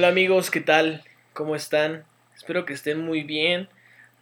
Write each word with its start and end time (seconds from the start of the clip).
Hola 0.00 0.08
amigos, 0.08 0.50
¿qué 0.50 0.62
tal? 0.62 1.04
¿Cómo 1.34 1.54
están? 1.54 2.04
Espero 2.34 2.64
que 2.64 2.72
estén 2.72 3.00
muy 3.00 3.22
bien. 3.22 3.68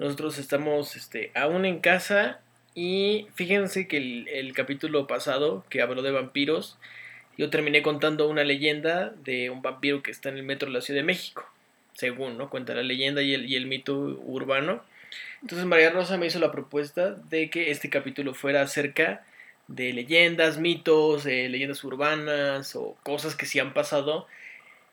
Nosotros 0.00 0.36
estamos 0.38 0.96
este, 0.96 1.30
aún 1.36 1.64
en 1.64 1.78
casa 1.78 2.40
y 2.74 3.28
fíjense 3.36 3.86
que 3.86 3.96
el, 3.96 4.52
capítulo 4.54 5.06
pasado 5.06 5.64
que 5.70 5.80
habló 5.80 6.02
de 6.02 6.10
vampiros, 6.10 6.78
yo 7.36 7.48
terminé 7.48 7.82
contando 7.82 8.28
una 8.28 8.42
leyenda 8.42 9.10
de 9.22 9.50
un 9.50 9.62
vampiro 9.62 10.02
que 10.02 10.10
está 10.10 10.30
en 10.30 10.38
el 10.38 10.42
metro 10.42 10.66
de 10.66 10.74
la 10.74 10.80
Ciudad 10.80 10.98
de 10.98 11.06
México, 11.06 11.48
según 11.94 12.36
¿no? 12.38 12.50
cuenta 12.50 12.74
la 12.74 12.82
leyenda 12.82 13.22
y 13.22 13.32
el, 13.34 13.48
y 13.48 13.54
el 13.54 13.66
mito 13.66 13.94
urbano. 13.94 14.82
Entonces 15.42 15.64
María 15.64 15.90
Rosa 15.90 16.16
me 16.16 16.26
hizo 16.26 16.40
la 16.40 16.50
propuesta 16.50 17.10
de 17.10 17.50
que 17.50 17.70
este 17.70 17.88
capítulo 17.88 18.34
fuera 18.34 18.62
acerca 18.62 19.24
de 19.68 19.92
leyendas, 19.92 20.58
mitos, 20.58 21.24
leyendas 21.24 21.84
urbanas 21.84 22.74
o 22.74 22.96
cosas 23.04 23.36
que 23.36 23.46
sí 23.46 23.60
han 23.60 23.74
pasado 23.74 24.26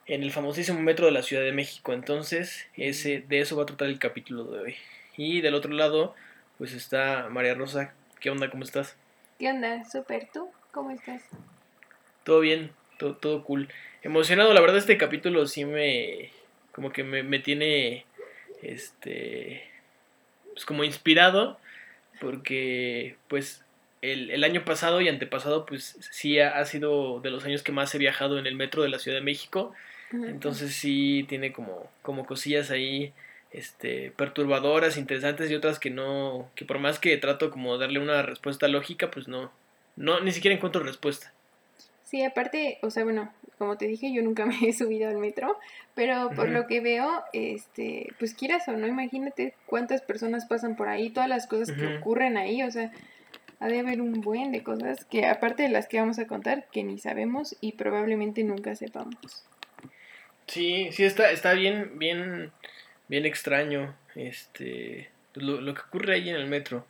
en 0.08 0.23
el 0.23 0.32
famosísimo 0.32 0.80
metro 0.80 1.05
de 1.05 1.12
la 1.12 1.23
Ciudad 1.23 1.44
de 1.44 1.52
México. 1.52 1.94
Entonces, 1.94 2.68
ese, 2.76 3.23
de 3.27 3.40
eso 3.40 3.55
va 3.55 3.64
a 3.64 3.68
tratar 3.68 3.88
el 3.88 4.00
capítulo 4.00 4.45
de 4.45 4.59
hoy. 4.59 4.76
Y 5.18 5.41
del 5.41 5.55
otro 5.55 5.72
lado, 5.72 6.16
pues 6.58 6.73
está 6.73 7.28
María 7.30 7.55
Rosa. 7.55 7.94
¿Qué 8.20 8.30
onda? 8.30 8.50
¿Cómo 8.50 8.64
estás? 8.64 8.95
¿Qué 9.40 9.50
onda? 9.50 9.84
Súper. 9.86 10.28
¿Tú? 10.31 10.50
¿Cómo 10.72 10.91
estás? 10.91 11.23
Todo 12.23 12.40
bien, 12.40 12.72
todo, 12.98 13.16
todo 13.16 13.44
cool. 13.44 13.70
Emocionado, 14.04 14.54
la 14.54 14.62
verdad 14.62 14.78
este 14.78 14.98
capítulo 14.98 15.47
sí 15.47 15.66
me... 15.66 16.31
como 16.72 16.92
que 16.92 17.03
me, 17.03 17.23
me 17.23 17.40
tiene... 17.40 18.06
este... 18.62 19.67
pues 20.53 20.66
como 20.66 20.84
inspirado. 20.84 21.59
Porque 22.22 23.17
pues 23.28 23.64
el, 24.02 24.31
el, 24.31 24.44
año 24.44 24.64
pasado 24.64 25.02
y 25.02 25.09
antepasado, 25.09 25.66
pues 25.66 25.97
sí 26.12 26.40
ha, 26.40 26.58
ha, 26.58 26.66
sido 26.66 27.19
de 27.19 27.30
los 27.30 27.44
años 27.44 27.62
que 27.62 27.73
más 27.73 27.94
he 27.94 27.97
viajado 27.97 28.40
en 28.40 28.47
el 28.47 28.56
metro 28.56 28.81
de 28.84 28.90
la 28.90 29.00
Ciudad 29.00 29.17
de 29.17 29.23
México. 29.23 29.73
Entonces 30.23 30.73
sí 30.73 31.25
tiene 31.27 31.52
como, 31.52 31.89
como 32.02 32.25
cosillas 32.25 32.71
ahí 32.71 33.13
este, 33.52 34.11
perturbadoras, 34.11 34.97
interesantes 34.97 35.49
y 35.49 35.55
otras 35.55 35.80
que 35.80 35.89
no, 35.89 36.49
que 36.55 36.66
por 36.66 36.80
más 36.80 36.99
que 36.99 37.16
trato 37.17 37.52
como 37.52 37.77
darle 37.77 37.99
una 37.99 38.22
respuesta 38.22 38.67
lógica, 38.67 39.11
pues 39.11 39.27
no, 39.27 39.52
no, 39.95 40.19
ni 40.19 40.31
siquiera 40.31 40.55
encuentro 40.55 40.83
respuesta. 40.83 41.31
Sí, 42.03 42.23
aparte, 42.23 42.80
o 42.81 42.91
sea, 42.91 43.03
bueno, 43.03 43.31
como 43.57 43.77
te 43.77 43.88
dije, 43.88 44.13
yo 44.13 44.22
nunca 44.22 44.45
me 44.45 44.57
he 44.61 44.73
subido 44.73 45.09
al 45.09 45.17
metro, 45.17 45.57
pero 45.95 46.29
por 46.35 46.47
uh 46.47 46.52
-huh. 46.52 46.53
lo 46.53 46.67
que 46.67 46.81
veo, 46.81 47.23
este, 47.33 48.13
pues 48.19 48.33
quieras 48.33 48.67
o 48.67 48.73
no, 48.73 48.88
imagínate 48.88 49.53
cuántas 49.66 50.02
personas 50.02 50.45
pasan 50.45 50.75
por 50.75 50.89
ahí, 50.89 51.09
todas 51.09 51.29
las 51.29 51.47
cosas 51.47 51.69
uh 51.69 51.73
-huh. 51.73 51.77
que 51.77 51.97
ocurren 51.97 52.38
ahí, 52.38 52.61
o 52.61 52.72
sea, 52.72 52.91
ha 53.59 53.67
de 53.67 53.79
haber 53.79 54.02
un 54.02 54.22
buen 54.22 54.52
de 54.52 54.63
cosas 54.63 55.05
que 55.05 55.25
aparte 55.25 55.63
de 55.63 55.69
las 55.69 55.88
que 55.88 56.00
vamos 56.00 56.19
a 56.19 56.27
contar, 56.27 56.67
que 56.72 56.83
ni 56.83 57.00
sabemos 57.00 57.55
y 57.61 57.73
probablemente 57.73 58.44
nunca 58.44 58.75
sepamos. 58.75 59.45
Sí, 60.47 60.89
sí, 60.91 61.03
está, 61.03 61.31
está 61.31 61.53
bien, 61.53 61.97
bien, 61.97 62.51
bien 63.07 63.25
extraño 63.25 63.95
este 64.15 65.09
lo, 65.35 65.59
lo 65.61 65.73
que 65.73 65.81
ocurre 65.81 66.15
ahí 66.15 66.29
en 66.29 66.35
el 66.35 66.47
metro. 66.47 66.85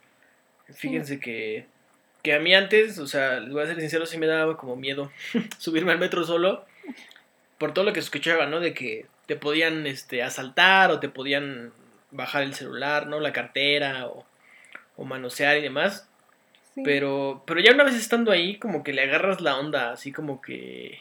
Fíjense 0.72 1.14
sí. 1.14 1.20
que, 1.20 1.66
que 2.22 2.34
a 2.34 2.40
mí 2.40 2.54
antes, 2.54 2.98
o 2.98 3.06
sea, 3.06 3.40
les 3.40 3.52
voy 3.52 3.62
a 3.62 3.66
ser 3.66 3.80
sincero, 3.80 4.06
sí 4.06 4.18
me 4.18 4.26
daba 4.26 4.56
como 4.56 4.76
miedo 4.76 5.10
subirme 5.58 5.92
al 5.92 5.98
metro 5.98 6.24
solo 6.24 6.64
por 7.58 7.72
todo 7.72 7.84
lo 7.84 7.92
que 7.92 8.00
escuchaba, 8.00 8.46
¿no? 8.46 8.60
De 8.60 8.74
que 8.74 9.06
te 9.26 9.36
podían 9.36 9.86
este, 9.86 10.22
asaltar 10.22 10.90
o 10.90 11.00
te 11.00 11.08
podían 11.08 11.72
bajar 12.10 12.42
el 12.42 12.54
celular, 12.54 13.06
¿no? 13.06 13.20
La 13.20 13.32
cartera 13.32 14.06
o, 14.06 14.26
o 14.96 15.04
manosear 15.04 15.56
y 15.56 15.62
demás. 15.62 16.08
Sí. 16.74 16.82
Pero, 16.84 17.42
pero 17.46 17.60
ya 17.60 17.72
una 17.72 17.84
vez 17.84 17.94
estando 17.94 18.30
ahí, 18.30 18.58
como 18.58 18.84
que 18.84 18.92
le 18.92 19.02
agarras 19.02 19.40
la 19.40 19.56
onda, 19.56 19.92
así 19.92 20.12
como 20.12 20.40
que 20.42 21.00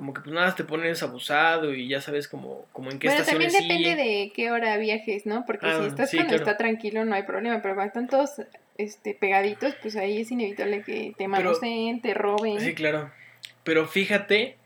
como 0.00 0.14
que 0.14 0.22
pues 0.22 0.32
nada 0.34 0.54
te 0.54 0.64
pones 0.64 1.02
abusado 1.02 1.74
y 1.74 1.86
ya 1.86 2.00
sabes 2.00 2.26
como, 2.26 2.64
como 2.72 2.90
en 2.90 2.98
qué 2.98 3.08
bueno, 3.08 3.20
estaciones 3.20 3.52
también 3.52 3.68
depende 3.82 4.02
sigue. 4.02 4.20
de 4.20 4.32
qué 4.34 4.50
hora 4.50 4.78
viajes, 4.78 5.26
¿no? 5.26 5.44
Porque 5.44 5.66
ah, 5.66 5.78
si 5.78 5.88
estás 5.88 6.08
sí, 6.08 6.16
cuando 6.16 6.36
claro. 6.36 6.42
está 6.42 6.56
tranquilo 6.56 7.04
no 7.04 7.14
hay 7.14 7.24
problema, 7.24 7.60
pero 7.60 7.74
cuando 7.74 7.88
están 7.88 8.08
todos 8.08 8.30
este, 8.78 9.12
pegaditos, 9.12 9.74
pues 9.82 9.96
ahí 9.96 10.22
es 10.22 10.30
inevitable 10.30 10.84
que 10.84 11.12
te 11.18 11.28
manoseen, 11.28 12.00
te 12.00 12.14
roben. 12.14 12.58
Sí, 12.60 12.72
claro. 12.72 13.10
Pero 13.62 13.86
fíjate 13.86 14.56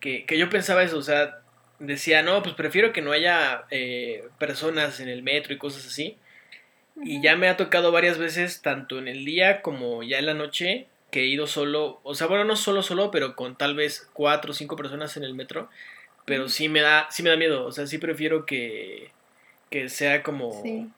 que, 0.00 0.26
que 0.26 0.36
yo 0.36 0.50
pensaba 0.50 0.82
eso, 0.82 0.98
o 0.98 1.02
sea, 1.02 1.38
decía, 1.78 2.22
no, 2.22 2.42
pues 2.42 2.54
prefiero 2.54 2.92
que 2.92 3.00
no 3.00 3.12
haya 3.12 3.64
eh, 3.70 4.24
personas 4.38 5.00
en 5.00 5.08
el 5.08 5.22
metro 5.22 5.54
y 5.54 5.56
cosas 5.56 5.86
así. 5.86 6.18
Uh 6.96 7.00
-huh. 7.00 7.08
Y 7.08 7.22
ya 7.22 7.36
me 7.36 7.48
ha 7.48 7.56
tocado 7.56 7.90
varias 7.90 8.18
veces, 8.18 8.60
tanto 8.60 8.98
en 8.98 9.08
el 9.08 9.24
día 9.24 9.62
como 9.62 10.02
ya 10.02 10.18
en 10.18 10.26
la 10.26 10.34
noche, 10.34 10.88
que 11.14 11.20
he 11.20 11.26
ido 11.26 11.46
solo, 11.46 12.00
o 12.02 12.16
sea, 12.16 12.26
bueno, 12.26 12.42
no 12.42 12.56
solo, 12.56 12.82
solo, 12.82 13.12
pero 13.12 13.36
con 13.36 13.54
tal 13.54 13.76
vez 13.76 14.10
cuatro 14.14 14.50
o 14.50 14.52
cinco 14.52 14.74
personas 14.74 15.16
en 15.16 15.22
el 15.22 15.32
metro, 15.32 15.70
pero 16.24 16.48
sí 16.48 16.68
me 16.68 16.80
da, 16.80 17.06
sí 17.08 17.22
me 17.22 17.30
da 17.30 17.36
miedo, 17.36 17.64
o 17.64 17.70
sea, 17.70 17.86
sí 17.86 17.98
prefiero 17.98 18.44
que, 18.46 19.12
que 19.70 19.88
sea 19.88 20.24
como, 20.24 20.60
sí. 20.60 20.90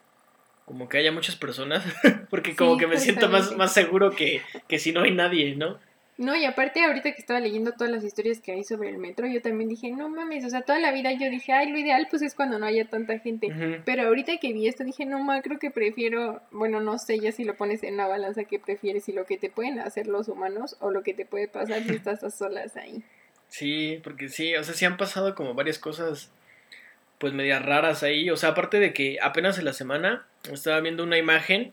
como 0.64 0.88
que 0.88 0.96
haya 0.96 1.12
muchas 1.12 1.36
personas, 1.36 1.84
porque 2.30 2.56
como 2.56 2.76
sí, 2.76 2.80
que 2.80 2.86
me 2.86 2.96
siento 2.96 3.28
más, 3.28 3.54
más 3.58 3.74
seguro 3.74 4.10
que, 4.12 4.40
que 4.68 4.78
si 4.78 4.90
no 4.90 5.02
hay 5.02 5.10
nadie, 5.10 5.54
¿no? 5.54 5.78
No, 6.18 6.34
y 6.34 6.46
aparte 6.46 6.82
ahorita 6.82 7.12
que 7.12 7.20
estaba 7.20 7.40
leyendo 7.40 7.72
todas 7.72 7.92
las 7.92 8.02
historias 8.02 8.40
que 8.40 8.52
hay 8.52 8.64
sobre 8.64 8.88
el 8.88 8.96
metro, 8.96 9.26
yo 9.26 9.42
también 9.42 9.68
dije, 9.68 9.90
no 9.90 10.08
mames, 10.08 10.46
o 10.46 10.48
sea, 10.48 10.62
toda 10.62 10.78
la 10.78 10.90
vida 10.90 11.12
yo 11.12 11.28
dije, 11.28 11.52
ay, 11.52 11.70
lo 11.70 11.78
ideal 11.78 12.06
pues 12.08 12.22
es 12.22 12.34
cuando 12.34 12.58
no 12.58 12.64
haya 12.64 12.86
tanta 12.86 13.18
gente. 13.18 13.48
Uh 13.48 13.50
-huh. 13.50 13.82
Pero 13.84 14.04
ahorita 14.04 14.38
que 14.38 14.54
vi 14.54 14.66
esto 14.66 14.82
dije, 14.82 15.04
no, 15.04 15.22
ma, 15.22 15.42
creo 15.42 15.58
que 15.58 15.70
prefiero, 15.70 16.40
bueno, 16.52 16.80
no 16.80 16.98
sé, 16.98 17.18
ya 17.20 17.32
si 17.32 17.44
lo 17.44 17.54
pones 17.54 17.82
en 17.82 17.94
una 17.94 18.06
balanza, 18.06 18.44
¿qué 18.44 18.58
prefieres? 18.58 19.04
Si 19.04 19.12
lo 19.12 19.26
que 19.26 19.36
te 19.36 19.50
pueden 19.50 19.78
hacer 19.78 20.06
los 20.06 20.28
humanos 20.28 20.76
o 20.80 20.90
lo 20.90 21.02
que 21.02 21.12
te 21.12 21.26
puede 21.26 21.48
pasar 21.48 21.82
si 21.82 21.94
estás 21.94 22.24
a 22.24 22.30
solas 22.30 22.76
ahí. 22.78 23.02
Sí, 23.48 24.00
porque 24.02 24.30
sí, 24.30 24.56
o 24.56 24.64
sea, 24.64 24.74
sí 24.74 24.86
han 24.86 24.96
pasado 24.96 25.34
como 25.34 25.52
varias 25.52 25.78
cosas, 25.78 26.30
pues 27.18 27.34
medias 27.34 27.62
raras 27.62 28.02
ahí. 28.02 28.30
O 28.30 28.36
sea, 28.36 28.50
aparte 28.50 28.80
de 28.80 28.94
que 28.94 29.18
apenas 29.20 29.58
en 29.58 29.66
la 29.66 29.74
semana 29.74 30.26
estaba 30.50 30.80
viendo 30.80 31.02
una 31.02 31.18
imagen 31.18 31.72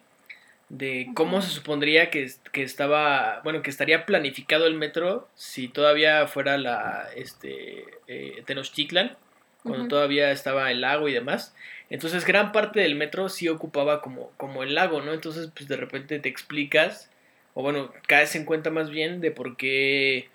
de 0.74 1.12
cómo 1.14 1.44
se 1.44 1.52
supondría 1.52 2.10
que, 2.10 2.32
que, 2.52 2.64
estaba, 2.64 3.42
bueno, 3.44 3.62
que 3.62 3.70
estaría 3.70 4.08
planificado 4.08 4.66
el 4.66 4.74
metro 4.74 5.30
si 5.36 5.68
todavía 5.68 6.26
fuera 6.26 6.58
la, 6.58 7.10
este, 7.16 7.86
eh, 8.08 8.42
Tenochtitlan, 8.48 9.16
cuando 9.62 9.84
uh 9.84 9.86
-huh. 9.86 9.90
todavía 9.90 10.32
estaba 10.32 10.72
el 10.72 10.82
lago 10.82 11.08
y 11.08 11.14
demás. 11.14 11.56
Entonces 11.92 12.26
gran 12.26 12.52
parte 12.52 12.80
del 12.80 12.96
metro 12.96 13.30
sí 13.30 13.48
ocupaba 13.50 14.02
como, 14.02 14.32
como 14.38 14.64
el 14.64 14.74
lago, 14.74 15.02
¿no? 15.02 15.14
Entonces 15.14 15.52
pues 15.54 15.68
de 15.68 15.78
repente 15.78 16.18
te 16.18 16.30
explicas, 16.30 17.12
o 17.54 17.62
bueno, 17.62 17.94
caes 18.08 18.36
en 18.36 18.46
cuenta 18.46 18.72
más 18.72 18.90
bien 18.90 19.22
de 19.22 19.30
por 19.30 19.58
qué 19.58 20.30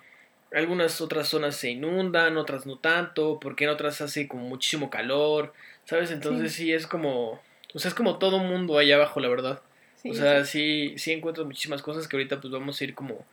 algunas 0.55 1.01
otras 1.01 1.27
zonas 1.27 1.57
se 1.57 1.71
inundan, 1.71 2.37
otras 2.37 2.65
no 2.65 2.79
tanto, 2.79 3.41
porque 3.41 3.65
en 3.65 3.71
otras 3.71 4.01
hace 4.01 4.29
como 4.29 4.45
muchísimo 4.49 4.89
calor, 4.89 5.53
¿sabes? 5.85 6.13
Entonces 6.13 6.53
sí, 6.53 6.67
sí 6.67 6.73
es 6.73 6.87
como, 6.87 7.41
o 7.75 7.79
sea, 7.81 7.89
es 7.89 7.95
como 7.97 8.19
todo 8.21 8.39
mundo 8.39 8.79
allá 8.79 8.95
abajo, 8.95 9.19
la 9.19 9.29
verdad. 9.29 9.63
Sí, 10.03 10.11
o 10.11 10.15
sea, 10.15 10.45
sí. 10.45 10.91
sí, 10.91 10.99
sí 10.99 11.13
encuentro 11.13 11.45
muchísimas 11.45 11.83
cosas 11.83 12.07
que 12.07 12.17
ahorita 12.17 12.41
pues 12.41 12.53
vamos 12.53 12.81
a 12.81 12.85
ir 12.85 12.95
como, 12.95 13.25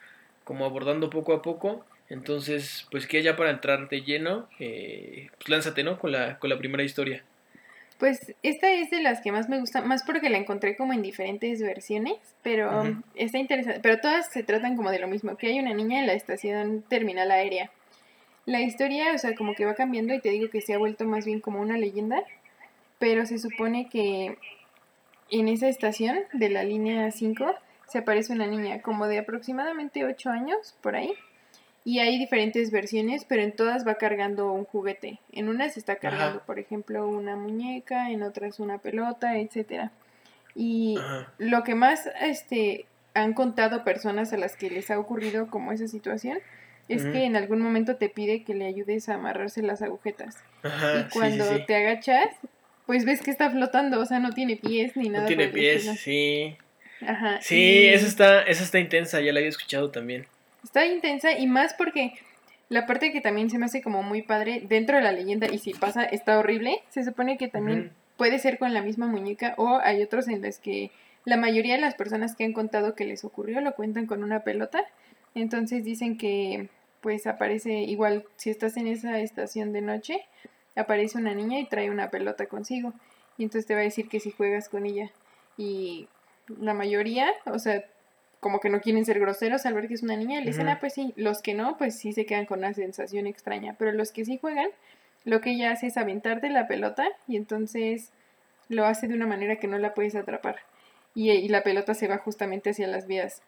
como 0.43 0.65
abordando 0.65 1.09
poco 1.09 1.33
a 1.33 1.41
poco. 1.41 1.85
Entonces, 2.09 2.85
pues 2.91 3.07
que 3.07 3.23
ya 3.23 3.35
para 3.35 3.49
entrar 3.49 3.89
de 3.89 4.01
lleno, 4.01 4.47
eh, 4.59 5.29
pues 5.37 5.49
lánzate, 5.49 5.83
¿no? 5.83 5.97
Con 5.97 6.11
la, 6.11 6.37
con 6.37 6.49
la 6.49 6.57
primera 6.57 6.83
historia. 6.83 7.23
Pues 7.97 8.33
esta 8.43 8.71
es 8.73 8.89
de 8.89 9.01
las 9.01 9.21
que 9.21 9.31
más 9.31 9.47
me 9.47 9.59
gusta, 9.59 9.81
más 9.81 10.03
porque 10.03 10.29
la 10.29 10.37
encontré 10.37 10.75
como 10.75 10.91
en 10.93 11.01
diferentes 11.01 11.61
versiones, 11.61 12.17
pero 12.43 12.67
uh 12.67 12.83
-huh. 12.83 13.03
está 13.15 13.37
interesante. 13.37 13.79
Pero 13.81 14.01
todas 14.01 14.31
se 14.31 14.43
tratan 14.43 14.75
como 14.75 14.91
de 14.91 14.99
lo 14.99 15.07
mismo, 15.07 15.37
que 15.37 15.47
hay 15.47 15.59
una 15.59 15.73
niña 15.73 15.99
en 15.99 16.07
la 16.07 16.13
estación 16.13 16.83
terminal 16.89 17.31
aérea. 17.31 17.71
La 18.45 18.61
historia, 18.61 19.13
o 19.13 19.17
sea, 19.17 19.33
como 19.33 19.55
que 19.55 19.65
va 19.65 19.75
cambiando 19.75 20.13
y 20.13 20.19
te 20.19 20.29
digo 20.29 20.49
que 20.49 20.61
se 20.61 20.73
ha 20.73 20.77
vuelto 20.77 21.05
más 21.05 21.25
bien 21.25 21.39
como 21.39 21.61
una 21.61 21.77
leyenda, 21.77 22.21
pero 22.99 23.25
se 23.25 23.39
supone 23.39 23.89
que 23.89 24.37
en 25.29 25.47
esa 25.47 25.67
estación 25.67 26.19
de 26.33 26.49
la 26.49 26.63
línea 26.63 27.11
5 27.11 27.55
se 27.87 27.99
aparece 27.99 28.33
una 28.33 28.47
niña 28.47 28.81
como 28.81 29.07
de 29.07 29.19
aproximadamente 29.19 30.05
8 30.05 30.29
años, 30.29 30.75
por 30.81 30.95
ahí. 30.95 31.13
Y 31.83 31.99
hay 31.99 32.17
diferentes 32.17 32.71
versiones, 32.71 33.25
pero 33.25 33.43
en 33.43 33.55
todas 33.55 33.87
va 33.87 33.95
cargando 33.95 34.51
un 34.51 34.65
juguete. 34.65 35.19
En 35.31 35.49
unas 35.49 35.77
está 35.77 35.97
cargando, 35.97 36.37
Ajá. 36.37 36.45
por 36.45 36.57
ejemplo, 36.57 37.07
una 37.07 37.35
muñeca, 37.35 38.09
en 38.09 38.23
otras 38.23 38.59
una 38.59 38.79
pelota, 38.79 39.37
etcétera. 39.37 39.91
Y 40.55 40.97
Ajá. 40.97 41.31
lo 41.37 41.63
que 41.63 41.75
más 41.75 42.09
este, 42.21 42.87
han 43.13 43.33
contado 43.33 43.83
personas 43.83 44.33
a 44.33 44.37
las 44.37 44.55
que 44.55 44.71
les 44.71 44.89
ha 44.89 44.97
ocurrido 44.97 45.47
como 45.51 45.71
esa 45.71 45.87
situación 45.87 46.39
es 46.87 47.03
uh 47.03 47.07
-huh. 47.07 47.11
que 47.11 47.23
en 47.25 47.35
algún 47.35 47.61
momento 47.61 47.97
te 47.97 48.09
pide 48.09 48.43
que 48.43 48.55
le 48.55 48.65
ayudes 48.65 49.09
a 49.09 49.15
amarrarse 49.15 49.61
las 49.61 49.81
agujetas. 49.81 50.37
Ajá, 50.63 50.99
y 51.01 51.13
cuando 51.13 51.43
sí, 51.43 51.49
sí, 51.51 51.59
sí. 51.59 51.65
te 51.67 51.75
agachas, 51.75 52.29
pues 52.85 53.05
ves 53.05 53.21
que 53.21 53.31
está 53.31 53.49
flotando, 53.49 53.99
o 53.99 54.05
sea, 54.05 54.19
no 54.19 54.31
tiene 54.31 54.55
pies 54.55 54.95
ni 54.95 55.09
nada. 55.09 55.23
No 55.23 55.27
tiene 55.27 55.47
pies, 55.47 55.83
sí. 55.99 56.55
Ajá. 57.05 57.41
Sí, 57.41 57.55
y... 57.55 57.85
esa 57.87 58.07
está, 58.07 58.41
esa 58.43 58.63
está 58.63 58.79
intensa, 58.79 59.21
ya 59.21 59.33
la 59.33 59.39
había 59.39 59.49
escuchado 59.49 59.91
también. 59.91 60.25
Está 60.63 60.85
intensa 60.85 61.37
y 61.37 61.47
más 61.47 61.73
porque 61.73 62.13
la 62.69 62.87
parte 62.87 63.11
que 63.11 63.21
también 63.21 63.49
se 63.49 63.57
me 63.57 63.65
hace 63.65 63.81
como 63.81 64.03
muy 64.03 64.21
padre 64.21 64.63
dentro 64.67 64.97
de 64.97 65.03
la 65.03 65.11
leyenda 65.11 65.47
y 65.51 65.59
si 65.59 65.73
pasa 65.73 66.03
está 66.03 66.39
horrible, 66.39 66.81
se 66.89 67.03
supone 67.03 67.37
que 67.37 67.47
también 67.47 67.79
uh 67.79 67.83
-huh. 67.83 68.17
puede 68.17 68.39
ser 68.39 68.57
con 68.57 68.73
la 68.73 68.81
misma 68.81 69.07
muñeca 69.07 69.53
o 69.57 69.77
hay 69.77 70.01
otros 70.01 70.27
en 70.27 70.41
los 70.41 70.57
que 70.57 70.91
la 71.25 71.37
mayoría 71.37 71.75
de 71.75 71.81
las 71.81 71.95
personas 71.95 72.35
que 72.35 72.43
han 72.43 72.53
contado 72.53 72.95
que 72.95 73.05
les 73.05 73.23
ocurrió 73.23 73.61
lo 73.61 73.75
cuentan 73.75 74.05
con 74.07 74.23
una 74.23 74.43
pelota. 74.43 74.83
Entonces 75.35 75.83
dicen 75.83 76.17
que 76.17 76.69
pues 77.01 77.27
aparece 77.27 77.71
igual 77.83 78.25
si 78.35 78.49
estás 78.49 78.77
en 78.77 78.87
esa 78.87 79.19
estación 79.19 79.73
de 79.73 79.81
noche, 79.81 80.21
aparece 80.75 81.17
una 81.17 81.33
niña 81.33 81.59
y 81.59 81.65
trae 81.65 81.89
una 81.89 82.09
pelota 82.09 82.45
consigo. 82.47 82.93
Y 83.37 83.43
entonces 83.43 83.65
te 83.65 83.73
va 83.73 83.81
a 83.81 83.83
decir 83.83 84.07
que 84.07 84.19
si 84.19 84.31
juegas 84.31 84.69
con 84.69 84.85
ella. 84.85 85.11
Y 85.57 86.07
la 86.59 86.73
mayoría, 86.73 87.31
o 87.45 87.59
sea, 87.59 87.85
como 88.39 88.59
que 88.59 88.69
no 88.69 88.79
quieren 88.79 89.05
ser 89.05 89.19
groseros 89.19 89.65
al 89.65 89.73
ver 89.73 89.87
que 89.87 89.95
es 89.95 90.03
una 90.03 90.15
niña, 90.15 90.39
le 90.39 90.47
dicen, 90.47 90.67
ah, 90.69 90.77
pues 90.79 90.93
sí, 90.93 91.13
los 91.15 91.41
que 91.41 91.53
no, 91.55 91.77
pues 91.77 91.97
sí 91.97 92.13
se 92.13 92.25
quedan 92.25 92.45
con 92.45 92.59
una 92.59 92.73
sensación 92.73 93.25
extraña, 93.25 93.75
pero 93.79 93.91
los 93.91 94.11
que 94.11 94.23
sí 94.23 94.37
juegan, 94.37 94.69
lo 95.23 95.41
que 95.41 95.51
ella 95.51 95.71
hace 95.71 95.87
es 95.87 95.97
aventarte 95.97 96.49
la 96.49 96.67
pelota 96.67 97.07
y 97.27 97.37
entonces 97.37 98.11
lo 98.69 98.85
hace 98.85 99.07
de 99.07 99.15
una 99.15 99.25
manera 99.25 99.55
que 99.55 99.67
no 99.67 99.77
la 99.77 99.93
puedes 99.93 100.15
atrapar. 100.15 100.57
Y, 101.15 101.47
la 101.47 101.63
pelota 101.63 101.93
se 101.93 102.07
va 102.07 102.17
justamente 102.17 102.69
hacia 102.69 102.87
las 102.87 103.07
vías. 103.07 103.41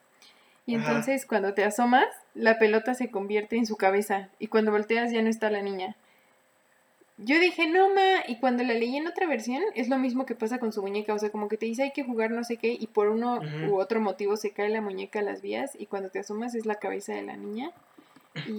Y 0.66 0.74
entonces 0.74 1.26
cuando 1.26 1.54
te 1.54 1.64
asomas, 1.64 2.08
la 2.34 2.58
pelota 2.58 2.94
se 2.94 3.10
convierte 3.10 3.56
en 3.56 3.66
su 3.66 3.76
cabeza 3.76 4.30
y 4.38 4.48
cuando 4.48 4.72
volteas 4.72 5.12
ya 5.12 5.22
no 5.22 5.28
está 5.28 5.48
la 5.48 5.62
niña. 5.62 5.96
Yo 7.18 7.40
dije, 7.40 7.66
no, 7.66 7.92
ma, 7.92 8.22
y 8.28 8.36
cuando 8.36 8.62
la 8.62 8.74
leí 8.74 8.96
en 8.96 9.08
otra 9.08 9.26
versión, 9.26 9.60
es 9.74 9.88
lo 9.88 9.98
mismo 9.98 10.24
que 10.24 10.36
pasa 10.36 10.58
con 10.58 10.72
su 10.72 10.82
muñeca, 10.82 11.12
o 11.14 11.18
sea, 11.18 11.30
como 11.30 11.48
que 11.48 11.56
te 11.56 11.66
dice 11.66 11.82
hay 11.82 11.90
que 11.90 12.04
jugar 12.04 12.30
no 12.30 12.44
sé 12.44 12.58
qué, 12.58 12.76
y 12.78 12.86
por 12.86 13.08
uno 13.08 13.40
u 13.68 13.80
otro 13.80 14.00
motivo 14.00 14.36
se 14.36 14.52
cae 14.52 14.68
la 14.68 14.80
muñeca 14.80 15.18
a 15.18 15.22
las 15.22 15.42
vías, 15.42 15.72
y 15.76 15.86
cuando 15.86 16.10
te 16.10 16.20
asomas 16.20 16.54
es 16.54 16.64
la 16.64 16.76
cabeza 16.76 17.14
de 17.14 17.22
la 17.22 17.36
niña. 17.36 17.72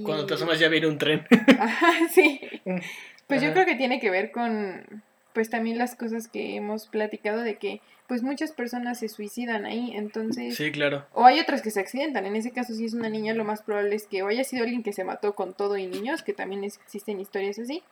Cuando 0.03 0.25
te 0.25 0.33
asomas 0.33 0.59
ya 0.59 0.67
viene 0.67 0.87
un 0.87 0.97
tren. 0.97 1.25
Ajá, 1.59 1.93
sí. 2.11 2.41
Mm. 2.65 2.79
Pues 3.27 3.41
yo 3.41 3.53
creo 3.53 3.65
que 3.65 3.75
tiene 3.75 4.01
que 4.01 4.09
ver 4.09 4.31
con, 4.31 5.03
pues 5.31 5.49
también 5.49 5.77
las 5.77 5.95
cosas 5.95 6.27
que 6.27 6.55
hemos 6.55 6.87
platicado 6.87 7.41
de 7.41 7.55
que, 7.55 7.79
pues 8.07 8.23
muchas 8.23 8.51
personas 8.51 8.99
se 8.99 9.07
suicidan 9.07 9.65
ahí, 9.65 9.91
entonces... 9.95 10.55
Sí, 10.55 10.71
claro. 10.71 11.05
O 11.13 11.25
hay 11.25 11.39
otras 11.39 11.61
que 11.61 11.71
se 11.71 11.79
accidentan, 11.79 12.25
en 12.25 12.35
ese 12.35 12.51
caso 12.51 12.73
si 12.73 12.83
es 12.83 12.93
una 12.93 13.07
niña, 13.07 13.33
lo 13.35 13.45
más 13.45 13.61
probable 13.61 13.95
es 13.95 14.07
que 14.07 14.23
o 14.23 14.27
haya 14.27 14.43
sido 14.43 14.63
alguien 14.63 14.83
que 14.83 14.91
se 14.91 15.03
mató 15.03 15.35
con 15.35 15.53
todo 15.53 15.77
y 15.77 15.85
niños, 15.85 16.23
que 16.23 16.33
también 16.33 16.63
existen 16.63 17.19
historias 17.21 17.59
así, 17.59 17.83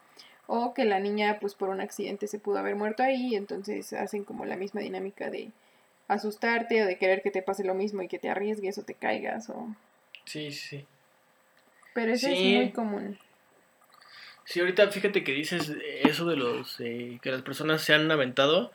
o 0.47 0.73
que 0.73 0.85
la 0.85 0.99
niña 0.99 1.38
pues 1.39 1.53
por 1.53 1.69
un 1.69 1.81
accidente 1.81 2.27
se 2.27 2.39
pudo 2.39 2.57
haber 2.57 2.75
muerto 2.75 3.03
ahí, 3.03 3.35
entonces 3.35 3.94
hacen 3.94 4.23
como 4.23 4.45
la 4.45 4.55
misma 4.55 4.81
dinámica 4.81 5.29
de 5.29 5.51
asustarte 6.07 6.83
o 6.83 6.85
de 6.85 6.97
querer 6.97 7.21
que 7.21 7.31
te 7.31 7.41
pase 7.41 7.63
lo 7.63 7.75
mismo 7.75 8.01
y 8.01 8.07
que 8.07 8.17
te 8.17 8.29
arriesgues 8.29 8.77
o 8.77 8.83
te 8.83 8.94
caigas 8.94 9.49
o... 9.49 9.75
Sí, 10.25 10.51
sí. 10.51 10.85
Pero 11.94 12.13
eso 12.13 12.29
es 12.29 12.39
muy 12.39 12.71
común. 12.71 13.19
Sí, 14.45 14.61
ahorita 14.61 14.89
fíjate 14.91 15.25
que 15.25 15.33
dices 15.33 15.73
eso 16.03 16.25
de 16.25 16.38
los 16.38 16.79
eh, 16.79 17.19
que 17.21 17.31
las 17.31 17.41
personas 17.41 17.81
se 17.81 17.93
han 17.93 18.09
aventado. 18.09 18.71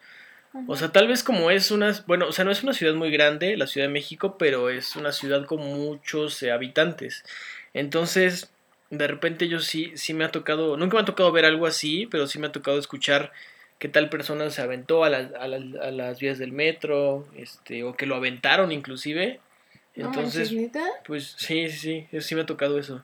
O 0.66 0.76
sea, 0.76 0.92
tal 0.92 1.08
vez 1.08 1.22
como 1.22 1.50
es 1.50 1.70
una, 1.70 1.92
bueno, 2.06 2.26
o 2.28 2.32
sea, 2.32 2.44
no 2.44 2.50
es 2.50 2.62
una 2.62 2.74
ciudad 2.74 2.92
muy 2.92 3.10
grande, 3.10 3.56
la 3.56 3.66
Ciudad 3.66 3.86
de 3.86 3.92
México, 3.92 4.36
pero 4.36 4.68
es 4.68 4.96
una 4.96 5.12
ciudad 5.12 5.46
con 5.46 5.60
muchos 5.60 6.42
eh, 6.42 6.52
habitantes. 6.52 7.24
Entonces, 7.72 8.51
de 8.92 9.06
repente 9.06 9.48
yo 9.48 9.58
sí, 9.58 9.90
sí 9.94 10.12
me 10.12 10.24
ha 10.24 10.30
tocado, 10.30 10.76
nunca 10.76 10.96
me 10.96 11.02
ha 11.02 11.06
tocado 11.06 11.32
ver 11.32 11.46
algo 11.46 11.66
así, 11.66 12.06
pero 12.10 12.26
sí 12.26 12.38
me 12.38 12.48
ha 12.48 12.52
tocado 12.52 12.78
escuchar 12.78 13.32
que 13.78 13.88
tal 13.88 14.10
persona 14.10 14.50
se 14.50 14.60
aventó 14.60 15.02
a, 15.02 15.08
las, 15.08 15.32
a, 15.32 15.48
las, 15.48 15.62
a 15.82 15.90
las 15.90 16.20
vías 16.20 16.38
del 16.38 16.52
metro, 16.52 17.26
este, 17.34 17.84
o 17.84 17.94
que 17.94 18.04
lo 18.04 18.16
aventaron 18.16 18.70
inclusive. 18.70 19.40
Entonces, 19.94 20.54
pues 21.06 21.34
sí, 21.38 21.70
sí, 21.70 22.06
sí, 22.10 22.20
sí 22.20 22.34
me 22.34 22.42
ha 22.42 22.46
tocado 22.46 22.78
eso. 22.78 23.02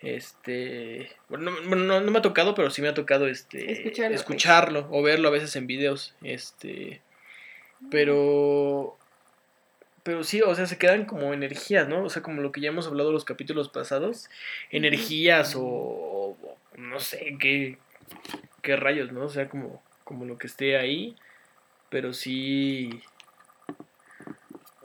Este, 0.00 1.10
bueno, 1.28 1.52
no, 1.52 2.00
no, 2.00 2.10
me 2.10 2.18
ha 2.18 2.22
tocado, 2.22 2.56
pero 2.56 2.70
sí 2.70 2.82
me 2.82 2.88
ha 2.88 2.94
tocado 2.94 3.28
este 3.28 3.70
escucharlo, 3.70 4.16
escucharlo 4.16 4.88
o 4.90 5.02
verlo 5.02 5.28
a 5.28 5.32
veces 5.32 5.54
en 5.54 5.68
videos, 5.68 6.14
este, 6.22 7.00
pero 7.88 8.97
pero 10.08 10.24
sí, 10.24 10.40
o 10.40 10.54
sea, 10.54 10.64
se 10.64 10.78
quedan 10.78 11.04
como 11.04 11.34
energías, 11.34 11.86
¿no? 11.86 12.02
O 12.02 12.08
sea, 12.08 12.22
como 12.22 12.40
lo 12.40 12.50
que 12.50 12.62
ya 12.62 12.70
hemos 12.70 12.86
hablado 12.86 13.10
en 13.10 13.12
los 13.12 13.26
capítulos 13.26 13.68
pasados, 13.68 14.30
energías 14.70 15.52
o, 15.54 16.34
no 16.78 16.98
sé, 16.98 17.36
qué, 17.38 17.76
qué 18.62 18.76
rayos, 18.76 19.12
¿no? 19.12 19.24
O 19.24 19.28
sea, 19.28 19.50
como, 19.50 19.82
como 20.04 20.24
lo 20.24 20.38
que 20.38 20.46
esté 20.46 20.78
ahí, 20.78 21.14
pero 21.90 22.14
sí, 22.14 23.02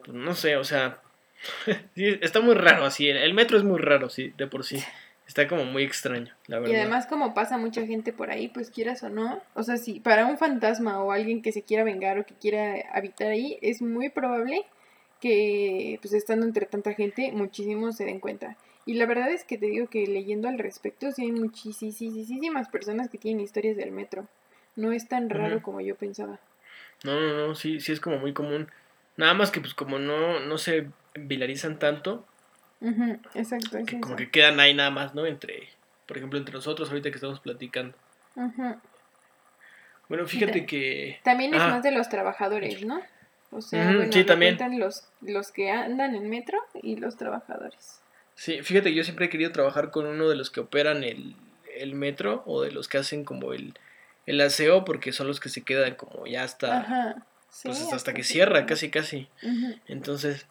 pues 0.04 0.10
no 0.10 0.36
sé, 0.36 0.58
o 0.58 0.66
sea, 0.66 1.00
está 1.96 2.42
muy 2.42 2.56
raro 2.56 2.84
así, 2.84 3.08
el 3.08 3.34
metro 3.34 3.56
es 3.56 3.64
muy 3.64 3.80
raro, 3.80 4.10
sí, 4.10 4.34
de 4.36 4.48
por 4.48 4.66
sí. 4.66 4.84
Está 5.26 5.48
como 5.48 5.64
muy 5.64 5.84
extraño, 5.84 6.36
la 6.48 6.60
verdad. 6.60 6.74
Y 6.74 6.78
además 6.78 7.08
como 7.08 7.34
pasa 7.34 7.58
mucha 7.58 7.86
gente 7.86 8.12
por 8.12 8.30
ahí, 8.30 8.50
pues 8.50 8.70
quieras 8.72 9.04
o 9.04 9.10
no, 9.10 9.42
o 9.54 9.64
sea, 9.64 9.78
si 9.78 10.02
para 10.02 10.26
un 10.26 10.38
fantasma 10.38 11.02
o 11.02 11.14
alguien 11.14 11.42
que 11.42 11.54
se 11.54 11.62
quiera 11.62 11.86
vengar 11.86 12.20
o 12.20 12.26
que 12.26 12.34
quiera 12.34 12.76
habitar 12.92 13.30
ahí, 13.30 13.58
es 13.62 13.82
muy 13.82 14.10
probable 14.10 14.66
que 15.24 16.00
pues 16.02 16.14
estando 16.14 16.46
entre 16.46 16.66
tanta 16.66 16.94
gente 16.94 17.32
muchísimos 17.32 17.96
se 17.96 18.04
den 18.04 18.20
cuenta. 18.20 18.58
Y 18.86 18.96
la 18.96 19.06
verdad 19.06 19.32
es 19.32 19.46
que 19.46 19.58
te 19.58 19.68
digo 19.68 19.88
que 19.88 20.06
leyendo 20.06 20.50
al 20.50 20.60
respecto 20.60 21.14
sí 21.14 21.22
hay 21.22 21.32
muchísimas 21.32 22.68
personas 22.68 23.08
que 23.10 23.18
tienen 23.18 23.40
historias 23.40 23.78
del 23.78 23.94
metro. 23.94 24.28
No 24.76 24.92
es 24.92 25.08
tan 25.08 25.30
raro 25.30 25.62
como 25.62 25.80
yo 25.80 25.96
pensaba. 25.96 26.40
No, 27.06 27.18
no, 27.18 27.48
no, 27.48 27.56
sí, 27.56 27.80
sí 27.80 27.94
es 27.94 28.02
como 28.02 28.18
muy 28.18 28.34
común. 28.34 28.68
Nada 29.16 29.34
más 29.34 29.50
que 29.50 29.62
pues 29.62 29.74
como 29.74 29.98
no, 29.98 30.42
no 30.42 30.58
se 30.58 30.90
vilarizan 31.16 31.80
tanto. 31.80 32.26
exacto. 33.34 33.78
como 34.02 34.18
que 34.18 34.30
quedan 34.30 34.60
ahí 34.60 34.74
nada 34.74 34.92
más, 34.92 35.16
¿no? 35.16 35.26
Entre, 35.26 35.70
por 36.06 36.18
ejemplo, 36.18 36.38
entre 36.38 36.56
nosotros 36.56 36.90
ahorita 36.90 37.12
que 37.12 37.16
estamos 37.16 37.40
platicando. 37.40 37.96
Bueno, 40.10 40.28
fíjate 40.28 40.66
que... 40.66 41.22
También 41.24 41.54
es 41.54 41.62
más 41.62 41.82
de 41.82 41.92
los 41.92 42.10
trabajadores, 42.10 42.86
¿no? 42.86 43.02
O 43.56 43.62
sea, 43.62 44.08
sí, 44.12 44.24
también. 44.24 44.58
Los, 44.80 45.08
los 45.22 45.52
que 45.52 45.72
andan 45.72 46.16
en 46.16 46.30
metro 46.30 46.60
y 46.82 46.96
los 46.96 47.18
trabajadores. 47.18 48.02
Sí, 48.36 48.62
fíjate, 48.62 48.94
yo 48.94 49.04
siempre 49.04 49.26
he 49.26 49.30
querido 49.30 49.52
trabajar 49.52 49.92
con 49.92 50.06
uno 50.06 50.28
de 50.28 50.36
los 50.36 50.50
que 50.50 50.60
operan 50.60 51.04
el, 51.04 51.36
el 51.76 51.94
metro 51.94 52.44
o 52.46 52.62
de 52.62 52.72
los 52.72 52.88
que 52.88 52.98
hacen 52.98 53.24
como 53.24 53.54
el, 53.54 53.74
el 54.26 54.42
aseo 54.42 54.86
porque 54.86 55.12
son 55.12 55.28
los 55.28 55.40
que 55.40 55.50
se 55.50 55.64
quedan 55.64 55.96
como 55.96 56.26
ya 56.26 56.44
hasta... 56.44 57.26
pues 57.64 57.94
hasta, 57.94 58.14
que 58.14 58.24
cierra, 58.24 58.66
casi, 58.66 58.90
casi. 58.90 59.28
Entonces, 59.88 60.48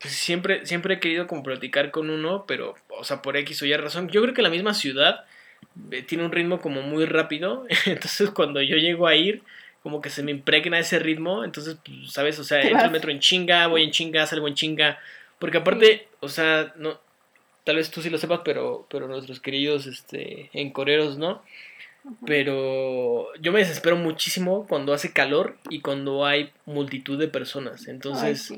pues 0.00 0.14
siempre, 0.14 0.66
siempre 0.66 0.94
he 0.94 1.00
querido 1.00 1.26
como 1.26 1.42
platicar 1.42 1.90
con 1.92 2.10
uno, 2.10 2.44
pero, 2.46 2.74
o 2.88 3.04
sea, 3.04 3.22
por 3.22 3.36
X 3.36 3.62
o 3.62 3.66
Y 3.66 3.76
razón. 3.76 4.08
Yo 4.08 4.20
creo 4.20 4.34
que 4.34 4.42
la 4.42 4.50
misma 4.50 4.74
ciudad 4.74 5.24
eh, 5.90 6.02
tiene 6.02 6.24
un 6.24 6.32
ritmo 6.32 6.60
como 6.60 6.82
muy 6.82 7.06
rápido. 7.06 7.66
Entonces, 7.86 8.30
cuando 8.30 8.60
yo 8.60 8.76
llego 8.76 9.06
a 9.06 9.14
ir, 9.14 9.42
como 9.82 10.00
que 10.00 10.10
se 10.10 10.22
me 10.22 10.30
impregna 10.30 10.78
ese 10.78 10.98
ritmo, 10.98 11.44
entonces, 11.44 11.76
pues, 11.84 12.12
¿sabes? 12.12 12.38
O 12.38 12.44
sea, 12.44 12.62
entro 12.62 12.84
al 12.84 12.90
metro 12.90 13.10
en 13.10 13.20
chinga, 13.20 13.66
voy 13.66 13.82
en 13.82 13.90
chinga, 13.90 14.26
salgo 14.26 14.46
en 14.46 14.54
chinga, 14.54 14.98
porque 15.38 15.58
aparte, 15.58 16.08
o 16.20 16.28
sea, 16.28 16.72
no, 16.76 17.00
tal 17.64 17.76
vez 17.76 17.90
tú 17.90 18.00
sí 18.00 18.08
lo 18.10 18.18
sepas, 18.18 18.40
pero, 18.44 18.86
pero 18.90 19.08
nuestros 19.08 19.40
queridos, 19.40 19.86
este, 19.86 20.50
encoreros, 20.52 21.18
¿no? 21.18 21.42
Pero 22.26 23.32
yo 23.40 23.52
me 23.52 23.60
desespero 23.60 23.96
muchísimo 23.96 24.66
cuando 24.68 24.92
hace 24.92 25.12
calor 25.12 25.56
y 25.68 25.80
cuando 25.80 26.26
hay 26.26 26.52
multitud 26.66 27.18
de 27.18 27.28
personas, 27.28 27.88
entonces... 27.88 28.52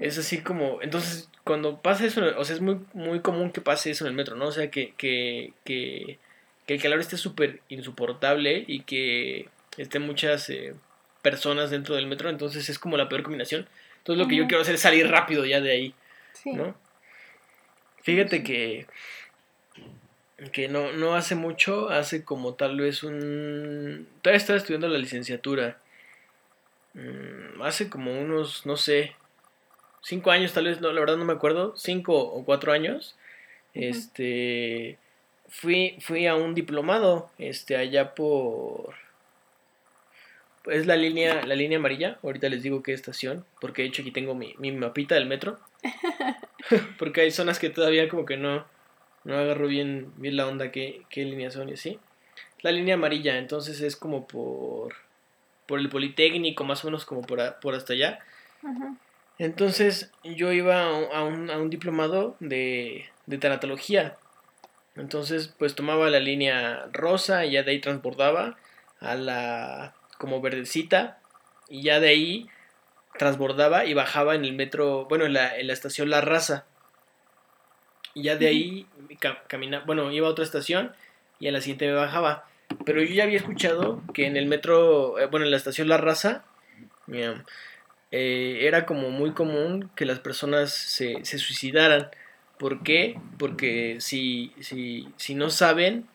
es 0.00 0.18
así 0.18 0.40
como, 0.40 0.82
entonces 0.82 1.28
cuando 1.44 1.80
pasa 1.80 2.04
eso, 2.04 2.22
o 2.36 2.44
sea, 2.44 2.56
es 2.56 2.60
muy, 2.60 2.80
muy 2.92 3.20
común 3.20 3.52
que 3.52 3.60
pase 3.60 3.90
eso 3.90 4.04
en 4.04 4.08
el 4.08 4.16
metro, 4.16 4.36
¿no? 4.36 4.48
O 4.48 4.52
sea, 4.52 4.70
que, 4.70 4.94
que, 4.96 5.52
que, 5.64 6.18
que 6.66 6.74
el 6.74 6.82
calor 6.82 6.98
esté 6.98 7.16
súper 7.16 7.60
insoportable 7.68 8.64
y 8.66 8.80
que 8.80 9.48
estén 9.82 10.02
muchas 10.02 10.48
eh, 10.50 10.74
personas 11.22 11.70
dentro 11.70 11.94
del 11.94 12.06
metro, 12.06 12.30
entonces 12.30 12.68
es 12.68 12.78
como 12.78 12.96
la 12.96 13.08
peor 13.08 13.22
combinación. 13.22 13.68
Entonces 13.98 14.22
lo 14.22 14.28
que 14.28 14.36
yo 14.36 14.46
quiero 14.46 14.62
hacer 14.62 14.76
es 14.76 14.80
salir 14.80 15.08
rápido 15.08 15.44
ya 15.44 15.60
de 15.60 15.70
ahí, 15.70 15.94
¿no? 16.44 16.74
Fíjate 18.02 18.42
que 18.42 18.86
que 20.52 20.68
no, 20.68 20.92
no 20.92 21.14
hace 21.14 21.34
mucho, 21.34 21.88
hace 21.88 22.24
como 22.24 22.54
tal 22.54 22.78
vez 22.78 23.02
un... 23.02 24.06
Todavía 24.20 24.36
estaba 24.36 24.58
estudiando 24.58 24.88
la 24.88 24.98
licenciatura. 24.98 25.78
Mm, 26.94 27.62
hace 27.62 27.88
como 27.88 28.18
unos, 28.20 28.66
no 28.66 28.76
sé, 28.76 29.14
cinco 30.02 30.30
años 30.30 30.52
tal 30.52 30.66
vez, 30.66 30.80
no, 30.80 30.92
la 30.92 31.00
verdad 31.00 31.16
no 31.16 31.24
me 31.24 31.32
acuerdo, 31.32 31.74
cinco 31.76 32.18
o 32.18 32.44
cuatro 32.44 32.72
años. 32.72 33.16
Este, 33.72 34.98
fui, 35.48 35.96
fui 36.00 36.26
a 36.26 36.34
un 36.34 36.54
diplomado, 36.54 37.30
este, 37.38 37.76
allá 37.76 38.14
por 38.14 38.94
es 40.66 40.86
la 40.86 40.96
línea, 40.96 41.44
la 41.44 41.54
línea 41.54 41.78
amarilla. 41.78 42.18
Ahorita 42.22 42.48
les 42.48 42.62
digo 42.62 42.82
qué 42.82 42.92
estación, 42.92 43.44
porque 43.60 43.82
de 43.82 43.88
hecho 43.88 44.02
aquí 44.02 44.10
tengo 44.10 44.34
mi, 44.34 44.54
mi 44.58 44.72
mapita 44.72 45.14
del 45.14 45.26
metro. 45.26 45.58
porque 46.98 47.22
hay 47.22 47.30
zonas 47.30 47.58
que 47.58 47.70
todavía 47.70 48.08
como 48.08 48.24
que 48.24 48.36
no, 48.36 48.66
no 49.24 49.36
agarro 49.36 49.66
bien, 49.66 50.12
bien 50.16 50.36
la 50.36 50.46
onda 50.46 50.70
qué, 50.70 51.02
qué 51.08 51.24
línea 51.24 51.50
son 51.50 51.68
y 51.68 51.72
así. 51.72 51.98
La 52.62 52.72
línea 52.72 52.94
amarilla, 52.94 53.38
entonces 53.38 53.80
es 53.80 53.96
como 53.96 54.26
por, 54.26 54.94
por 55.66 55.78
el 55.80 55.88
Politécnico, 55.88 56.64
más 56.64 56.84
o 56.84 56.88
menos 56.88 57.04
como 57.04 57.22
por, 57.22 57.58
por 57.60 57.74
hasta 57.74 57.92
allá. 57.92 58.20
Entonces 59.38 60.12
yo 60.24 60.52
iba 60.52 60.82
a 60.82 61.24
un, 61.24 61.50
a 61.50 61.58
un, 61.58 61.70
diplomado 61.70 62.36
de, 62.40 63.06
de 63.26 63.38
tanatología. 63.38 64.16
Entonces 64.94 65.52
pues 65.58 65.74
tomaba 65.74 66.08
la 66.08 66.20
línea 66.20 66.88
rosa 66.92 67.44
y 67.44 67.52
ya 67.52 67.62
de 67.62 67.72
ahí 67.72 67.80
transbordaba 67.80 68.56
a 69.00 69.14
la 69.14 69.95
como 70.18 70.40
verdecita 70.40 71.20
y 71.68 71.82
ya 71.82 72.00
de 72.00 72.08
ahí 72.08 72.48
transbordaba 73.18 73.84
y 73.84 73.94
bajaba 73.94 74.34
en 74.34 74.44
el 74.44 74.52
metro, 74.52 75.06
bueno, 75.06 75.24
en 75.24 75.32
la, 75.32 75.58
en 75.58 75.66
la 75.66 75.72
estación 75.72 76.10
La 76.10 76.20
Raza. 76.20 76.66
Y 78.14 78.24
ya 78.24 78.36
de 78.36 78.46
ahí 78.46 78.86
caminaba, 79.48 79.84
bueno, 79.84 80.10
iba 80.10 80.26
a 80.26 80.30
otra 80.30 80.44
estación 80.44 80.92
y 81.38 81.48
a 81.48 81.52
la 81.52 81.60
siguiente 81.60 81.86
me 81.86 81.94
bajaba. 81.94 82.44
Pero 82.84 83.02
yo 83.02 83.14
ya 83.14 83.24
había 83.24 83.38
escuchado 83.38 84.02
que 84.14 84.26
en 84.26 84.36
el 84.36 84.46
metro, 84.46 85.18
eh, 85.18 85.26
bueno, 85.26 85.44
en 85.44 85.50
la 85.50 85.56
estación 85.56 85.88
La 85.88 85.98
Raza, 85.98 86.44
eh, 88.10 88.58
era 88.62 88.86
como 88.86 89.10
muy 89.10 89.32
común 89.32 89.90
que 89.94 90.06
las 90.06 90.18
personas 90.18 90.72
se, 90.72 91.24
se 91.24 91.38
suicidaran. 91.38 92.10
¿Por 92.58 92.82
qué? 92.82 93.20
Porque 93.38 93.98
si, 94.00 94.52
si, 94.60 95.08
si 95.16 95.34
no 95.34 95.50
saben, 95.50 96.08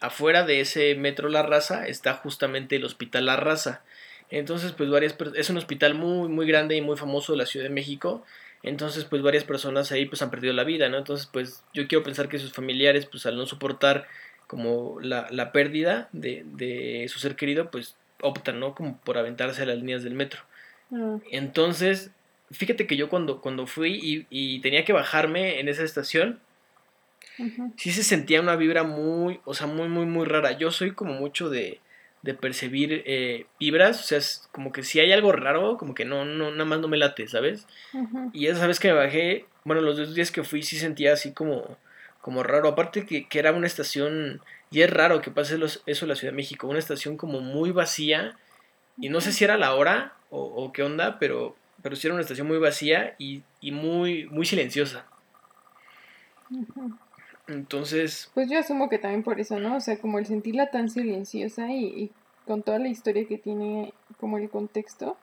afuera 0.00 0.44
de 0.44 0.60
ese 0.60 0.94
metro 0.94 1.28
La 1.28 1.42
Raza 1.42 1.86
está 1.86 2.14
justamente 2.14 2.76
el 2.76 2.84
Hospital 2.84 3.26
La 3.26 3.36
Raza. 3.36 3.82
Entonces, 4.30 4.72
pues 4.72 4.90
varias 4.90 5.16
es 5.34 5.50
un 5.50 5.56
hospital 5.56 5.94
muy 5.94 6.28
muy 6.28 6.46
grande 6.46 6.76
y 6.76 6.80
muy 6.80 6.96
famoso 6.96 7.32
de 7.32 7.38
la 7.38 7.46
Ciudad 7.46 7.66
de 7.66 7.74
México. 7.74 8.24
Entonces, 8.62 9.04
pues 9.04 9.22
varias 9.22 9.44
personas 9.44 9.90
ahí 9.92 10.06
pues 10.06 10.22
han 10.22 10.30
perdido 10.30 10.52
la 10.52 10.64
vida, 10.64 10.88
¿no? 10.88 10.98
Entonces, 10.98 11.28
pues 11.32 11.62
yo 11.72 11.86
quiero 11.88 12.04
pensar 12.04 12.28
que 12.28 12.38
sus 12.38 12.52
familiares, 12.52 13.06
pues 13.06 13.24
al 13.26 13.36
no 13.36 13.46
soportar 13.46 14.06
como 14.46 14.98
la, 15.00 15.28
la 15.30 15.52
pérdida 15.52 16.08
de, 16.12 16.44
de, 16.44 17.06
su 17.08 17.18
ser 17.20 17.36
querido, 17.36 17.70
pues 17.70 17.96
optan, 18.20 18.60
¿no? 18.60 18.74
Como 18.74 18.98
por 18.98 19.16
aventarse 19.16 19.62
a 19.62 19.66
las 19.66 19.78
líneas 19.78 20.02
del 20.02 20.14
metro. 20.14 20.42
Mm. 20.90 21.16
Entonces, 21.30 22.10
fíjate 22.50 22.86
que 22.86 22.96
yo 22.96 23.08
cuando, 23.08 23.40
cuando 23.40 23.66
fui 23.66 23.98
y, 24.02 24.26
y 24.28 24.60
tenía 24.60 24.84
que 24.84 24.92
bajarme 24.92 25.60
en 25.60 25.68
esa 25.68 25.84
estación, 25.84 26.40
sí 27.76 27.92
se 27.92 28.02
sentía 28.02 28.40
una 28.40 28.56
vibra 28.56 28.82
muy, 28.82 29.40
o 29.44 29.54
sea, 29.54 29.66
muy, 29.66 29.88
muy, 29.88 30.06
muy 30.06 30.26
rara. 30.26 30.52
Yo 30.52 30.70
soy 30.70 30.92
como 30.92 31.14
mucho 31.14 31.50
de, 31.50 31.80
de 32.22 32.34
percibir 32.34 33.02
eh, 33.06 33.46
vibras, 33.58 34.00
o 34.00 34.04
sea, 34.04 34.18
es 34.18 34.48
como 34.52 34.72
que 34.72 34.82
si 34.82 35.00
hay 35.00 35.12
algo 35.12 35.32
raro, 35.32 35.76
como 35.78 35.94
que 35.94 36.04
no, 36.04 36.24
no, 36.24 36.50
nada 36.50 36.64
más 36.64 36.80
no 36.80 36.88
me 36.88 36.98
late, 36.98 37.26
¿sabes? 37.28 37.66
Y 38.32 38.46
esa 38.46 38.66
vez 38.66 38.78
que 38.78 38.88
me 38.88 38.94
bajé, 38.94 39.46
bueno, 39.64 39.82
los 39.82 39.96
dos 39.96 40.14
días 40.14 40.30
que 40.30 40.44
fui 40.44 40.62
sí 40.62 40.76
sentía 40.78 41.14
así 41.14 41.32
como, 41.32 41.78
como 42.20 42.42
raro, 42.42 42.68
aparte 42.68 43.06
que, 43.06 43.26
que 43.26 43.38
era 43.38 43.52
una 43.52 43.66
estación, 43.66 44.40
y 44.70 44.82
es 44.82 44.90
raro 44.90 45.22
que 45.22 45.30
pase 45.30 45.58
eso 45.86 46.04
en 46.04 46.08
la 46.08 46.14
Ciudad 46.14 46.32
de 46.32 46.36
México, 46.36 46.66
una 46.66 46.78
estación 46.78 47.16
como 47.16 47.40
muy 47.40 47.70
vacía, 47.70 48.36
y 48.98 49.08
no 49.08 49.20
sé 49.20 49.32
si 49.32 49.44
era 49.44 49.56
la 49.56 49.74
hora 49.74 50.14
o, 50.28 50.42
o 50.42 50.72
qué 50.72 50.82
onda, 50.82 51.18
pero, 51.18 51.56
pero 51.82 51.96
sí 51.96 52.06
era 52.06 52.14
una 52.14 52.22
estación 52.22 52.46
muy 52.46 52.58
vacía 52.58 53.14
y, 53.18 53.42
y 53.62 53.72
muy, 53.72 54.26
muy 54.26 54.44
silenciosa. 54.44 55.06
Entonces... 57.50 58.30
Pues 58.34 58.48
yo 58.48 58.58
asumo 58.58 58.88
que 58.88 58.98
también 58.98 59.22
por 59.22 59.40
eso, 59.40 59.58
¿no? 59.58 59.76
O 59.76 59.80
sea, 59.80 59.98
como 59.98 60.18
el 60.18 60.26
sentirla 60.26 60.70
tan 60.70 60.88
silenciosa 60.88 61.70
y, 61.70 62.10
con 62.46 62.62
toda 62.62 62.78
la 62.78 62.88
historia 62.88 63.26
que 63.26 63.38
tiene 63.38 63.92
como 64.18 64.38
el 64.38 64.48
contexto, 64.48 65.16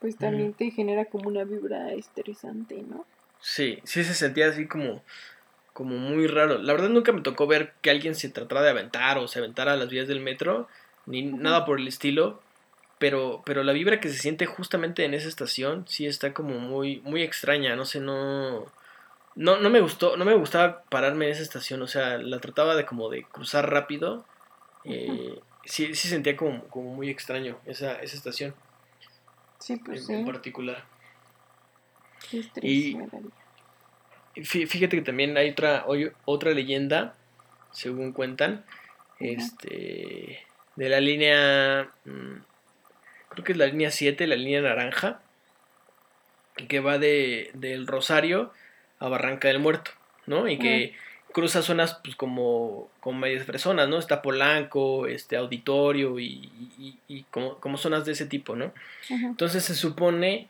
pues 0.00 0.16
también 0.16 0.52
te 0.52 0.70
genera 0.70 1.04
como 1.06 1.28
una 1.28 1.44
vibra 1.44 1.92
estresante, 1.92 2.82
¿no? 2.88 3.04
Sí, 3.40 3.80
sí 3.84 4.04
se 4.04 4.14
sentía 4.14 4.48
así 4.48 4.66
como, 4.66 5.02
como 5.72 5.96
muy 5.96 6.26
raro. 6.26 6.58
La 6.58 6.72
verdad 6.72 6.88
nunca 6.88 7.12
me 7.12 7.22
tocó 7.22 7.46
ver 7.46 7.72
que 7.80 7.90
alguien 7.90 8.14
se 8.14 8.28
tratara 8.28 8.62
de 8.62 8.70
aventar 8.70 9.18
o 9.18 9.28
se 9.28 9.38
aventara 9.38 9.72
a 9.72 9.76
las 9.76 9.88
vías 9.88 10.08
del 10.08 10.20
metro, 10.20 10.68
ni 11.06 11.22
nada 11.22 11.64
por 11.64 11.80
el 11.80 11.88
estilo. 11.88 12.40
Pero, 12.98 13.42
pero 13.46 13.64
la 13.64 13.72
vibra 13.72 13.98
que 13.98 14.10
se 14.10 14.18
siente 14.18 14.44
justamente 14.44 15.04
en 15.04 15.14
esa 15.14 15.28
estación 15.28 15.86
sí 15.88 16.06
está 16.06 16.34
como 16.34 16.58
muy, 16.58 17.00
muy 17.00 17.22
extraña, 17.22 17.74
no 17.74 17.86
sé, 17.86 17.98
no 17.98 18.66
no, 19.40 19.56
no 19.58 19.70
me 19.70 19.80
gustó, 19.80 20.18
no 20.18 20.26
me 20.26 20.34
gustaba 20.34 20.82
pararme 20.90 21.24
en 21.24 21.32
esa 21.32 21.42
estación, 21.42 21.80
o 21.80 21.86
sea, 21.86 22.18
la 22.18 22.40
trataba 22.40 22.76
de 22.76 22.84
como 22.84 23.08
de 23.08 23.24
cruzar 23.24 23.70
rápido. 23.70 24.26
Eh, 24.84 25.40
sí, 25.64 25.94
sí 25.94 26.08
sentía 26.08 26.36
como, 26.36 26.64
como 26.64 26.94
muy 26.94 27.08
extraño 27.08 27.58
esa, 27.64 27.94
esa 28.02 28.16
estación. 28.16 28.54
Sí, 29.58 29.76
pues 29.76 30.02
en, 30.02 30.06
sí. 30.06 30.12
en 30.12 30.26
particular. 30.26 30.84
y 32.60 32.98
fíjate 34.42 34.98
que 34.98 35.02
también 35.02 35.34
hay 35.38 35.48
otra, 35.48 35.86
otra 36.26 36.50
leyenda, 36.50 37.14
según 37.72 38.12
cuentan, 38.12 38.66
este 39.20 40.44
de 40.76 40.88
la 40.90 41.00
línea, 41.00 41.88
mm, 42.04 42.42
creo 43.30 43.44
que 43.44 43.52
es 43.52 43.58
la 43.58 43.68
línea 43.68 43.90
7, 43.90 44.26
la 44.26 44.36
línea 44.36 44.60
naranja, 44.60 45.22
que 46.68 46.80
va 46.80 46.98
de, 46.98 47.50
del 47.54 47.86
Rosario 47.86 48.52
a 49.00 49.08
Barranca 49.08 49.48
del 49.48 49.58
Muerto, 49.58 49.90
¿no? 50.26 50.48
Y 50.48 50.58
que 50.58 50.94
cruza 51.32 51.62
zonas 51.62 51.98
pues 52.02 52.16
como, 52.16 52.88
como 53.00 53.20
medias 53.20 53.44
personas, 53.44 53.88
¿no? 53.88 53.98
Está 53.98 54.22
Polanco, 54.22 55.06
este 55.06 55.36
Auditorio 55.36 56.18
y, 56.20 56.50
y, 57.08 57.22
como, 57.30 57.56
como, 57.56 57.76
zonas 57.78 58.04
de 58.04 58.12
ese 58.12 58.26
tipo, 58.26 58.56
¿no? 58.56 58.72
Entonces 59.08 59.64
se 59.64 59.74
supone 59.74 60.48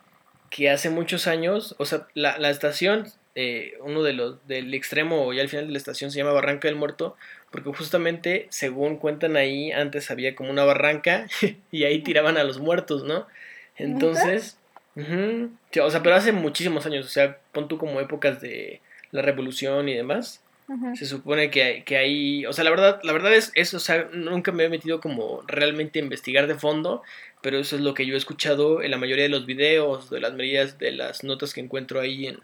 que 0.51 0.69
hace 0.71 0.91
muchos 0.91 1.27
años, 1.27 1.75
o 1.79 1.85
sea, 1.85 2.07
la, 2.15 2.39
la 2.39 2.51
estación, 2.51 3.07
eh, 3.37 3.79
uno 3.83 4.03
de 4.03 4.13
los 4.13 4.47
del 4.49 4.75
extremo 4.75 5.33
y 5.33 5.39
al 5.39 5.49
final 5.49 5.67
de 5.67 5.73
la 5.73 5.79
estación 5.79 6.11
se 6.11 6.19
llama 6.19 6.33
Barranca 6.33 6.67
del 6.67 6.77
Muerto, 6.77 7.17
porque 7.51 7.71
justamente, 7.73 8.47
según 8.51 8.97
cuentan 8.97 9.37
ahí, 9.37 9.71
antes 9.71 10.11
había 10.11 10.35
como 10.35 10.51
una 10.51 10.65
barranca 10.65 11.29
y 11.71 11.85
ahí 11.85 12.01
tiraban 12.03 12.37
a 12.37 12.45
los 12.45 12.59
muertos, 12.59 13.05
¿no? 13.05 13.27
Entonces, 13.77 14.59
o 14.97 15.91
sea, 15.91 16.03
pero 16.03 16.15
hace 16.15 16.33
muchísimos 16.33 16.87
años, 16.87 17.07
o 17.07 17.09
sea, 17.09 17.39
pon 17.53 17.69
tú 17.69 17.79
como 17.79 18.01
épocas 18.01 18.41
de 18.41 18.81
la 19.13 19.23
revolución 19.23 19.89
y 19.89 19.95
demás. 19.95 20.43
Se 20.95 21.05
supone 21.05 21.51
que, 21.51 21.83
que 21.85 21.97
ahí, 21.97 22.47
o 22.47 22.53
sea, 22.53 22.63
la 22.63 22.71
verdad, 22.71 23.01
la 23.03 23.13
verdad 23.13 23.35
es 23.35 23.51
eso, 23.57 23.79
o 23.79 23.81
sea, 23.81 24.09
nunca 24.13 24.53
me 24.53 24.63
he 24.63 24.69
metido 24.69 25.01
como 25.01 25.43
realmente 25.49 25.99
a 25.99 26.03
investigar 26.03 26.47
de 26.47 26.55
fondo, 26.55 27.03
pero 27.43 27.59
eso 27.59 27.75
es 27.75 27.83
lo 27.83 27.93
que 27.93 28.07
yo 28.07 28.15
he 28.15 28.17
escuchado 28.17 28.81
en 28.81 28.93
la 28.93 28.97
mayoría 28.97 29.25
de 29.25 29.31
los 29.31 29.47
videos, 29.47 30.11
de 30.11 30.21
las 30.21 30.33
medidas, 30.33 30.79
de 30.79 30.93
las 30.93 31.25
notas 31.25 31.55
que 31.55 31.61
encuentro 31.61 31.99
ahí 31.99 32.29
en, 32.29 32.39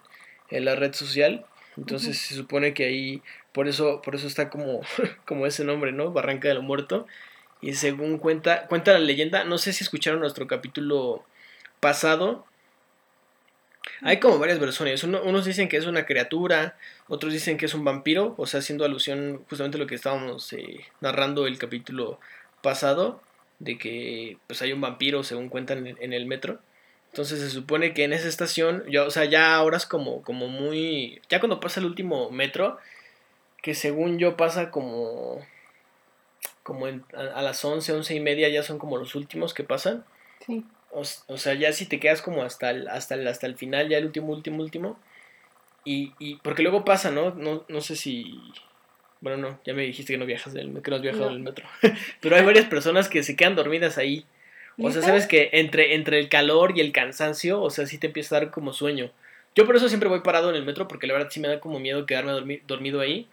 en 0.51 0.65
la 0.65 0.75
red 0.75 0.93
social. 0.93 1.47
Entonces 1.77 2.19
se 2.19 2.35
supone 2.35 2.75
que 2.75 2.87
ahí, 2.87 3.23
por 3.53 3.69
eso, 3.69 4.03
por 4.03 4.17
eso 4.17 4.27
está 4.27 4.51
como, 4.51 4.81
como 5.25 5.47
ese 5.47 5.65
nombre, 5.65 5.93
¿no? 5.93 6.11
Barranca 6.11 6.49
de 6.49 6.55
lo 6.55 6.63
Muerto. 6.63 7.07
Y 7.61 7.75
según 7.75 8.19
cuenta, 8.19 8.67
cuenta 8.67 8.93
la 8.93 8.99
leyenda, 8.99 9.45
no 9.45 9.59
sé 9.59 9.73
si 9.73 9.85
escucharon 9.85 10.21
nuestro 10.21 10.47
capítulo 10.47 11.25
pasado, 11.81 12.47
hay 14.03 14.19
como 14.21 14.39
varias 14.39 14.59
versiones. 14.59 15.03
unos 15.05 15.45
dicen 15.45 15.69
que 15.69 15.77
es 15.77 15.87
una 15.87 16.07
criatura, 16.07 16.77
otros 17.09 17.33
dicen 17.33 17.57
que 17.57 17.67
es 17.67 17.75
un 17.75 17.85
vampiro, 17.85 18.35
o 18.37 18.47
sea, 18.47 18.61
haciendo 18.61 18.85
alusión 18.85 19.45
justamente 19.49 19.79
a 19.79 19.81
lo 19.81 19.87
que 19.87 19.95
estábamos 19.95 20.53
eh, 20.53 20.85
narrando 21.01 21.47
el 21.47 21.59
capítulo 21.59 22.21
pasado, 22.63 23.21
de 23.59 23.79
que 23.79 24.39
pues 24.47 24.63
hay 24.63 24.73
un 24.73 24.81
vampiro, 24.81 25.23
según 25.23 25.49
cuentan 25.49 25.87
en, 25.87 26.13
el 26.13 26.27
metro. 26.27 26.59
Entonces 27.11 27.41
se 27.41 27.51
supone 27.51 27.95
que 27.95 28.05
en 28.05 28.13
esa 28.13 28.29
estación, 28.29 28.85
ya, 28.91 29.05
o 29.05 29.11
sea, 29.11 29.25
ya 29.25 29.55
ahora 29.57 29.77
es 29.79 29.87
como, 29.87 30.23
como 30.23 30.49
muy... 30.49 31.21
Ya 31.31 31.41
cuando 31.41 31.61
pasa 31.61 31.81
el 31.81 31.87
último 31.87 32.31
metro, 32.31 32.79
que 33.63 33.75
según 33.75 34.19
yo 34.19 34.37
pasa 34.37 34.71
como... 34.71 35.41
Como 36.63 36.87
a, 36.87 36.91
a, 37.35 37.43
las 37.43 37.65
11, 37.65 37.93
11 37.93 38.15
y 38.17 38.21
media 38.21 38.49
ya 38.49 38.63
son 38.65 38.79
como 38.79 38.99
los 38.99 39.15
últimos 39.15 39.55
que 39.55 39.63
pasan. 39.63 40.05
Sí. 40.45 40.65
O, 40.91 41.05
sea, 41.37 41.55
ya 41.55 41.73
si 41.73 41.87
te 41.87 42.01
quedas 42.01 42.23
como 42.23 42.43
hasta 42.43 42.71
el, 42.71 42.89
hasta 42.89 43.17
el, 43.17 43.27
hasta 43.29 43.47
el 43.47 43.57
final, 43.57 43.89
ya 43.89 43.99
el 43.99 44.07
último, 44.07 44.33
último, 44.33 44.63
último. 44.63 44.99
Y, 45.85 46.15
y 46.19 46.37
porque 46.37 46.63
luego 46.63 46.85
pasa, 46.85 47.11
¿no? 47.11 47.35
¿no? 47.35 47.65
No 47.69 47.81
sé 47.81 47.97
si... 47.97 48.41
Bueno, 49.21 49.37
no, 49.37 49.61
ya 49.65 49.75
me 49.75 49.83
dijiste 49.83 50.13
que 50.13 50.19
no 50.19 50.27
viajas 50.27 50.53
del, 50.53 50.83
que 50.83 50.91
no 50.91 50.97
has 50.97 51.03
viajado 51.03 51.29
en 51.29 51.35
el 51.35 51.41
metro. 51.41 51.67
Pero 52.21 52.37
hay 52.37 52.45
varias 52.45 52.67
personas 52.67 53.09
que 53.09 53.23
se 53.23 53.37
quedan 53.37 53.57
dormidas 53.57 53.99
ahí. 53.99 54.25
O 54.79 54.91
sea, 54.91 55.01
sabes 55.01 55.27
que 55.27 55.51
entre, 55.53 55.95
entre 55.95 56.19
el 56.19 56.29
calor 56.29 56.77
y 56.77 56.81
el 56.81 56.93
cansancio, 56.93 57.63
o 57.63 57.71
sea, 57.71 57.87
sí 57.87 57.99
te 57.99 58.09
empieza 58.09 58.37
a 58.37 58.41
dar 58.41 58.51
como 58.51 58.73
sueño. 58.73 59.11
Yo 59.55 59.65
por 59.65 59.75
eso 59.75 59.89
siempre 59.89 60.09
voy 60.09 60.21
parado 60.21 60.51
en 60.51 60.57
el 60.57 60.67
metro, 60.67 60.87
porque 60.87 61.07
la 61.07 61.15
verdad 61.15 61.31
sí 61.31 61.41
me 61.41 61.49
da 61.49 61.61
como 61.61 61.81
miedo 61.81 62.05
quedarme 62.05 62.61
dormido 62.67 63.01
ahí. 63.01 63.27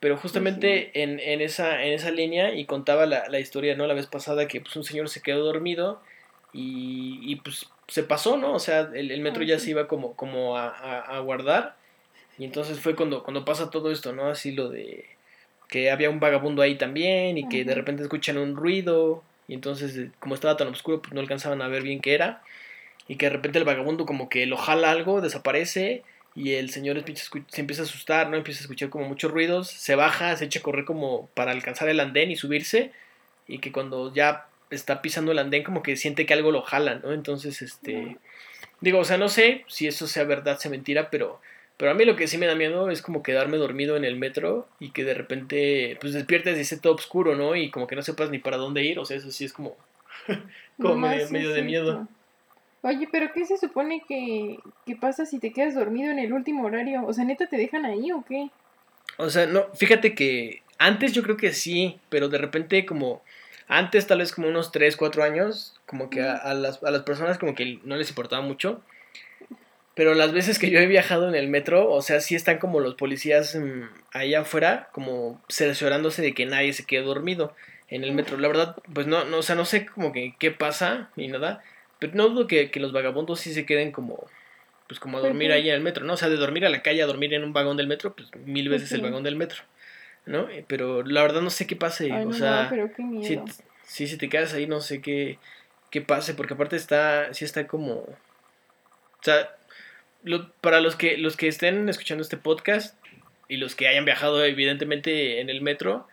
Pero 0.00 0.16
justamente 0.16 1.02
en, 1.02 1.18
en, 1.20 1.40
esa, 1.40 1.82
en 1.84 1.92
esa 1.92 2.10
línea, 2.10 2.54
y 2.54 2.66
contaba 2.66 3.06
la, 3.06 3.28
la, 3.28 3.40
historia, 3.40 3.74
¿no? 3.74 3.86
La 3.86 3.94
vez 3.94 4.06
pasada 4.06 4.48
que 4.48 4.60
pues, 4.60 4.76
un 4.76 4.84
señor 4.84 5.08
se 5.08 5.22
quedó 5.22 5.44
dormido 5.44 6.02
y, 6.52 7.20
y 7.22 7.36
pues 7.36 7.66
se 7.88 8.02
pasó, 8.02 8.36
¿no? 8.36 8.54
O 8.54 8.58
sea, 8.58 8.90
el, 8.94 9.20
metro 9.20 9.42
ya 9.42 9.58
se 9.58 9.70
iba 9.70 9.88
como, 9.88 10.14
como 10.14 10.56
a, 10.56 10.68
a, 11.00 11.18
guardar. 11.20 11.76
Y 12.38 12.44
entonces 12.44 12.80
fue 12.80 12.94
cuando, 12.94 13.22
cuando 13.22 13.44
pasa 13.44 13.70
todo 13.70 13.90
esto, 13.90 14.12
¿no? 14.12 14.28
Así 14.28 14.52
lo 14.52 14.68
de 14.68 15.06
que 15.68 15.90
había 15.90 16.10
un 16.10 16.20
vagabundo 16.20 16.62
ahí 16.62 16.76
también 16.76 17.38
y 17.38 17.48
que 17.48 17.64
de 17.64 17.74
repente 17.74 18.02
escuchan 18.02 18.36
un 18.36 18.56
ruido 18.56 19.22
y 19.48 19.54
entonces 19.54 19.96
eh, 19.96 20.10
como 20.20 20.34
estaba 20.34 20.56
tan 20.58 20.68
oscuro 20.68 21.00
pues 21.00 21.14
no 21.14 21.20
alcanzaban 21.20 21.62
a 21.62 21.68
ver 21.68 21.82
bien 21.82 22.00
qué 22.02 22.14
era 22.14 22.42
y 23.08 23.16
que 23.16 23.26
de 23.26 23.30
repente 23.30 23.58
el 23.58 23.64
vagabundo 23.64 24.04
como 24.04 24.28
que 24.28 24.44
lo 24.44 24.58
jala 24.58 24.90
algo, 24.90 25.22
desaparece 25.22 26.02
y 26.34 26.52
el 26.52 26.70
señor 26.70 27.02
se 27.48 27.60
empieza 27.60 27.82
a 27.82 27.84
asustar, 27.86 28.28
¿no? 28.28 28.36
Empieza 28.36 28.60
a 28.60 28.62
escuchar 28.62 28.90
como 28.90 29.08
muchos 29.08 29.30
ruidos, 29.30 29.68
se 29.68 29.94
baja, 29.94 30.36
se 30.36 30.44
echa 30.44 30.60
a 30.60 30.62
correr 30.62 30.84
como 30.84 31.28
para 31.34 31.52
alcanzar 31.52 31.88
el 31.88 32.00
andén 32.00 32.30
y 32.30 32.36
subirse 32.36 32.92
y 33.48 33.58
que 33.58 33.72
cuando 33.72 34.12
ya 34.12 34.46
está 34.72 35.02
pisando 35.02 35.32
el 35.32 35.38
andén 35.38 35.62
como 35.62 35.82
que 35.82 35.96
siente 35.96 36.26
que 36.26 36.34
algo 36.34 36.50
lo 36.50 36.62
jala, 36.62 36.96
¿no? 36.96 37.12
Entonces, 37.12 37.62
este, 37.62 38.18
digo, 38.80 38.98
o 38.98 39.04
sea, 39.04 39.18
no 39.18 39.28
sé 39.28 39.64
si 39.68 39.86
eso 39.86 40.06
sea 40.06 40.24
verdad, 40.24 40.58
sea 40.58 40.70
mentira, 40.70 41.10
pero, 41.10 41.40
pero 41.76 41.90
a 41.90 41.94
mí 41.94 42.04
lo 42.04 42.16
que 42.16 42.28
sí 42.28 42.38
me 42.38 42.46
da 42.46 42.54
miedo 42.54 42.90
es 42.90 43.02
como 43.02 43.22
quedarme 43.22 43.56
dormido 43.56 43.96
en 43.96 44.04
el 44.04 44.16
metro 44.16 44.68
y 44.80 44.90
que 44.90 45.04
de 45.04 45.14
repente, 45.14 45.98
pues 46.00 46.12
despiertes 46.12 46.58
y 46.58 46.62
esté 46.62 46.78
todo 46.78 46.94
oscuro, 46.94 47.36
¿no? 47.36 47.56
Y 47.56 47.70
como 47.70 47.86
que 47.86 47.96
no 47.96 48.02
sepas 48.02 48.30
ni 48.30 48.38
para 48.38 48.56
dónde 48.56 48.84
ir, 48.84 48.98
o 48.98 49.04
sea, 49.04 49.16
eso 49.16 49.30
sí 49.30 49.44
es 49.44 49.52
como, 49.52 49.76
como 50.80 50.96
medio, 50.96 51.52
de 51.52 51.62
miedo. 51.62 52.08
Oye, 52.82 53.08
pero 53.12 53.32
¿qué 53.32 53.46
se 53.46 53.56
supone 53.56 54.02
que, 54.08 54.58
que 54.84 54.96
pasa 54.96 55.24
si 55.24 55.38
te 55.38 55.52
quedas 55.52 55.74
dormido 55.74 56.10
en 56.10 56.18
el 56.18 56.32
último 56.32 56.64
horario? 56.64 57.06
O 57.06 57.12
sea, 57.12 57.24
neta, 57.24 57.46
¿te 57.46 57.56
dejan 57.56 57.86
ahí 57.86 58.10
o 58.10 58.24
qué? 58.28 58.50
O 59.18 59.30
sea, 59.30 59.46
no, 59.46 59.66
fíjate 59.74 60.14
que 60.14 60.62
Antes 60.82 61.12
yo 61.12 61.22
creo 61.22 61.36
que 61.36 61.52
sí, 61.52 62.00
pero 62.08 62.28
de 62.28 62.38
repente 62.38 62.84
como 62.84 63.22
antes 63.72 64.06
tal 64.06 64.18
vez 64.18 64.32
como 64.32 64.48
unos 64.48 64.70
3, 64.70 64.96
4 64.96 65.22
años, 65.24 65.74
como 65.86 66.10
que 66.10 66.22
a, 66.22 66.52
las, 66.52 66.82
a 66.82 66.90
las 66.90 67.02
personas 67.02 67.38
como 67.38 67.54
que 67.54 67.80
no 67.84 67.96
les 67.96 68.10
importaba 68.10 68.42
mucho. 68.42 68.82
Pero 69.94 70.14
las 70.14 70.32
veces 70.32 70.58
que 70.58 70.70
yo 70.70 70.78
he 70.78 70.86
viajado 70.86 71.28
en 71.28 71.34
el 71.34 71.48
metro, 71.48 71.90
o 71.90 72.02
sea, 72.02 72.20
sí 72.20 72.34
están 72.34 72.58
como 72.58 72.80
los 72.80 72.94
policías 72.94 73.54
mm, 73.54 73.82
ahí 74.12 74.34
afuera, 74.34 74.88
como 74.92 75.42
cerciorándose 75.48 76.22
de 76.22 76.34
que 76.34 76.46
nadie 76.46 76.72
se 76.72 76.84
quede 76.84 77.02
dormido 77.02 77.54
en 77.88 78.04
el 78.04 78.12
metro. 78.12 78.36
La 78.36 78.48
verdad, 78.48 78.76
pues 78.92 79.06
no, 79.06 79.24
no 79.24 79.38
o 79.38 79.42
sea, 79.42 79.54
no 79.54 79.64
sé 79.64 79.86
como 79.86 80.12
que 80.12 80.34
qué 80.38 80.50
pasa 80.50 81.10
ni 81.16 81.28
nada, 81.28 81.62
pero 81.98 82.14
no 82.14 82.28
dudo 82.28 82.46
que, 82.46 82.70
que 82.70 82.80
los 82.80 82.92
vagabundos 82.92 83.40
sí 83.40 83.54
se 83.54 83.66
queden 83.66 83.90
como, 83.90 84.26
pues 84.86 85.00
como 85.00 85.18
a 85.18 85.20
dormir 85.22 85.52
ahí 85.52 85.68
en 85.68 85.74
el 85.74 85.80
metro, 85.80 86.04
¿no? 86.04 86.14
O 86.14 86.16
sea, 86.18 86.28
de 86.28 86.36
dormir 86.36 86.66
a 86.66 86.70
la 86.70 86.82
calle 86.82 87.02
a 87.02 87.06
dormir 87.06 87.32
en 87.32 87.44
un 87.44 87.52
vagón 87.52 87.76
del 87.78 87.86
metro, 87.86 88.14
pues 88.14 88.28
mil 88.44 88.68
veces 88.68 88.92
el 88.92 89.00
vagón 89.00 89.22
del 89.22 89.36
metro, 89.36 89.62
¿no? 90.26 90.48
Pero 90.66 91.02
la 91.02 91.22
verdad 91.22 91.40
no 91.42 91.50
sé 91.50 91.66
qué 91.66 91.76
pase, 91.76 92.12
o 92.12 92.32
sea, 92.32 92.70
Si, 93.22 93.40
si, 93.84 94.06
si 94.06 94.16
te 94.16 94.28
quedas 94.28 94.54
ahí 94.54 94.66
no 94.66 94.80
sé 94.80 95.00
qué, 95.00 95.38
qué 95.90 96.00
pase, 96.00 96.34
porque 96.34 96.54
aparte 96.54 96.76
está, 96.76 97.32
sí 97.34 97.44
está 97.44 97.66
como, 97.66 97.94
o 97.94 98.16
sea, 99.20 99.56
para 100.60 100.80
los 100.80 100.96
que, 100.96 101.16
los 101.16 101.36
que 101.36 101.48
estén 101.48 101.88
escuchando 101.88 102.22
este 102.22 102.36
podcast 102.36 102.96
y 103.48 103.56
los 103.56 103.74
que 103.74 103.88
hayan 103.88 104.04
viajado 104.04 104.44
evidentemente 104.44 105.40
en 105.40 105.50
el 105.50 105.60
metro, 105.60 106.06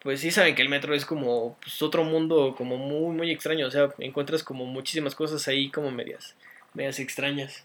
pues 0.00 0.20
sí 0.20 0.30
saben 0.30 0.54
que 0.54 0.62
el 0.62 0.68
metro 0.68 0.94
es 0.94 1.04
como 1.04 1.56
pues, 1.60 1.82
otro 1.82 2.04
mundo 2.04 2.54
como 2.56 2.76
muy, 2.76 3.16
muy 3.16 3.30
extraño. 3.30 3.66
O 3.66 3.70
sea, 3.70 3.88
encuentras 3.98 4.44
como 4.44 4.64
muchísimas 4.64 5.14
cosas 5.14 5.48
ahí 5.48 5.70
como 5.70 5.90
medias, 5.90 6.36
medias 6.74 7.00
extrañas. 7.00 7.64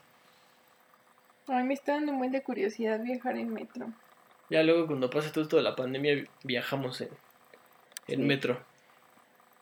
A 1.47 1.57
mí 1.57 1.63
me 1.63 1.73
está 1.73 1.93
dando 1.93 2.13
muy 2.13 2.29
de 2.29 2.41
curiosidad 2.41 2.99
viajar 3.03 3.37
en 3.37 3.53
metro. 3.53 3.93
Ya 4.51 4.63
luego 4.63 4.85
cuando 4.85 5.09
pase 5.09 5.29
todo 5.29 5.45
esto 5.45 5.55
de 5.55 5.63
la 5.63 5.77
pandemia 5.77 6.25
viajamos 6.43 6.99
en, 6.99 7.07
en 8.09 8.27
metro. 8.27 8.61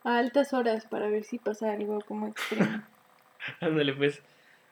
A 0.04 0.18
altas 0.18 0.52
horas 0.52 0.88
para 0.88 1.08
ver 1.10 1.24
si 1.26 1.38
pasa 1.38 1.72
algo 1.72 2.02
como 2.02 2.28
extremo. 2.28 2.82
Ándale 3.62 3.94
pues. 3.94 4.24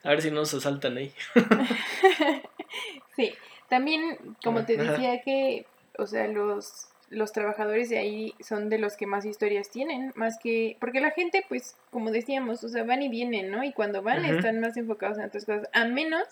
A 0.02 0.10
ver 0.10 0.20
si 0.20 0.30
no 0.30 0.40
nos 0.40 0.52
asaltan 0.54 0.96
ahí. 0.96 1.14
sí, 3.16 3.32
también, 3.68 4.18
como 4.42 4.64
te 4.64 4.76
decía 4.76 5.22
que, 5.22 5.66
o 5.96 6.06
sea, 6.06 6.26
los, 6.26 6.88
los 7.10 7.32
trabajadores 7.32 7.88
de 7.88 7.98
ahí 7.98 8.34
son 8.40 8.70
de 8.70 8.78
los 8.78 8.96
que 8.96 9.06
más 9.06 9.24
historias 9.24 9.70
tienen, 9.70 10.12
más 10.16 10.36
que, 10.40 10.76
porque 10.80 11.00
la 11.00 11.12
gente, 11.12 11.44
pues, 11.48 11.76
como 11.92 12.10
decíamos, 12.10 12.64
o 12.64 12.68
sea, 12.68 12.82
van 12.82 13.02
y 13.02 13.08
vienen, 13.08 13.52
¿no? 13.52 13.62
Y 13.62 13.72
cuando 13.72 14.02
van 14.02 14.24
están 14.24 14.58
más 14.58 14.76
enfocados 14.76 15.18
en 15.18 15.26
otras 15.26 15.44
cosas, 15.44 15.68
a 15.72 15.84
menos 15.84 16.26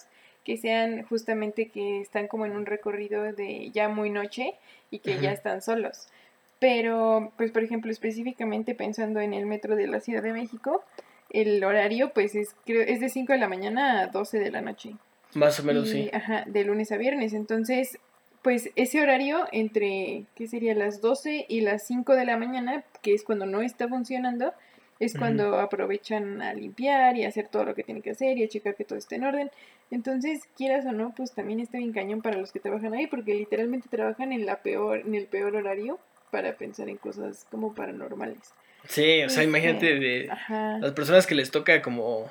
que 0.46 0.56
sean 0.56 1.02
justamente 1.02 1.70
que 1.70 2.00
están 2.00 2.28
como 2.28 2.46
en 2.46 2.52
un 2.52 2.66
recorrido 2.66 3.24
de 3.24 3.72
ya 3.72 3.88
muy 3.88 4.10
noche 4.10 4.54
y 4.92 5.00
que 5.00 5.18
ya 5.18 5.32
están 5.32 5.60
solos. 5.60 6.06
Pero, 6.60 7.32
pues, 7.36 7.50
por 7.50 7.64
ejemplo, 7.64 7.90
específicamente 7.90 8.76
pensando 8.76 9.18
en 9.18 9.34
el 9.34 9.44
metro 9.44 9.74
de 9.74 9.88
la 9.88 9.98
Ciudad 9.98 10.22
de 10.22 10.32
México, 10.32 10.84
el 11.30 11.64
horario 11.64 12.12
pues 12.14 12.36
es, 12.36 12.54
creo, 12.64 12.82
es 12.82 13.00
de 13.00 13.08
5 13.08 13.32
de 13.32 13.40
la 13.40 13.48
mañana 13.48 14.02
a 14.02 14.06
12 14.06 14.38
de 14.38 14.52
la 14.52 14.60
noche. 14.60 14.94
Más 15.34 15.58
o 15.58 15.64
menos, 15.64 15.88
sí. 15.88 16.10
Ajá, 16.12 16.44
de 16.46 16.62
lunes 16.62 16.92
a 16.92 16.96
viernes. 16.96 17.32
Entonces, 17.32 17.98
pues 18.42 18.70
ese 18.76 19.02
horario 19.02 19.48
entre, 19.50 20.26
¿qué 20.36 20.46
sería? 20.46 20.76
Las 20.76 21.00
12 21.00 21.46
y 21.48 21.62
las 21.62 21.84
5 21.88 22.14
de 22.14 22.24
la 22.24 22.36
mañana, 22.36 22.84
que 23.02 23.14
es 23.14 23.24
cuando 23.24 23.46
no 23.46 23.62
está 23.62 23.88
funcionando, 23.88 24.54
es 24.98 25.16
cuando 25.16 25.60
aprovechan 25.60 26.40
a 26.40 26.54
limpiar 26.54 27.16
y 27.16 27.24
hacer 27.24 27.48
todo 27.48 27.64
lo 27.64 27.74
que 27.74 27.82
tienen 27.82 28.02
que 28.02 28.10
hacer 28.10 28.38
y 28.38 28.44
a 28.44 28.48
checar 28.48 28.76
que 28.76 28.84
todo 28.84 28.98
esté 28.98 29.16
en 29.16 29.24
orden. 29.24 29.50
Entonces, 29.90 30.48
quieras 30.56 30.86
o 30.86 30.92
no, 30.92 31.12
pues 31.14 31.32
también 31.32 31.60
está 31.60 31.78
bien 31.78 31.92
cañón 31.92 32.22
para 32.22 32.38
los 32.38 32.50
que 32.50 32.60
trabajan 32.60 32.94
ahí, 32.94 33.06
porque 33.06 33.34
literalmente 33.34 33.88
trabajan 33.88 34.32
en 34.32 34.46
la 34.46 34.62
peor, 34.62 35.00
en 35.00 35.14
el 35.14 35.26
peor 35.26 35.54
horario 35.54 35.98
para 36.30 36.56
pensar 36.56 36.88
en 36.88 36.96
cosas 36.96 37.46
como 37.50 37.74
paranormales. 37.74 38.52
Sí, 38.88 39.22
o 39.22 39.28
sea, 39.28 39.42
imagínate 39.42 39.98
de 39.98 40.28
las 40.80 40.92
personas 40.92 41.26
que 41.26 41.34
les 41.34 41.50
toca 41.50 41.82
como... 41.82 42.30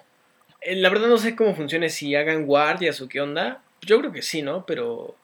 Eh, 0.61 0.75
la 0.75 0.89
verdad 0.89 1.07
no 1.07 1.17
sé 1.17 1.35
cómo 1.35 1.53
funcione, 1.53 1.89
si 1.89 2.15
hagan 2.15 2.45
guardias 2.45 3.01
o 3.01 3.07
qué 3.07 3.21
onda. 3.21 3.61
Yo 3.81 3.99
creo 3.99 4.11
que 4.11 4.21
sí, 4.21 4.41
¿no? 4.41 4.65
Pero 4.65 5.15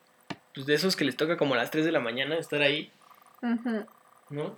pues 0.54 0.66
de 0.66 0.74
esos 0.74 0.96
que 0.96 1.04
les 1.04 1.16
toca 1.16 1.36
como 1.36 1.54
a 1.54 1.56
las 1.56 1.70
3 1.70 1.84
de 1.84 1.92
la 1.92 2.00
mañana 2.00 2.36
estar 2.36 2.62
ahí. 2.62 2.92
¿No? 4.30 4.56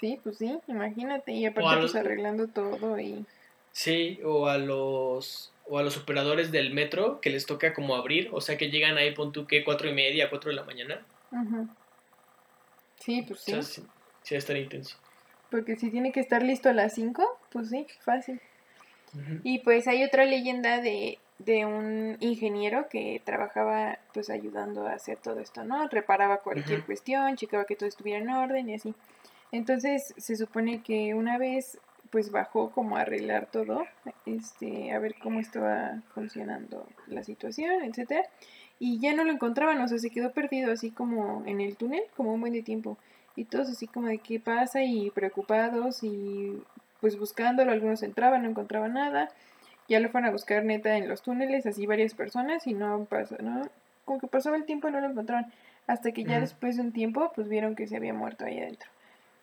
Sí, 0.00 0.18
pues 0.22 0.38
sí, 0.38 0.58
imagínate. 0.66 1.32
Y 1.32 1.46
aparte 1.46 1.80
pues 1.80 1.94
arreglando 1.94 2.48
todo 2.48 2.98
y... 2.98 3.26
Sí, 3.72 4.18
o 4.24 4.48
a 4.48 4.58
los 4.58 5.52
o 5.70 5.78
a 5.78 5.84
los 5.84 5.96
operadores 5.96 6.50
del 6.50 6.74
metro 6.74 7.20
que 7.20 7.30
les 7.30 7.46
toca 7.46 7.72
como 7.72 7.94
abrir, 7.94 8.28
o 8.32 8.40
sea 8.40 8.58
que 8.58 8.70
llegan 8.70 8.98
ahí, 8.98 9.14
pon 9.14 9.30
tú 9.30 9.46
que 9.46 9.62
cuatro 9.62 9.88
y 9.88 9.92
media, 9.92 10.28
cuatro 10.28 10.50
de 10.50 10.56
la 10.56 10.64
mañana. 10.64 11.00
Sí, 12.98 13.22
pues 13.22 13.40
sí. 13.40 13.52
sí, 13.62 13.82
sí 14.22 14.34
va 14.34 14.36
a 14.36 14.38
estar 14.38 14.56
intenso. 14.56 14.96
Porque 15.48 15.76
si 15.76 15.90
tiene 15.90 16.10
que 16.10 16.20
estar 16.20 16.42
listo 16.42 16.68
a 16.68 16.72
las 16.72 16.94
5, 16.94 17.38
pues 17.52 17.70
sí, 17.70 17.86
fácil. 18.00 18.40
Y 19.42 19.60
pues 19.60 19.88
hay 19.88 20.04
otra 20.04 20.24
leyenda 20.24 20.80
de, 20.80 21.18
de 21.38 21.66
un 21.66 22.16
ingeniero 22.20 22.88
que 22.88 23.20
trabajaba 23.24 23.98
pues 24.14 24.30
ayudando 24.30 24.86
a 24.86 24.92
hacer 24.92 25.18
todo 25.18 25.40
esto, 25.40 25.64
¿no? 25.64 25.88
Reparaba 25.88 26.38
cualquier 26.38 26.84
cuestión, 26.84 27.36
checaba 27.36 27.64
que 27.64 27.74
todo 27.74 27.88
estuviera 27.88 28.20
en 28.20 28.30
orden 28.30 28.68
y 28.68 28.74
así. 28.74 28.94
Entonces 29.52 30.14
se 30.16 30.36
supone 30.36 30.82
que 30.82 31.14
una 31.14 31.38
vez 31.38 31.78
pues 32.10 32.32
bajó 32.32 32.70
como 32.70 32.96
a 32.96 33.02
arreglar 33.02 33.46
todo, 33.46 33.84
este, 34.26 34.92
a 34.92 34.98
ver 34.98 35.14
cómo 35.22 35.38
estaba 35.38 36.02
funcionando 36.12 36.86
la 37.06 37.22
situación, 37.22 37.84
etcétera, 37.84 38.24
y 38.80 38.98
ya 38.98 39.14
no 39.14 39.24
lo 39.24 39.32
encontraban, 39.32 39.80
o 39.80 39.86
sea, 39.86 39.98
se 39.98 40.10
quedó 40.10 40.32
perdido 40.32 40.72
así 40.72 40.90
como 40.90 41.44
en 41.46 41.60
el 41.60 41.76
túnel, 41.76 42.02
como 42.16 42.34
un 42.34 42.40
buen 42.40 42.52
de 42.52 42.62
tiempo 42.62 42.98
y 43.36 43.44
todos 43.44 43.68
así 43.68 43.86
como 43.86 44.08
de 44.08 44.18
qué 44.18 44.40
pasa 44.40 44.82
y 44.82 45.10
preocupados 45.10 46.02
y 46.02 46.60
pues 47.00 47.18
buscándolo, 47.18 47.70
algunos 47.70 48.02
entraban, 48.02 48.42
no 48.42 48.50
encontraban 48.50 48.94
nada, 48.94 49.30
ya 49.88 50.00
lo 50.00 50.08
fueron 50.10 50.28
a 50.28 50.32
buscar 50.32 50.64
neta 50.64 50.96
en 50.96 51.08
los 51.08 51.22
túneles, 51.22 51.64
así 51.66 51.86
varias 51.86 52.14
personas 52.14 52.66
y 52.66 52.74
no 52.74 53.04
pasó, 53.04 53.36
¿no? 53.40 53.62
Como 54.04 54.20
que 54.20 54.26
pasaba 54.26 54.56
el 54.56 54.64
tiempo 54.64 54.88
y 54.88 54.92
no 54.92 55.00
lo 55.00 55.08
encontraron, 55.08 55.46
hasta 55.86 56.12
que 56.12 56.24
ya 56.24 56.40
después 56.40 56.76
de 56.76 56.82
un 56.82 56.92
tiempo 56.92 57.32
pues 57.34 57.48
vieron 57.48 57.76
que 57.76 57.86
se 57.86 57.96
había 57.96 58.14
muerto 58.14 58.44
ahí 58.44 58.58
adentro. 58.58 58.90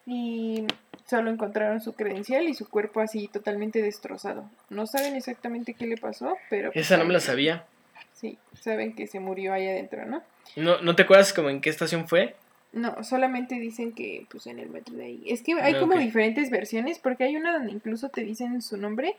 Y 0.08 0.66
solo 1.06 1.30
encontraron 1.30 1.82
su 1.82 1.94
credencial 1.94 2.48
y 2.48 2.56
su 2.56 2.68
cuerpo 2.68 3.02
así 3.02 3.28
totalmente 3.28 3.82
destrozado. 3.82 4.50
No 4.70 4.88
saben 4.88 5.16
exactamente 5.16 5.74
qué 5.74 5.86
le 5.86 5.98
pasó, 5.98 6.38
pero... 6.50 6.72
Esa 6.74 6.98
no 6.98 7.06
me 7.06 7.14
la 7.14 7.20
sabía. 7.20 7.66
Sí, 8.14 8.40
saben 8.60 8.96
que 8.96 9.06
se 9.06 9.20
murió 9.20 9.54
ahí 9.54 9.68
adentro, 9.68 10.06
¿no? 10.06 10.24
¿No, 10.56 10.82
¿no 10.82 10.96
te 10.96 11.04
acuerdas 11.04 11.34
como 11.34 11.50
en 11.50 11.62
qué 11.62 11.70
estación 11.70 12.08
fue? 12.08 12.36
No, 12.72 13.04
solamente 13.04 13.56
dicen 13.56 13.92
que 13.94 14.26
pues 14.30 14.48
en 14.48 14.60
el 14.60 14.70
metro 14.70 14.96
de 14.96 15.06
ahí. 15.06 15.24
Es 15.28 15.42
que 15.42 15.54
hay 15.54 15.80
como 15.80 15.96
diferentes 15.96 16.50
versiones, 16.50 17.00
porque 17.00 17.26
hay 17.26 17.36
una 17.36 17.54
donde 17.54 17.72
incluso 17.72 18.10
te 18.10 18.24
dicen 18.24 18.62
su 18.62 18.78
nombre 18.78 19.16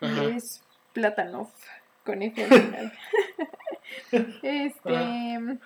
y 0.00 0.36
es 0.36 0.62
Platanov 0.92 1.48
con 2.04 2.22
F 2.22 2.44
al 2.44 2.50
final. 2.50 2.92
este 4.42 5.58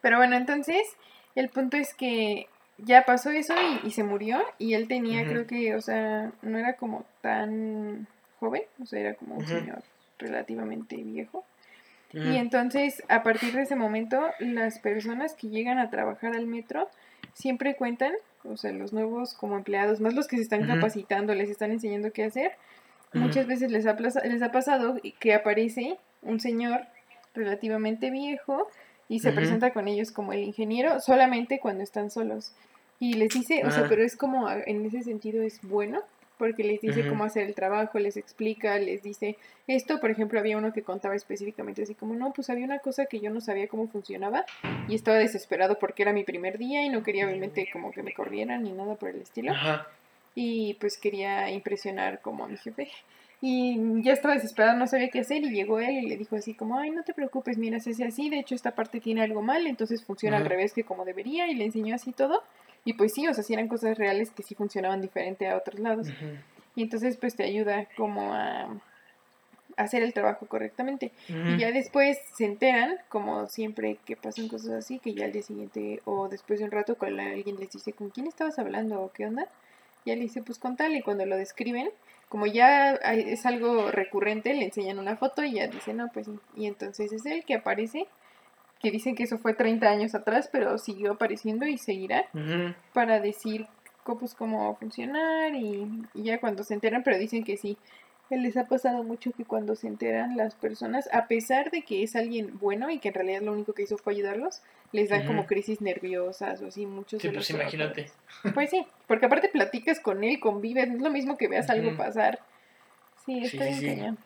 pero 0.00 0.16
bueno, 0.16 0.36
entonces 0.36 0.82
el 1.34 1.48
punto 1.48 1.76
es 1.76 1.94
que 1.94 2.48
ya 2.84 3.04
pasó 3.04 3.30
eso 3.30 3.54
y, 3.84 3.90
se 3.90 4.04
murió 4.04 4.38
y 4.58 4.74
él 4.74 4.88
tenía 4.88 5.24
creo 5.24 5.46
que, 5.46 5.74
o 5.74 5.80
sea, 5.80 6.32
no 6.42 6.58
era 6.58 6.74
como 6.74 7.04
tan 7.20 8.06
joven, 8.38 8.62
o 8.82 8.86
sea, 8.86 9.00
era 9.00 9.14
como 9.14 9.36
un 9.36 9.46
señor 9.46 9.82
relativamente 10.18 10.96
viejo. 10.96 11.44
Y 12.12 12.36
entonces, 12.36 13.04
a 13.08 13.22
partir 13.22 13.52
de 13.54 13.62
ese 13.62 13.76
momento, 13.76 14.20
las 14.40 14.80
personas 14.80 15.34
que 15.34 15.48
llegan 15.48 15.78
a 15.78 15.90
trabajar 15.90 16.34
al 16.34 16.46
metro 16.46 16.88
siempre 17.34 17.76
cuentan, 17.76 18.12
o 18.42 18.56
sea, 18.56 18.72
los 18.72 18.92
nuevos 18.92 19.34
como 19.34 19.56
empleados, 19.56 20.00
más 20.00 20.14
los 20.14 20.26
que 20.26 20.36
se 20.36 20.42
están 20.42 20.66
capacitando, 20.66 21.34
les 21.34 21.50
están 21.50 21.70
enseñando 21.70 22.12
qué 22.12 22.24
hacer, 22.24 22.52
muchas 23.12 23.46
veces 23.46 23.70
les 23.70 23.86
ha, 23.86 23.94
les 23.94 24.42
ha 24.42 24.50
pasado 24.50 24.96
que 25.20 25.34
aparece 25.34 25.98
un 26.22 26.40
señor 26.40 26.86
relativamente 27.32 28.10
viejo 28.10 28.68
y 29.10 29.18
se 29.18 29.32
presenta 29.32 29.72
con 29.72 29.88
ellos 29.88 30.12
como 30.12 30.32
el 30.32 30.44
ingeniero 30.44 31.00
solamente 31.00 31.58
cuando 31.58 31.82
están 31.82 32.12
solos. 32.12 32.52
Y 33.00 33.14
les 33.14 33.30
dice, 33.30 33.62
o 33.66 33.70
sea, 33.72 33.88
pero 33.88 34.04
es 34.04 34.16
como, 34.16 34.48
en 34.48 34.86
ese 34.86 35.02
sentido 35.02 35.42
es 35.42 35.60
bueno, 35.62 36.00
porque 36.38 36.62
les 36.62 36.80
dice 36.80 37.08
cómo 37.08 37.24
hacer 37.24 37.44
el 37.44 37.56
trabajo, 37.56 37.98
les 37.98 38.16
explica, 38.16 38.78
les 38.78 39.02
dice 39.02 39.36
esto, 39.66 39.98
por 40.00 40.12
ejemplo, 40.12 40.38
había 40.38 40.56
uno 40.56 40.72
que 40.72 40.82
contaba 40.82 41.16
específicamente 41.16 41.82
así 41.82 41.94
como, 41.94 42.14
no, 42.14 42.32
pues 42.32 42.50
había 42.50 42.64
una 42.64 42.78
cosa 42.78 43.06
que 43.06 43.18
yo 43.18 43.30
no 43.30 43.40
sabía 43.40 43.66
cómo 43.66 43.88
funcionaba 43.88 44.44
y 44.86 44.94
estaba 44.94 45.18
desesperado 45.18 45.78
porque 45.80 46.02
era 46.02 46.12
mi 46.12 46.22
primer 46.22 46.56
día 46.56 46.84
y 46.84 46.88
no 46.88 47.02
quería 47.02 47.26
obviamente 47.26 47.68
como 47.72 47.90
que 47.90 48.04
me 48.04 48.14
corrieran 48.14 48.62
ni 48.62 48.70
nada 48.70 48.94
por 48.94 49.08
el 49.08 49.20
estilo. 49.20 49.52
Y 50.36 50.74
pues 50.74 50.96
quería 50.96 51.50
impresionar 51.50 52.20
como 52.20 52.44
a 52.44 52.48
mi 52.48 52.56
jefe. 52.56 52.88
Y 53.42 54.02
ya 54.02 54.12
estaba 54.12 54.34
desesperado, 54.34 54.76
no 54.76 54.86
sabía 54.86 55.08
qué 55.08 55.20
hacer 55.20 55.42
y 55.42 55.50
llegó 55.50 55.80
él 55.80 55.92
y 55.92 56.08
le 56.08 56.16
dijo 56.18 56.36
así 56.36 56.54
como, 56.54 56.78
ay, 56.78 56.90
no 56.90 57.02
te 57.04 57.14
preocupes, 57.14 57.56
mira, 57.56 57.80
se 57.80 57.90
hace 57.90 58.04
así, 58.04 58.28
de 58.28 58.38
hecho 58.38 58.54
esta 58.54 58.72
parte 58.72 59.00
tiene 59.00 59.22
algo 59.22 59.40
mal, 59.40 59.66
entonces 59.66 60.04
funciona 60.04 60.36
al 60.36 60.44
revés 60.44 60.74
que 60.74 60.84
como 60.84 61.06
debería 61.06 61.48
y 61.48 61.54
le 61.54 61.64
enseñó 61.64 61.94
así 61.94 62.12
todo. 62.12 62.42
Y 62.84 62.94
pues 62.94 63.14
sí, 63.14 63.26
o 63.28 63.34
sea, 63.34 63.42
sí 63.42 63.54
eran 63.54 63.68
cosas 63.68 63.96
reales 63.96 64.30
que 64.30 64.42
sí 64.42 64.54
funcionaban 64.54 65.00
diferente 65.00 65.48
a 65.48 65.56
otros 65.56 65.80
lados. 65.80 66.08
Y 66.76 66.82
entonces 66.82 67.16
pues 67.16 67.34
te 67.34 67.44
ayuda 67.44 67.86
como 67.96 68.34
a, 68.34 68.68
hacer 69.76 70.02
el 70.02 70.12
trabajo 70.12 70.46
correctamente. 70.46 71.12
Y 71.28 71.58
ya 71.58 71.72
después 71.72 72.18
se 72.36 72.44
enteran, 72.44 72.96
como 73.08 73.46
siempre 73.48 73.98
que 74.04 74.16
pasan 74.16 74.48
cosas 74.48 74.72
así, 74.72 74.98
que 74.98 75.14
ya 75.14 75.24
al 75.24 75.32
día 75.32 75.42
siguiente 75.42 76.00
o 76.04 76.28
después 76.28 76.58
de 76.58 76.66
un 76.66 76.70
rato 76.70 76.96
cuando 76.96 77.22
alguien 77.22 77.56
les 77.58 77.70
dice, 77.70 77.92
¿con 77.92 78.10
quién 78.10 78.26
estabas 78.26 78.58
hablando 78.58 79.00
o 79.00 79.12
qué 79.12 79.26
onda? 79.26 79.46
Ya 80.04 80.14
le 80.14 80.22
dice, 80.22 80.42
pues 80.42 80.58
con 80.58 80.76
tal, 80.76 80.94
y 80.94 81.02
cuando 81.02 81.26
lo 81.26 81.36
describen, 81.36 81.90
como 82.30 82.46
ya 82.46 82.92
es 82.94 83.44
algo 83.44 83.90
recurrente, 83.90 84.54
le 84.54 84.64
enseñan 84.64 85.00
una 85.00 85.16
foto 85.16 85.42
y 85.42 85.54
ya 85.54 85.66
dice, 85.66 85.92
no, 85.92 86.08
pues 86.14 86.30
Y 86.56 86.66
entonces 86.66 87.12
es 87.12 87.26
él 87.26 87.44
que 87.44 87.54
aparece, 87.54 88.06
que 88.80 88.92
dicen 88.92 89.16
que 89.16 89.24
eso 89.24 89.36
fue 89.36 89.52
30 89.52 89.88
años 89.88 90.14
atrás, 90.14 90.48
pero 90.50 90.78
siguió 90.78 91.12
apareciendo 91.12 91.66
y 91.66 91.76
seguirá, 91.76 92.26
para 92.94 93.20
decir 93.20 93.66
pues 94.18 94.34
cómo 94.34 94.64
va 94.64 94.72
a 94.72 94.76
funcionar 94.76 95.54
y, 95.54 95.86
y 96.14 96.22
ya 96.24 96.40
cuando 96.40 96.64
se 96.64 96.74
enteran, 96.74 97.02
pero 97.04 97.18
dicen 97.18 97.44
que 97.44 97.56
sí, 97.56 97.76
les 98.36 98.56
ha 98.56 98.66
pasado 98.66 99.02
mucho 99.02 99.32
que 99.32 99.44
cuando 99.44 99.74
se 99.74 99.88
enteran 99.88 100.36
las 100.36 100.54
personas, 100.54 101.08
a 101.12 101.26
pesar 101.26 101.70
de 101.70 101.82
que 101.82 102.02
es 102.02 102.14
alguien 102.14 102.58
bueno 102.58 102.90
y 102.90 102.98
que 102.98 103.08
en 103.08 103.14
realidad 103.14 103.42
lo 103.42 103.52
único 103.52 103.72
que 103.72 103.82
hizo 103.82 103.98
fue 103.98 104.12
ayudarlos, 104.12 104.62
les 104.92 105.08
dan 105.08 105.26
como 105.26 105.46
crisis 105.46 105.80
nerviosas 105.80 106.62
o 106.62 106.68
así, 106.68 106.86
muchos. 106.86 107.22
Sí, 107.22 107.28
pues 107.28 107.50
imagínate. 107.50 108.06
Pues 108.54 108.70
sí, 108.70 108.86
porque 109.06 109.26
aparte 109.26 109.48
platicas 109.48 110.00
con 110.00 110.24
él, 110.24 110.40
convives, 110.40 110.88
no 110.88 110.96
es 110.96 111.02
lo 111.02 111.10
mismo 111.10 111.36
que 111.36 111.48
veas 111.48 111.68
algo 111.70 111.96
pasar. 111.96 112.40
Sí, 113.26 113.40
está 113.44 113.64
bien 113.64 114.16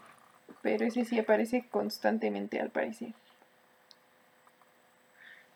Pero 0.62 0.87
ese 0.87 1.05
sí 1.05 1.19
aparece 1.19 1.67
constantemente 1.71 2.61
al 2.61 2.71
parecer. 2.71 3.14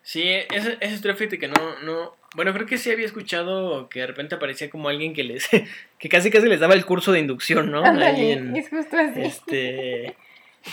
Sí, 0.08 0.22
ese, 0.26 0.78
ese 0.80 1.14
fíjate 1.14 1.38
que 1.38 1.48
no, 1.48 1.80
no, 1.82 2.16
bueno, 2.34 2.54
creo 2.54 2.64
que 2.64 2.78
sí 2.78 2.90
había 2.90 3.04
escuchado 3.04 3.90
que 3.90 4.00
de 4.00 4.06
repente 4.06 4.36
aparecía 4.36 4.70
como 4.70 4.88
alguien 4.88 5.12
que 5.12 5.22
les, 5.22 5.46
que 5.98 6.08
casi 6.08 6.30
casi 6.30 6.48
les 6.48 6.60
daba 6.60 6.72
el 6.72 6.86
curso 6.86 7.12
de 7.12 7.20
inducción, 7.20 7.70
¿no? 7.70 7.84
es 7.84 8.70
justo 8.70 8.96
así. 8.96 9.20
Este, 9.20 10.16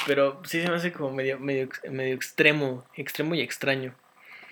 pero 0.07 0.41
sí 0.45 0.61
se 0.61 0.69
me 0.69 0.75
hace 0.75 0.93
como 0.93 1.11
medio, 1.11 1.37
medio, 1.37 1.67
medio 1.91 2.15
extremo, 2.15 2.85
extremo 2.95 3.35
y 3.35 3.41
extraño. 3.41 3.93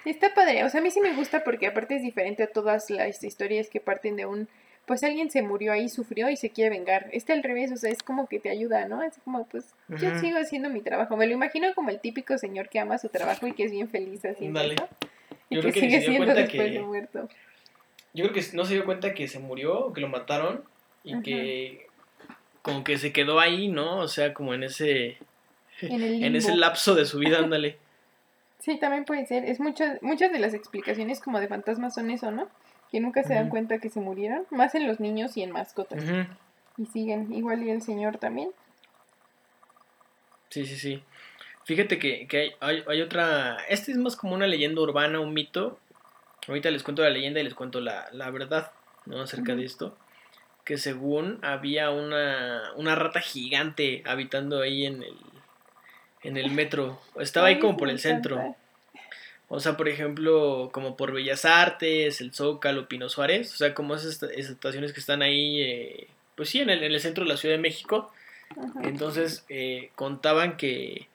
Está 0.03 0.33
padre, 0.33 0.65
o 0.65 0.69
sea, 0.69 0.81
a 0.81 0.83
mí 0.83 0.91
sí 0.91 0.99
me 0.99 1.13
gusta 1.13 1.45
porque 1.45 1.67
aparte 1.67 1.95
es 1.95 2.01
diferente 2.01 2.43
a 2.43 2.47
todas 2.47 2.89
las 2.89 3.23
historias 3.23 3.69
que 3.69 3.79
parten 3.79 4.17
de 4.17 4.25
un 4.25 4.49
pues 4.85 5.03
alguien 5.03 5.31
se 5.31 5.41
murió 5.41 5.71
ahí, 5.71 5.87
sufrió 5.87 6.29
y 6.29 6.35
se 6.35 6.49
quiere 6.49 6.69
vengar. 6.69 7.07
Este 7.13 7.31
al 7.31 7.43
revés, 7.43 7.71
o 7.71 7.77
sea, 7.77 7.89
es 7.89 8.03
como 8.03 8.27
que 8.27 8.39
te 8.39 8.49
ayuda, 8.49 8.85
¿no? 8.85 9.01
Es 9.01 9.15
como, 9.23 9.45
pues, 9.47 9.73
yo 9.87 10.19
sigo 10.19 10.37
haciendo 10.37 10.69
mi 10.69 10.81
trabajo. 10.81 11.15
Me 11.15 11.25
lo 11.25 11.33
imagino 11.33 11.73
como 11.73 11.89
el 11.89 11.99
típico 11.99 12.37
señor 12.37 12.67
que 12.67 12.79
ama 12.79 12.97
su 12.97 13.09
trabajo 13.09 13.47
y 13.47 13.53
que 13.53 13.63
es 13.63 13.71
bien 13.71 13.87
feliz 13.87 14.25
haciendo 14.25 14.59
Dale. 14.59 14.75
Y 15.49 15.61
que, 15.61 15.71
sigue 15.71 16.01
siendo 16.01 16.33
después 16.33 16.73
de 16.73 16.81
muerto. 16.81 17.29
Yo 18.13 18.25
creo 18.25 18.33
que 18.33 18.55
no 18.55 18.65
se 18.65 18.73
dio 18.73 18.85
cuenta 18.85 19.13
que 19.13 19.27
se 19.27 19.39
murió, 19.39 19.93
que 19.93 20.01
lo 20.01 20.09
mataron 20.09 20.63
y 21.03 21.21
que 21.21 21.87
como 22.61 22.83
que 22.83 22.97
se 22.97 23.13
quedó 23.13 23.39
ahí, 23.39 23.69
¿no? 23.69 23.99
O 23.99 24.07
sea, 24.07 24.33
como 24.33 24.53
en 24.53 24.63
ese 24.63 25.17
en, 25.81 26.35
ese 26.35 26.55
lapso 26.55 26.95
de 26.95 27.05
su 27.05 27.19
vida, 27.19 27.39
ándale. 27.39 27.77
Sí, 28.59 28.79
también 28.79 29.03
puede 29.03 29.25
ser. 29.25 29.43
Es 29.43 29.59
muchas 29.59 30.01
muchas 30.01 30.31
de 30.31 30.39
las 30.39 30.53
explicaciones 30.53 31.19
como 31.19 31.41
de 31.41 31.49
fantasmas 31.49 31.95
son 31.95 32.09
eso, 32.09 32.31
¿no? 32.31 32.47
Que 32.93 32.99
nunca 32.99 33.23
se 33.23 33.33
dan 33.33 33.49
cuenta 33.49 33.79
que 33.79 33.89
se 33.89 33.99
murieron, 33.99 34.45
más 34.51 34.75
en 34.75 34.85
los 34.87 34.99
niños 34.99 35.35
y 35.35 35.41
en 35.41 35.49
mascotas. 35.49 36.03
Y 36.77 36.85
siguen, 36.85 37.33
igual 37.33 37.63
y 37.63 37.71
el 37.71 37.81
señor 37.81 38.19
también. 38.19 38.51
Sí, 40.49 40.67
sí, 40.67 40.75
sí. 40.75 41.03
Fíjate 41.63 41.97
que, 41.97 42.55
hay, 42.59 42.83
hay, 42.87 43.01
otra, 43.01 43.57
este 43.67 43.93
es 43.93 43.97
más 43.97 44.15
como 44.15 44.35
una 44.35 44.45
leyenda 44.45 44.79
urbana, 44.79 45.19
un 45.19 45.33
mito. 45.33 45.79
Ahorita 46.47 46.69
les 46.69 46.83
cuento 46.83 47.01
la 47.01 47.09
leyenda 47.09 47.39
y 47.39 47.43
les 47.45 47.55
cuento 47.55 47.81
la, 47.81 48.29
verdad, 48.29 48.71
¿no? 49.07 49.21
Acerca 49.21 49.55
de 49.55 49.65
esto. 49.65 49.97
Que 50.63 50.77
según 50.77 51.39
había 51.41 51.89
una, 51.89 52.73
una 52.75 52.93
rata 52.93 53.21
gigante 53.21 54.03
habitando 54.05 54.61
ahí 54.61 54.85
en 54.85 55.01
el, 55.01 55.17
en 56.21 56.37
el 56.37 56.51
metro. 56.51 57.01
Estaba 57.19 57.47
ahí 57.47 57.57
como 57.57 57.75
por 57.75 57.89
el 57.89 57.97
centro. 57.97 58.55
O 59.55 59.59
sea, 59.59 59.77
por 59.77 59.87
ejemplo, 59.87 60.71
como 60.73 60.97
por 60.97 61.11
Bellas 61.11 61.45
Artes, 61.45 62.21
el 62.21 62.33
Zócalo, 62.33 62.87
Pino 62.87 63.07
Suárez, 63.07 63.53
o 63.53 63.57
sea, 63.57 63.75
como 63.75 63.93
esas 63.93 64.23
estaciones 64.23 64.93
que 64.93 64.99
están 64.99 65.21
ahí, 65.21 65.61
eh, 65.61 66.07
pues 66.35 66.49
sí, 66.49 66.59
en 66.61 66.71
el, 66.71 66.83
en 66.83 66.91
el, 66.91 66.99
centro 66.99 67.23
de 67.23 67.29
la 67.29 67.37
Ciudad 67.37 67.53
de 67.53 67.61
México. 67.61 68.11
Entonces, 68.81 69.45
eh, 69.49 69.91
contaban 69.93 70.57
que, 70.57 71.07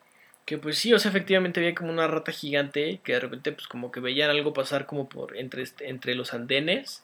que, 0.47 0.57
pues 0.57 0.79
sí, 0.79 0.93
o 0.95 1.01
sea, 1.01 1.11
efectivamente 1.11 1.59
había 1.59 1.75
como 1.75 1.91
una 1.91 2.07
rata 2.07 2.31
gigante 2.31 3.01
que 3.03 3.15
de 3.15 3.19
repente, 3.19 3.51
pues 3.51 3.67
como 3.67 3.91
que 3.91 3.99
veían 3.99 4.31
algo 4.31 4.53
pasar 4.53 4.87
como 4.87 5.09
por 5.09 5.37
entre, 5.37 5.65
entre 5.81 6.15
los 6.15 6.33
andenes. 6.33 7.03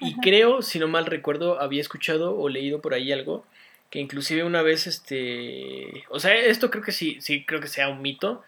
Y 0.00 0.14
creo, 0.20 0.62
si 0.62 0.78
no 0.78 0.86
mal 0.86 1.06
recuerdo, 1.06 1.60
había 1.60 1.80
escuchado 1.80 2.38
o 2.38 2.48
leído 2.48 2.80
por 2.80 2.94
ahí 2.94 3.10
algo, 3.10 3.44
que 3.90 3.98
inclusive 3.98 4.44
una 4.44 4.62
vez, 4.62 4.86
este, 4.86 6.04
o 6.10 6.20
sea, 6.20 6.36
esto 6.36 6.70
creo 6.70 6.84
que 6.84 6.92
sí, 6.92 7.20
sí, 7.20 7.44
creo 7.44 7.60
que 7.60 7.66
sea 7.66 7.88
un 7.88 8.02
mito, 8.02 8.44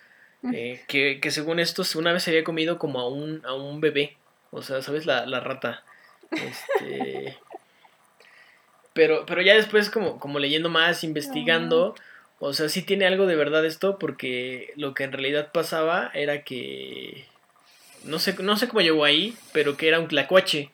eh, 0.52 0.82
que, 0.88 1.20
que, 1.20 1.30
según 1.30 1.58
esto 1.58 1.82
una 1.96 2.12
vez 2.12 2.22
se 2.22 2.30
había 2.30 2.44
comido 2.44 2.78
como 2.78 3.00
a 3.00 3.08
un, 3.08 3.42
a 3.44 3.54
un 3.54 3.80
bebé. 3.80 4.16
O 4.50 4.62
sea, 4.62 4.82
¿sabes? 4.82 5.06
La, 5.06 5.26
la 5.26 5.40
rata. 5.40 5.84
Este... 6.30 7.36
pero, 8.92 9.24
pero 9.26 9.42
ya 9.42 9.54
después 9.54 9.90
como, 9.90 10.18
como 10.18 10.38
leyendo 10.38 10.68
más, 10.68 11.04
investigando, 11.04 11.94
o 12.38 12.52
sea, 12.52 12.68
sí 12.68 12.82
tiene 12.82 13.06
algo 13.06 13.26
de 13.26 13.36
verdad 13.36 13.64
esto 13.64 13.98
porque 13.98 14.72
lo 14.76 14.94
que 14.94 15.04
en 15.04 15.12
realidad 15.12 15.52
pasaba 15.52 16.10
era 16.14 16.42
que... 16.42 17.26
No 18.04 18.18
sé, 18.18 18.34
no 18.42 18.56
sé 18.56 18.68
cómo 18.68 18.82
llegó 18.82 19.04
ahí, 19.04 19.34
pero 19.52 19.78
que 19.78 19.88
era 19.88 19.98
un 19.98 20.08
tlacuache. 20.08 20.70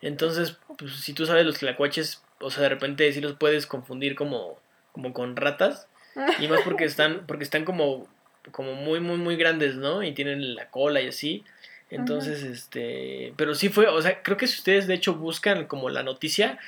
Entonces, 0.00 0.58
pues 0.78 0.94
si 0.96 1.12
tú 1.12 1.26
sabes 1.26 1.44
los 1.44 1.58
tlacuaches, 1.58 2.22
o 2.40 2.50
sea, 2.50 2.62
de 2.62 2.68
repente 2.68 3.12
sí 3.12 3.20
los 3.20 3.32
puedes 3.32 3.66
confundir 3.66 4.14
como, 4.14 4.60
como 4.92 5.12
con 5.12 5.34
ratas. 5.34 5.88
Y 6.38 6.46
más 6.46 6.60
porque 6.60 6.84
están, 6.84 7.26
porque 7.26 7.42
están 7.44 7.64
como 7.64 8.06
como 8.50 8.74
muy, 8.74 9.00
muy, 9.00 9.18
muy 9.18 9.36
grandes, 9.36 9.76
¿no? 9.76 10.02
Y 10.02 10.12
tienen 10.12 10.54
la 10.54 10.68
cola 10.68 11.00
y 11.00 11.08
así. 11.08 11.44
Entonces, 11.90 12.42
este, 12.42 13.34
pero 13.36 13.54
sí 13.54 13.68
fue, 13.68 13.86
o 13.86 14.00
sea, 14.00 14.22
creo 14.22 14.38
que 14.38 14.46
si 14.46 14.56
ustedes 14.56 14.86
de 14.86 14.94
hecho 14.94 15.14
buscan 15.14 15.66
como 15.66 15.90
la 15.90 16.02
noticia, 16.02 16.58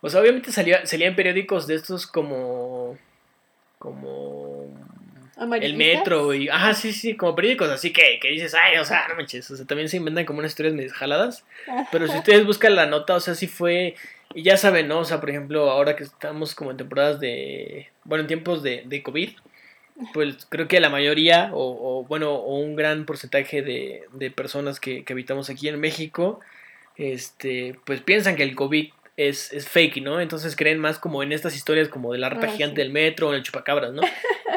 o 0.00 0.08
sea, 0.08 0.22
obviamente 0.22 0.50
salía, 0.50 0.86
salían 0.86 1.14
periódicos 1.14 1.66
de 1.66 1.74
estos 1.74 2.06
como, 2.06 2.96
como 3.78 4.66
el 5.60 5.76
metro 5.76 6.32
y, 6.32 6.48
ajá, 6.48 6.72
sí, 6.72 6.94
sí, 6.94 7.16
como 7.16 7.34
periódicos 7.34 7.68
así 7.68 7.92
que, 7.92 8.18
que 8.18 8.30
dices, 8.30 8.54
ay, 8.54 8.78
o 8.78 8.84
sea, 8.86 9.08
no 9.08 9.14
manches, 9.14 9.50
o 9.50 9.56
sea, 9.56 9.66
también 9.66 9.90
se 9.90 9.98
inventan 9.98 10.24
como 10.24 10.38
unas 10.38 10.52
historias 10.52 10.74
medio 10.74 10.90
jaladas, 10.90 11.44
pero 11.92 12.08
si 12.08 12.16
ustedes 12.16 12.46
buscan 12.46 12.74
la 12.74 12.86
nota, 12.86 13.16
o 13.16 13.20
sea, 13.20 13.34
sí 13.34 13.46
fue, 13.46 13.94
y 14.34 14.42
ya 14.42 14.56
saben, 14.56 14.88
¿no? 14.88 15.00
O 15.00 15.04
sea, 15.04 15.20
por 15.20 15.28
ejemplo, 15.28 15.70
ahora 15.70 15.96
que 15.96 16.04
estamos 16.04 16.54
como 16.54 16.70
en 16.70 16.78
temporadas 16.78 17.20
de, 17.20 17.90
bueno, 18.04 18.22
en 18.22 18.28
tiempos 18.28 18.62
de, 18.62 18.84
de 18.86 19.02
COVID, 19.02 19.32
pues 20.12 20.46
creo 20.48 20.68
que 20.68 20.80
la 20.80 20.90
mayoría, 20.90 21.50
o, 21.52 22.04
bueno, 22.08 22.34
o 22.34 22.58
un 22.58 22.76
gran 22.76 23.06
porcentaje 23.06 23.62
de, 23.62 24.04
de 24.12 24.30
personas 24.30 24.80
que, 24.80 25.04
que, 25.04 25.12
habitamos 25.12 25.50
aquí 25.50 25.68
en 25.68 25.80
México, 25.80 26.40
este, 26.96 27.76
pues 27.84 28.00
piensan 28.00 28.36
que 28.36 28.42
el 28.42 28.54
COVID 28.54 28.90
es, 29.16 29.52
es, 29.52 29.68
fake, 29.68 30.02
¿no? 30.02 30.20
Entonces 30.20 30.56
creen 30.56 30.78
más 30.78 30.98
como 30.98 31.22
en 31.22 31.32
estas 31.32 31.54
historias 31.54 31.88
como 31.88 32.12
de 32.12 32.18
la 32.18 32.30
rata 32.30 32.46
ah, 32.48 32.52
gigante 32.52 32.80
del 32.80 32.90
metro 32.90 33.28
o 33.28 33.34
el 33.34 33.42
chupacabras, 33.42 33.92
¿no? 33.92 34.02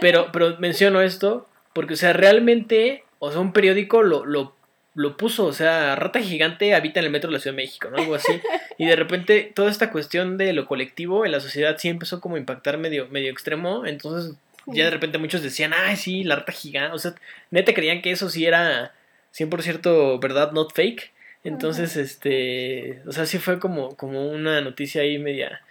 Pero, 0.01 0.29
pero 0.32 0.58
menciono 0.60 1.01
esto 1.01 1.47
porque, 1.73 1.95
o 1.95 1.97
sea, 1.97 2.13
realmente, 2.13 3.03
o 3.19 3.32
sea, 3.32 3.41
un 3.41 3.51
periódico 3.51 4.03
lo, 4.03 4.25
lo, 4.25 4.56
lo 4.95 5.17
puso, 5.17 5.45
o 5.45 5.53
sea, 5.53 5.95
rata 5.95 6.19
gigante 6.19 6.73
habita 6.75 6.99
en 6.99 7.08
el 7.08 7.12
metro 7.12 7.29
de 7.29 7.34
la 7.34 7.39
Ciudad 7.39 7.56
de 7.56 7.63
México, 7.63 7.89
¿no? 7.89 7.97
Algo 7.97 8.15
así. 8.15 8.34
Y 8.77 8.86
de 8.86 8.95
repente 8.95 9.51
toda 9.53 9.69
esta 9.69 9.91
cuestión 9.91 10.38
de 10.38 10.53
lo 10.53 10.65
colectivo 10.65 11.25
en 11.25 11.32
la 11.32 11.39
sociedad 11.39 11.77
sí 11.77 11.89
empezó 11.89 12.21
como 12.21 12.36
a 12.36 12.39
impactar 12.39 12.77
medio, 12.77 13.08
medio 13.10 13.32
extremo, 13.32 13.86
entonces 13.86 14.36
ya 14.67 14.86
de 14.86 14.91
repente 14.91 15.17
muchos 15.17 15.41
decían, 15.41 15.73
ay, 15.73 15.95
sí, 15.95 16.23
la 16.23 16.38
rata 16.38 16.52
gigante. 16.52 16.95
O 16.95 16.99
sea, 16.99 17.15
neta 17.52 17.73
creían 17.73 18.02
que 18.02 18.12
eso 18.12 18.30
sí 18.30 18.45
era 18.45 18.93
100% 19.34 20.19
verdad, 20.19 20.52
not 20.52 20.73
fake. 20.73 21.12
Entonces, 21.43 21.97
este, 21.97 23.02
o 23.06 23.12
sea, 23.12 23.26
sí 23.26 23.38
fue 23.38 23.60
como, 23.60 23.97
como 23.97 24.28
una 24.28 24.62
noticia 24.62 25.02
ahí 25.02 25.19
media, 25.19 25.62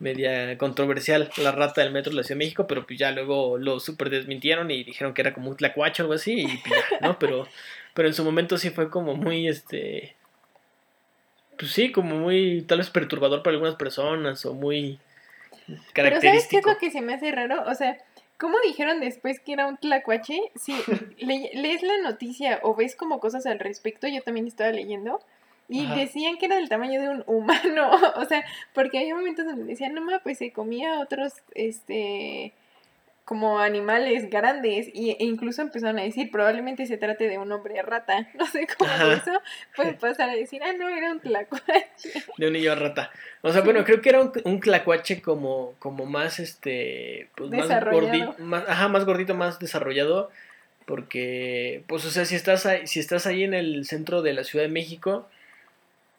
media 0.00 0.58
controversial, 0.58 1.30
la 1.36 1.52
rata 1.52 1.82
del 1.82 1.92
metro 1.92 2.10
de 2.10 2.16
la 2.16 2.22
Ciudad 2.24 2.38
de 2.38 2.44
México, 2.44 2.66
pero 2.66 2.84
pues 2.84 2.98
ya 2.98 3.12
luego 3.12 3.56
lo 3.56 3.78
super 3.78 4.10
desmintieron 4.10 4.70
y 4.72 4.82
dijeron 4.82 5.14
que 5.14 5.22
era 5.22 5.32
como 5.32 5.50
un 5.50 5.56
tlacuacho 5.56 6.02
o 6.02 6.04
algo 6.04 6.14
así, 6.14 6.40
y 6.40 6.56
pues 6.66 6.80
¿no? 7.00 7.16
Pero, 7.20 7.46
pero 7.94 8.08
en 8.08 8.14
su 8.14 8.24
momento 8.24 8.58
sí 8.58 8.70
fue 8.70 8.90
como 8.90 9.14
muy, 9.14 9.46
este, 9.46 10.16
pues 11.58 11.72
sí, 11.72 11.92
como 11.92 12.16
muy, 12.16 12.62
tal 12.62 12.78
vez 12.78 12.90
perturbador 12.90 13.42
para 13.42 13.54
algunas 13.54 13.76
personas 13.76 14.44
o 14.46 14.54
muy 14.54 14.98
característico. 15.92 15.92
Pero 15.92 16.20
¿sabes 16.20 16.46
qué 16.48 16.56
es 16.56 16.66
lo 16.66 16.78
que 16.78 16.90
se 16.90 17.02
me 17.02 17.14
hace 17.14 17.30
raro? 17.30 17.64
O 17.66 17.74
sea, 17.74 17.98
¿Cómo 18.40 18.56
dijeron 18.64 19.00
después 19.00 19.38
que 19.38 19.52
era 19.52 19.66
un 19.66 19.76
tlacuache? 19.76 20.40
Si 20.56 20.72
lees 21.18 21.82
la 21.82 21.98
noticia 22.02 22.60
o 22.62 22.74
ves 22.74 22.96
como 22.96 23.20
cosas 23.20 23.44
al 23.46 23.58
respecto, 23.58 24.08
yo 24.08 24.22
también 24.22 24.46
estaba 24.46 24.70
leyendo, 24.70 25.20
y 25.68 25.86
decían 25.86 26.36
que 26.36 26.46
era 26.46 26.56
del 26.56 26.68
tamaño 26.68 27.00
de 27.00 27.10
un 27.10 27.22
humano, 27.28 27.90
o 28.16 28.24
sea, 28.24 28.44
porque 28.74 28.98
hay 28.98 29.12
momentos 29.12 29.46
donde 29.46 29.64
decían, 29.64 29.94
no, 29.94 30.02
pues 30.22 30.38
se 30.38 30.52
comía 30.52 30.98
otros, 30.98 31.34
este, 31.54 32.52
como 33.30 33.60
animales 33.60 34.28
grandes 34.28 34.88
y, 34.92 35.12
e 35.12 35.18
incluso 35.20 35.62
empezaron 35.62 36.00
a 36.00 36.02
decir 36.02 36.32
probablemente 36.32 36.84
se 36.86 36.96
trate 36.96 37.28
de 37.28 37.38
un 37.38 37.52
hombre 37.52 37.80
rata. 37.80 38.26
No 38.34 38.44
sé 38.44 38.66
cómo 38.76 38.90
eso 38.90 39.40
puede 39.76 39.92
pasar 39.92 40.30
a 40.30 40.34
decir, 40.34 40.60
ah, 40.64 40.72
no, 40.76 40.88
era 40.88 41.12
un 41.12 41.20
tlacuache. 41.20 42.10
De 42.38 42.48
un 42.48 42.52
niño 42.54 42.74
rata. 42.74 43.12
O 43.42 43.52
sea, 43.52 43.60
bueno, 43.60 43.84
creo 43.84 44.00
que 44.00 44.08
era 44.08 44.20
un, 44.20 44.32
un 44.42 44.58
tlacuache 44.58 45.22
como, 45.22 45.74
como 45.78 46.06
más, 46.06 46.40
este, 46.40 47.28
pues 47.36 47.50
más 47.50 47.84
gordito, 47.84 48.34
más, 48.40 48.68
ajá, 48.68 48.88
más 48.88 49.04
gordito, 49.04 49.36
más 49.36 49.60
desarrollado, 49.60 50.32
porque, 50.84 51.84
pues, 51.86 52.04
o 52.06 52.10
sea, 52.10 52.24
si 52.24 52.34
estás 52.34 52.66
ahí, 52.66 52.84
si 52.88 52.98
estás 52.98 53.28
ahí 53.28 53.44
en 53.44 53.54
el 53.54 53.86
centro 53.86 54.22
de 54.22 54.32
la 54.32 54.42
Ciudad 54.42 54.64
de 54.64 54.72
México, 54.72 55.28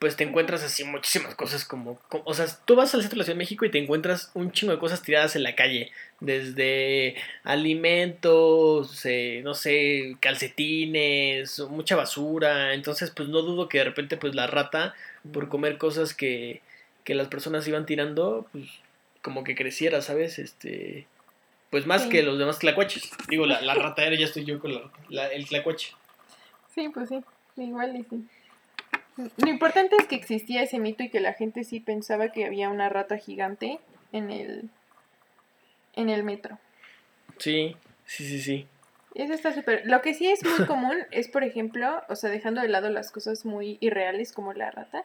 pues 0.02 0.16
te 0.16 0.24
encuentras 0.24 0.64
así 0.64 0.84
muchísimas 0.84 1.36
cosas 1.36 1.64
como, 1.64 2.00
o 2.10 2.34
sea, 2.34 2.48
tú 2.66 2.76
vas 2.76 2.96
al 2.96 3.02
centro 3.02 3.18
de 3.18 3.20
la 3.20 3.24
Ciudad 3.24 3.36
de 3.36 3.44
México 3.44 3.66
y 3.66 3.70
te 3.70 3.78
encuentras 3.78 4.32
un 4.34 4.52
chingo 4.52 4.74
de 4.74 4.80
cosas 4.80 5.04
tiradas 5.04 5.36
en 5.36 5.44
la 5.44 5.54
calle, 5.54 5.92
desde 6.20 7.14
alimentos, 7.44 9.06
eh, 9.06 9.42
no 9.44 9.54
sé, 9.54 10.18
calcetines, 10.20 11.60
mucha 11.70 11.96
basura, 11.96 12.74
entonces 12.74 13.12
pues 13.12 13.30
no 13.30 13.44
dudo 13.44 13.70
que 13.70 13.78
de 13.78 13.84
repente 13.84 14.18
pues 14.18 14.34
la 14.34 14.48
rata, 14.48 14.96
por 15.32 15.50
comer 15.50 15.78
cosas 15.78 16.16
que, 16.16 16.64
que 17.04 17.14
las 17.14 17.28
personas 17.28 17.68
iban 17.68 17.86
tirando, 17.86 18.48
pues 18.52 18.66
como 19.22 19.44
que 19.44 19.54
creciera, 19.54 20.02
¿sabes? 20.02 20.40
Este, 20.40 21.06
pues 21.70 21.86
más 21.86 22.08
que 22.08 22.24
los 22.24 22.40
demás 22.40 22.58
tlacuaches. 22.58 23.12
Digo, 23.30 23.46
la, 23.46 23.62
la 23.62 23.76
rata 23.76 24.04
era, 24.04 24.16
ya 24.16 24.26
estoy 24.26 24.46
yo 24.46 24.60
con 24.60 24.82
la, 25.10 25.28
el 25.28 25.48
tlacuache. 25.48 25.94
Sí, 26.74 26.90
pues 26.90 27.10
sí, 27.10 27.22
igual 27.56 27.96
y 27.98 28.04
sí. 28.04 28.26
Lo 29.38 29.50
importante 29.50 29.96
es 29.98 30.08
que 30.08 30.16
existía 30.16 30.64
ese 30.64 30.80
mito 30.80 31.04
y 31.04 31.10
que 31.10 31.20
la 31.20 31.34
gente 31.34 31.64
sí 31.64 31.80
pensaba 31.80 32.30
que 32.30 32.46
había 32.46 32.70
una 32.70 32.90
rata 32.90 33.18
gigante 33.18 33.80
en 34.12 34.32
el, 34.32 34.70
en 35.96 36.10
el 36.10 36.24
metro. 36.24 36.60
Sí, 37.38 37.76
sí, 38.06 38.26
sí, 38.26 38.42
sí. 38.42 38.68
Eso 39.16 39.34
está 39.34 39.54
súper. 39.54 39.84
Lo 39.86 40.02
que 40.02 40.14
sí 40.14 40.30
es 40.30 40.44
muy 40.46 40.66
común 40.66 40.96
es, 41.12 41.28
por 41.28 41.44
ejemplo, 41.44 42.04
o 42.08 42.16
sea, 42.16 42.30
dejando 42.30 42.62
de 42.62 42.70
lado 42.70 42.90
las 42.90 43.12
cosas 43.12 43.46
muy 43.46 43.78
irreales 43.82 44.32
como 44.32 44.54
la 44.54 44.72
rata. 44.72 45.04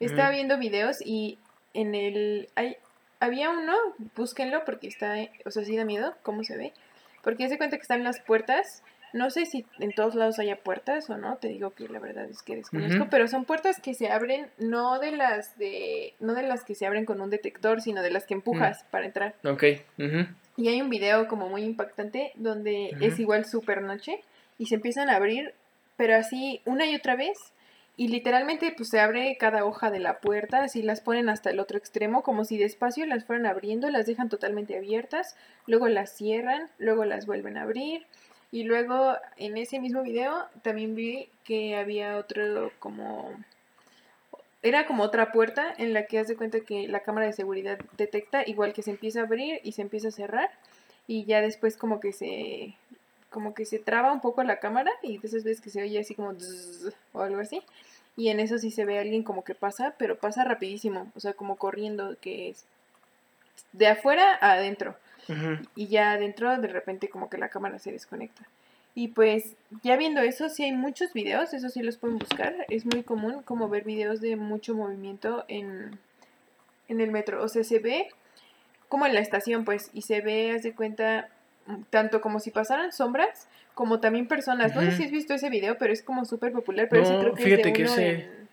Estaba 0.00 0.30
viendo 0.30 0.58
videos 0.58 0.98
y 1.04 1.38
en 1.74 1.94
el. 1.94 2.48
Hay, 2.54 2.76
había 3.20 3.50
uno, 3.50 3.74
búsquenlo 4.16 4.64
porque 4.64 4.88
está. 4.88 5.16
O 5.44 5.50
sea, 5.50 5.64
sí 5.64 5.76
da 5.76 5.84
miedo 5.84 6.14
cómo 6.22 6.44
se 6.44 6.56
ve. 6.56 6.72
Porque 7.22 7.48
se 7.48 7.58
cuenta 7.58 7.76
que 7.76 7.82
están 7.82 8.04
las 8.04 8.20
puertas 8.20 8.82
no 9.12 9.30
sé 9.30 9.46
si 9.46 9.64
en 9.78 9.92
todos 9.92 10.14
lados 10.14 10.38
haya 10.38 10.56
puertas 10.56 11.08
o 11.10 11.16
no, 11.16 11.36
te 11.36 11.48
digo 11.48 11.70
que 11.70 11.88
la 11.88 11.98
verdad 11.98 12.28
es 12.28 12.42
que 12.42 12.56
desconozco, 12.56 13.06
pero 13.10 13.28
son 13.28 13.44
puertas 13.44 13.80
que 13.80 13.94
se 13.94 14.10
abren 14.10 14.48
no 14.58 14.98
de 14.98 15.12
las 15.12 15.56
de 15.58 16.14
no 16.20 16.34
de 16.34 16.42
las 16.42 16.64
que 16.64 16.74
se 16.74 16.86
abren 16.86 17.04
con 17.04 17.20
un 17.20 17.30
detector, 17.30 17.80
sino 17.80 18.02
de 18.02 18.10
las 18.10 18.26
que 18.26 18.34
empujas 18.34 18.84
para 18.90 19.06
entrar. 19.06 19.34
Ok. 19.44 19.64
Y 20.56 20.68
hay 20.68 20.82
un 20.82 20.90
video 20.90 21.28
como 21.28 21.48
muy 21.48 21.62
impactante 21.62 22.32
donde 22.34 22.90
es 23.00 23.18
igual 23.18 23.44
super 23.44 23.82
noche 23.82 24.20
y 24.58 24.66
se 24.66 24.74
empiezan 24.74 25.08
a 25.08 25.16
abrir, 25.16 25.54
pero 25.96 26.16
así 26.16 26.60
una 26.64 26.86
y 26.86 26.94
otra 26.94 27.16
vez 27.16 27.38
y 27.96 28.08
literalmente 28.08 28.72
pues 28.76 28.90
se 28.90 29.00
abre 29.00 29.36
cada 29.40 29.64
hoja 29.64 29.90
de 29.90 29.98
la 29.98 30.20
puerta, 30.20 30.62
así 30.62 30.82
las 30.82 31.00
ponen 31.00 31.28
hasta 31.28 31.50
el 31.50 31.58
otro 31.58 31.76
extremo, 31.76 32.22
como 32.22 32.44
si 32.44 32.56
despacio 32.56 33.04
las 33.06 33.24
fueran 33.24 33.44
abriendo, 33.44 33.90
las 33.90 34.06
dejan 34.06 34.28
totalmente 34.28 34.76
abiertas, 34.76 35.36
luego 35.66 35.88
las 35.88 36.16
cierran, 36.16 36.68
luego 36.78 37.04
las 37.04 37.26
vuelven 37.26 37.58
a 37.58 37.62
abrir 37.62 38.06
y 38.50 38.62
luego 38.64 39.16
en 39.36 39.56
ese 39.56 39.78
mismo 39.80 40.02
video 40.02 40.46
también 40.62 40.94
vi 40.94 41.28
que 41.44 41.76
había 41.76 42.16
otro 42.16 42.70
como... 42.78 43.32
Era 44.60 44.86
como 44.86 45.04
otra 45.04 45.30
puerta 45.30 45.72
en 45.78 45.94
la 45.94 46.06
que 46.06 46.18
hace 46.18 46.34
cuenta 46.34 46.60
que 46.60 46.88
la 46.88 47.00
cámara 47.00 47.26
de 47.26 47.32
seguridad 47.32 47.78
detecta 47.96 48.42
igual 48.44 48.72
que 48.72 48.82
se 48.82 48.90
empieza 48.90 49.20
a 49.20 49.24
abrir 49.24 49.60
y 49.62 49.72
se 49.72 49.82
empieza 49.82 50.08
a 50.08 50.12
cerrar 50.12 50.50
y 51.06 51.24
ya 51.24 51.40
después 51.40 51.76
como 51.76 52.00
que 52.00 52.12
se 52.12 52.74
como 53.30 53.54
que 53.54 53.66
se 53.66 53.78
traba 53.78 54.12
un 54.12 54.20
poco 54.20 54.42
la 54.42 54.58
cámara 54.58 54.90
y 55.02 55.14
entonces 55.14 55.44
ves 55.44 55.60
que 55.60 55.70
se 55.70 55.82
oye 55.82 56.00
así 56.00 56.14
como 56.14 56.34
o 57.12 57.20
algo 57.20 57.40
así 57.40 57.62
y 58.16 58.30
en 58.30 58.40
eso 58.40 58.58
sí 58.58 58.72
se 58.72 58.84
ve 58.84 58.98
alguien 58.98 59.22
como 59.22 59.44
que 59.44 59.54
pasa 59.54 59.94
pero 59.96 60.18
pasa 60.18 60.44
rapidísimo 60.44 61.12
o 61.14 61.20
sea 61.20 61.34
como 61.34 61.56
corriendo 61.56 62.16
que 62.20 62.50
es 62.50 62.64
de 63.72 63.86
afuera 63.86 64.38
a 64.40 64.52
adentro 64.54 64.96
y 65.74 65.88
ya 65.88 66.12
adentro 66.12 66.56
de 66.58 66.68
repente 66.68 67.08
como 67.08 67.28
que 67.28 67.38
la 67.38 67.48
cámara 67.48 67.78
se 67.78 67.92
desconecta. 67.92 68.46
Y 68.94 69.08
pues 69.08 69.54
ya 69.84 69.96
viendo 69.96 70.20
eso, 70.22 70.48
sí 70.48 70.64
hay 70.64 70.72
muchos 70.72 71.12
videos, 71.12 71.54
eso 71.54 71.68
sí 71.68 71.82
los 71.82 71.98
pueden 71.98 72.18
buscar. 72.18 72.66
Es 72.68 72.84
muy 72.84 73.04
común 73.04 73.42
como 73.44 73.68
ver 73.68 73.84
videos 73.84 74.20
de 74.20 74.34
mucho 74.34 74.74
movimiento 74.74 75.44
en, 75.46 75.98
en 76.88 77.00
el 77.00 77.12
metro. 77.12 77.42
O 77.42 77.48
sea, 77.48 77.62
se 77.62 77.78
ve 77.78 78.08
como 78.88 79.06
en 79.06 79.14
la 79.14 79.20
estación, 79.20 79.64
pues, 79.64 79.90
y 79.92 80.02
se 80.02 80.20
ve, 80.20 80.50
haz 80.50 80.62
de 80.62 80.74
cuenta, 80.74 81.28
tanto 81.90 82.20
como 82.20 82.40
si 82.40 82.50
pasaran 82.50 82.90
sombras, 82.90 83.46
como 83.74 84.00
también 84.00 84.26
personas. 84.26 84.74
No 84.74 84.80
sé 84.80 84.92
si 84.92 85.04
has 85.04 85.10
visto 85.12 85.34
ese 85.34 85.50
video, 85.50 85.78
pero 85.78 85.92
es 85.92 86.02
como 86.02 86.24
súper 86.24 86.50
popular. 86.50 86.88
Pero 86.90 87.04
creo 87.04 87.34
que 87.34 87.54
es 87.54 87.62
de 87.62 87.82
uno 87.84 87.96
en, 87.98 88.48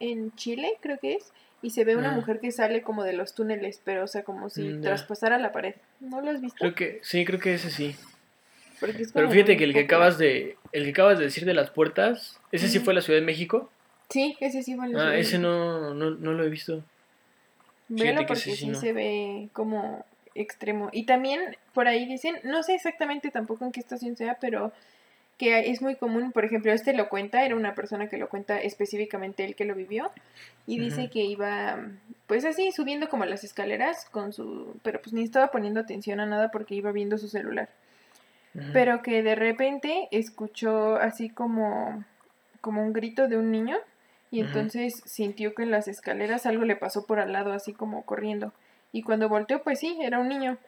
en 0.00 0.34
Chile, 0.34 0.76
creo 0.80 0.98
que 0.98 1.14
es 1.14 1.32
y 1.64 1.70
se 1.70 1.84
ve 1.84 1.96
una 1.96 2.10
ah. 2.10 2.14
mujer 2.14 2.40
que 2.40 2.52
sale 2.52 2.82
como 2.82 3.04
de 3.04 3.14
los 3.14 3.34
túneles, 3.34 3.80
pero 3.82 4.04
o 4.04 4.06
sea, 4.06 4.22
como 4.22 4.50
si 4.50 4.62
mm, 4.62 4.82
traspasara 4.82 5.38
la 5.38 5.50
pared. 5.50 5.74
¿No 5.98 6.20
lo 6.20 6.30
has 6.30 6.40
visto? 6.40 6.58
Creo 6.58 6.74
que 6.74 7.00
sí, 7.02 7.24
creo 7.24 7.40
que 7.40 7.54
ese 7.54 7.70
sí. 7.70 7.96
Pero 9.14 9.30
fíjate 9.30 9.56
que 9.56 9.64
el 9.64 9.72
que 9.72 9.80
acabas 9.80 10.18
de 10.18 10.58
el 10.72 10.84
que 10.84 10.90
acabas 10.90 11.18
de 11.18 11.24
decir 11.24 11.46
de 11.46 11.54
las 11.54 11.70
puertas, 11.70 12.38
ese 12.52 12.68
sí 12.68 12.80
fue 12.80 12.92
la 12.92 13.00
Ciudad 13.00 13.18
de 13.18 13.24
México. 13.24 13.70
Sí, 14.10 14.36
ese 14.40 14.62
sí 14.62 14.76
fue 14.76 14.88
la 14.88 14.98
ah, 14.98 15.00
Ciudad. 15.00 15.08
Ah, 15.14 15.16
ese 15.16 15.38
no, 15.38 15.94
no, 15.94 16.10
no 16.10 16.32
lo 16.32 16.44
he 16.44 16.50
visto. 16.50 16.84
Véalo 17.88 18.26
porque 18.26 18.42
sí, 18.42 18.74
se 18.74 18.92
ve 18.92 19.48
como 19.54 20.04
extremo. 20.34 20.90
Y 20.92 21.06
también 21.06 21.56
por 21.72 21.88
ahí 21.88 22.06
dicen, 22.06 22.36
no 22.44 22.62
sé 22.62 22.74
exactamente 22.74 23.30
tampoco 23.30 23.64
en 23.64 23.72
qué 23.72 23.80
estación 23.80 24.16
sea, 24.16 24.36
pero 24.40 24.72
que 25.38 25.70
es 25.70 25.82
muy 25.82 25.96
común, 25.96 26.32
por 26.32 26.44
ejemplo, 26.44 26.72
este 26.72 26.94
lo 26.94 27.08
cuenta, 27.08 27.44
era 27.44 27.56
una 27.56 27.74
persona 27.74 28.08
que 28.08 28.18
lo 28.18 28.28
cuenta 28.28 28.60
específicamente 28.60 29.44
él 29.44 29.56
que 29.56 29.64
lo 29.64 29.74
vivió, 29.74 30.10
y 30.66 30.78
dice 30.78 31.10
que 31.10 31.24
iba, 31.24 31.78
pues 32.26 32.44
así, 32.44 32.70
subiendo 32.72 33.08
como 33.08 33.24
las 33.24 33.42
escaleras 33.44 34.04
con 34.10 34.32
su, 34.32 34.78
pero 34.82 35.00
pues 35.02 35.12
ni 35.12 35.24
estaba 35.24 35.48
poniendo 35.48 35.80
atención 35.80 36.20
a 36.20 36.26
nada 36.26 36.50
porque 36.50 36.74
iba 36.74 36.92
viendo 36.92 37.18
su 37.18 37.28
celular. 37.28 37.68
Pero 38.72 39.02
que 39.02 39.24
de 39.24 39.34
repente 39.34 40.06
escuchó 40.12 40.94
así 40.94 41.28
como, 41.28 42.04
como 42.60 42.82
un 42.82 42.92
grito 42.92 43.26
de 43.26 43.36
un 43.36 43.50
niño, 43.50 43.76
y 44.30 44.40
entonces 44.40 44.92
sintió 45.04 45.54
que 45.54 45.64
en 45.64 45.72
las 45.72 45.88
escaleras 45.88 46.46
algo 46.46 46.64
le 46.64 46.76
pasó 46.76 47.06
por 47.06 47.18
al 47.18 47.32
lado, 47.32 47.52
así 47.52 47.72
como 47.72 48.04
corriendo. 48.04 48.52
Y 48.92 49.02
cuando 49.02 49.28
volteó, 49.28 49.62
pues 49.64 49.80
sí, 49.80 49.98
era 50.00 50.20
un 50.20 50.28
niño 50.28 50.58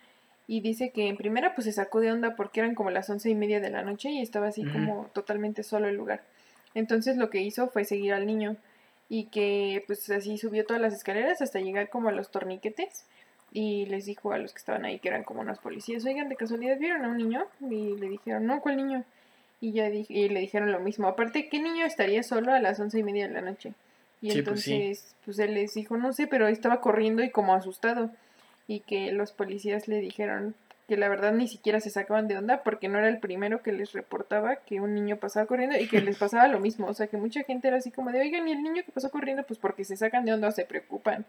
y 0.49 0.61
dice 0.61 0.91
que 0.91 1.09
en 1.09 1.17
primera 1.17 1.55
pues 1.55 1.65
se 1.65 1.73
sacó 1.73 2.01
de 2.01 2.13
onda 2.13 2.37
porque 2.37 2.61
eran 2.61 2.75
como 2.75 2.91
las 2.91 3.11
once 3.11 3.29
y 3.29 3.35
media 3.35 3.61
de 3.61 3.71
la 3.71 3.83
noche 3.83 4.11
y 4.11 4.23
estaba 4.23 4.49
así 4.49 4.65
como 4.65 5.11
totalmente 5.13 5.63
solo 5.63 5.89
el 5.89 5.97
lugar. 5.97 6.23
Entonces 6.75 7.17
lo 7.17 7.31
que 7.31 7.41
hizo 7.41 7.69
fue 7.69 7.85
seguir 7.85 8.13
al 8.13 8.27
niño 8.27 8.57
y 9.09 9.25
que 9.25 9.83
pues 9.87 10.09
así 10.11 10.39
subió 10.39 10.65
todas 10.65 10.81
las 10.81 10.95
escaleras 10.95 11.43
hasta 11.43 11.61
llegar 11.61 11.89
como 11.89 12.09
a 12.09 12.13
los 12.13 12.31
torniquetes 12.31 13.05
y 13.53 13.87
les 13.87 14.07
dijo 14.07 14.33
a 14.33 14.39
los 14.39 14.53
que 14.53 14.59
estaban 14.59 14.85
ahí 14.85 14.99
que 14.99 15.09
eran 15.09 15.25
como 15.25 15.41
unos 15.41 15.59
policías, 15.59 16.05
oigan, 16.05 16.29
de 16.29 16.37
casualidad 16.37 16.79
vieron 16.79 17.05
a 17.05 17.09
un 17.09 17.17
niño 17.17 17.47
y 17.61 17.97
le 17.97 18.09
dijeron, 18.09 18.47
no, 18.47 18.61
¿cuál 18.61 18.77
niño? 18.77 19.05
Y 19.61 19.73
ya 19.73 19.89
y 19.89 20.29
le 20.29 20.41
dijeron 20.41 20.71
lo 20.71 20.81
mismo, 20.81 21.09
aparte, 21.09 21.49
¿qué 21.49 21.59
niño 21.61 21.87
estaría 21.87 22.23
solo 22.23 22.53
a 22.53 22.61
las 22.61 22.79
once 22.79 22.99
y 22.99 23.03
media 23.03 23.27
de 23.27 23.35
la 23.35 23.41
noche? 23.41 23.73
Y 24.21 24.29
pues 24.29 24.39
entonces, 24.39 25.15
pues 25.25 25.39
él 25.39 25.55
les 25.55 25.75
dijo, 25.75 25.97
no 25.97 26.13
sé, 26.13 26.27
pero 26.27 26.47
estaba 26.47 26.81
corriendo 26.81 27.23
y 27.23 27.31
como 27.31 27.55
asustado 27.55 28.11
y 28.69 28.81
que 28.81 29.13
los 29.13 29.33
policías 29.33 29.89
le 29.89 30.01
dijeron 30.01 30.55
que 30.89 30.97
la 30.97 31.09
verdad 31.09 31.33
ni 31.33 31.49
siquiera 31.49 31.81
se 31.81 31.91
sacaban 31.91 32.29
de 32.29 32.39
onda 32.39 32.63
porque 32.63 32.89
no 32.89 32.99
era 32.99 33.09
el 33.09 33.19
primero 33.19 33.63
que 33.63 33.73
les 33.73 33.93
reportaba 33.93 34.57
que 34.57 34.81
un 34.81 34.95
niño 34.95 35.17
pasaba 35.17 35.47
corriendo 35.47 35.77
y 35.77 35.89
que 35.89 36.01
les 36.01 36.17
pasaba 36.17 36.47
lo 36.47 36.61
mismo. 36.61 36.87
O 36.87 36.95
sea, 36.95 37.09
que 37.09 37.17
mucha 37.17 37.43
gente 37.43 37.69
era 37.69 37.79
así 37.79 37.91
como 37.91 38.13
de, 38.13 38.21
oigan, 38.21 38.47
¿y 38.47 38.53
el 38.53 38.63
niño 38.63 38.83
que 38.85 38.93
pasó 38.93 39.11
corriendo? 39.11 39.43
Pues 39.43 39.59
porque 39.59 39.85
se 39.85 39.97
sacan 39.97 40.25
de 40.25 40.33
onda 40.33 40.51
se 40.53 40.65
preocupan. 40.65 41.27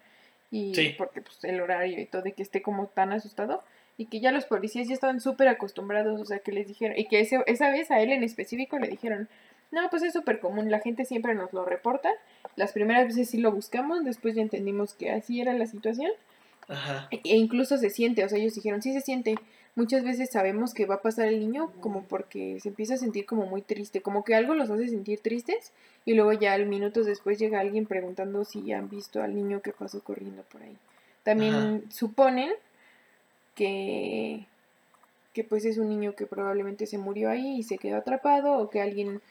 Y 0.51 0.91
porque 0.91 1.21
pues 1.21 1.43
el 1.43 1.59
horario 1.59 1.99
y 1.99 2.05
todo, 2.05 2.21
de 2.21 2.31
que 2.33 2.43
esté 2.43 2.61
como 2.61 2.87
tan 2.87 3.11
asustado. 3.11 3.63
Y 3.97 4.05
que 4.05 4.19
ya 4.19 4.31
los 4.31 4.45
policías 4.45 4.87
ya 4.87 4.93
estaban 4.93 5.19
súper 5.19 5.47
acostumbrados, 5.47 6.21
o 6.21 6.25
sea, 6.25 6.37
que 6.39 6.51
les 6.51 6.67
dijeron, 6.67 6.95
y 6.95 7.07
que 7.07 7.19
ese, 7.19 7.39
esa 7.47 7.71
vez 7.71 7.89
a 7.89 7.99
él 7.99 8.11
en 8.11 8.23
específico 8.23 8.77
le 8.77 8.87
dijeron, 8.87 9.27
no, 9.71 9.89
pues 9.89 10.03
es 10.03 10.13
súper 10.13 10.39
común, 10.39 10.69
la 10.69 10.79
gente 10.79 11.03
siempre 11.03 11.33
nos 11.33 11.51
lo 11.51 11.65
reporta. 11.65 12.11
Las 12.55 12.73
primeras 12.73 13.07
veces 13.07 13.31
sí 13.31 13.39
lo 13.39 13.51
buscamos, 13.51 14.05
después 14.05 14.35
ya 14.35 14.43
entendimos 14.43 14.93
que 14.93 15.09
así 15.09 15.41
era 15.41 15.53
la 15.53 15.65
situación 15.65 16.11
Ajá. 16.67 17.07
E, 17.11 17.21
e 17.23 17.35
incluso 17.37 17.77
se 17.77 17.89
siente, 17.89 18.23
o 18.23 18.29
sea, 18.29 18.37
ellos 18.37 18.55
dijeron, 18.55 18.81
sí 18.81 18.93
se 18.93 19.01
siente. 19.01 19.35
Muchas 19.75 20.03
veces 20.03 20.31
sabemos 20.31 20.73
que 20.73 20.85
va 20.85 20.95
a 20.95 21.01
pasar 21.01 21.27
el 21.27 21.39
niño 21.39 21.71
como 21.81 22.03
porque 22.03 22.59
se 22.59 22.69
empieza 22.69 22.95
a 22.95 22.97
sentir 22.97 23.25
como 23.25 23.45
muy 23.45 23.61
triste, 23.61 24.01
como 24.01 24.23
que 24.23 24.33
algo 24.33 24.55
los 24.55 24.71
hace 24.71 24.87
sentir 24.87 25.19
tristes 25.19 25.71
y 26.03 26.13
luego 26.15 26.33
ya 26.33 26.53
al 26.53 26.65
minutos 26.65 27.05
después 27.05 27.37
llega 27.37 27.59
alguien 27.59 27.85
preguntando 27.85 28.43
si 28.43 28.71
han 28.73 28.89
visto 28.89 29.21
al 29.21 29.35
niño 29.35 29.61
que 29.61 29.73
pasó 29.73 30.01
corriendo 30.03 30.41
por 30.43 30.63
ahí. 30.63 30.75
También 31.23 31.83
suponen 31.91 32.51
que 33.53 34.45
que 35.37 35.43
pues 35.43 35.65
es 35.65 35.77
un 35.77 35.87
niño 35.87 36.15
que 36.15 36.25
probablemente 36.25 36.87
se 36.87 36.97
murió 36.97 37.29
ahí 37.29 37.59
y 37.59 37.63
se 37.63 37.77
quedó 37.77 37.97
atrapado 37.97 38.57
o 38.57 38.71
que 38.71 38.81
alguien 38.81 39.21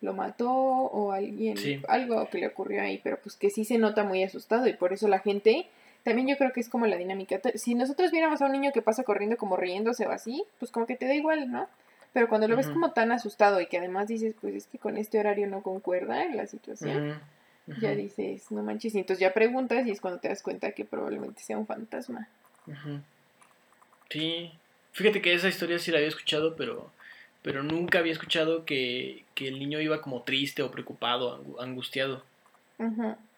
lo 0.00 0.12
mató 0.12 0.50
o 0.50 1.12
alguien 1.12 1.56
algo 1.86 2.28
que 2.30 2.38
le 2.38 2.48
ocurrió 2.48 2.82
ahí, 2.82 3.00
pero 3.04 3.16
pues 3.22 3.36
que 3.36 3.48
sí 3.48 3.64
se 3.64 3.78
nota 3.78 4.02
muy 4.02 4.24
asustado 4.24 4.66
y 4.66 4.72
por 4.72 4.92
eso 4.92 5.06
la 5.06 5.20
gente 5.20 5.68
también 6.04 6.28
yo 6.28 6.36
creo 6.36 6.52
que 6.52 6.60
es 6.60 6.68
como 6.68 6.86
la 6.86 6.96
dinámica. 6.96 7.40
Si 7.54 7.74
nosotros 7.74 8.10
viéramos 8.10 8.42
a 8.42 8.46
un 8.46 8.52
niño 8.52 8.72
que 8.72 8.82
pasa 8.82 9.04
corriendo 9.04 9.36
como 9.36 9.56
riéndose 9.56 10.06
o 10.06 10.10
así, 10.10 10.44
pues 10.58 10.70
como 10.70 10.86
que 10.86 10.96
te 10.96 11.06
da 11.06 11.14
igual, 11.14 11.50
¿no? 11.50 11.68
Pero 12.12 12.28
cuando 12.28 12.46
lo 12.46 12.56
ves 12.56 12.68
como 12.68 12.92
tan 12.92 13.10
asustado 13.10 13.60
y 13.60 13.66
que 13.66 13.78
además 13.78 14.08
dices, 14.08 14.34
pues 14.40 14.54
es 14.54 14.66
que 14.66 14.78
con 14.78 14.98
este 14.98 15.18
horario 15.18 15.46
no 15.46 15.62
concuerda 15.62 16.24
la 16.26 16.46
situación, 16.46 17.18
ya 17.80 17.94
dices, 17.94 18.50
no 18.50 18.62
manches, 18.62 18.94
y 18.94 18.98
entonces 18.98 19.20
ya 19.20 19.32
preguntas 19.32 19.86
y 19.86 19.92
es 19.92 20.00
cuando 20.00 20.20
te 20.20 20.28
das 20.28 20.42
cuenta 20.42 20.72
que 20.72 20.84
probablemente 20.84 21.42
sea 21.42 21.56
un 21.56 21.66
fantasma. 21.66 22.28
Sí, 24.10 24.52
fíjate 24.92 25.22
que 25.22 25.32
esa 25.32 25.48
historia 25.48 25.78
sí 25.78 25.90
la 25.90 25.98
había 25.98 26.08
escuchado, 26.08 26.54
pero, 26.54 26.92
pero 27.40 27.62
nunca 27.62 28.00
había 28.00 28.12
escuchado 28.12 28.66
que, 28.66 29.24
que 29.34 29.48
el 29.48 29.58
niño 29.58 29.80
iba 29.80 30.02
como 30.02 30.20
triste 30.20 30.62
o 30.62 30.70
preocupado, 30.70 31.42
angustiado. 31.60 32.22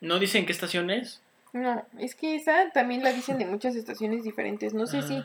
¿No 0.00 0.18
dicen 0.18 0.46
qué 0.46 0.52
estación 0.52 0.90
es? 0.90 1.20
No, 1.54 1.84
es 2.00 2.16
que 2.16 2.34
esa 2.34 2.70
también 2.70 3.04
la 3.04 3.12
dicen 3.12 3.38
de 3.38 3.46
muchas 3.46 3.76
estaciones 3.76 4.24
diferentes. 4.24 4.74
No 4.74 4.88
sé 4.88 5.02
si, 5.02 5.22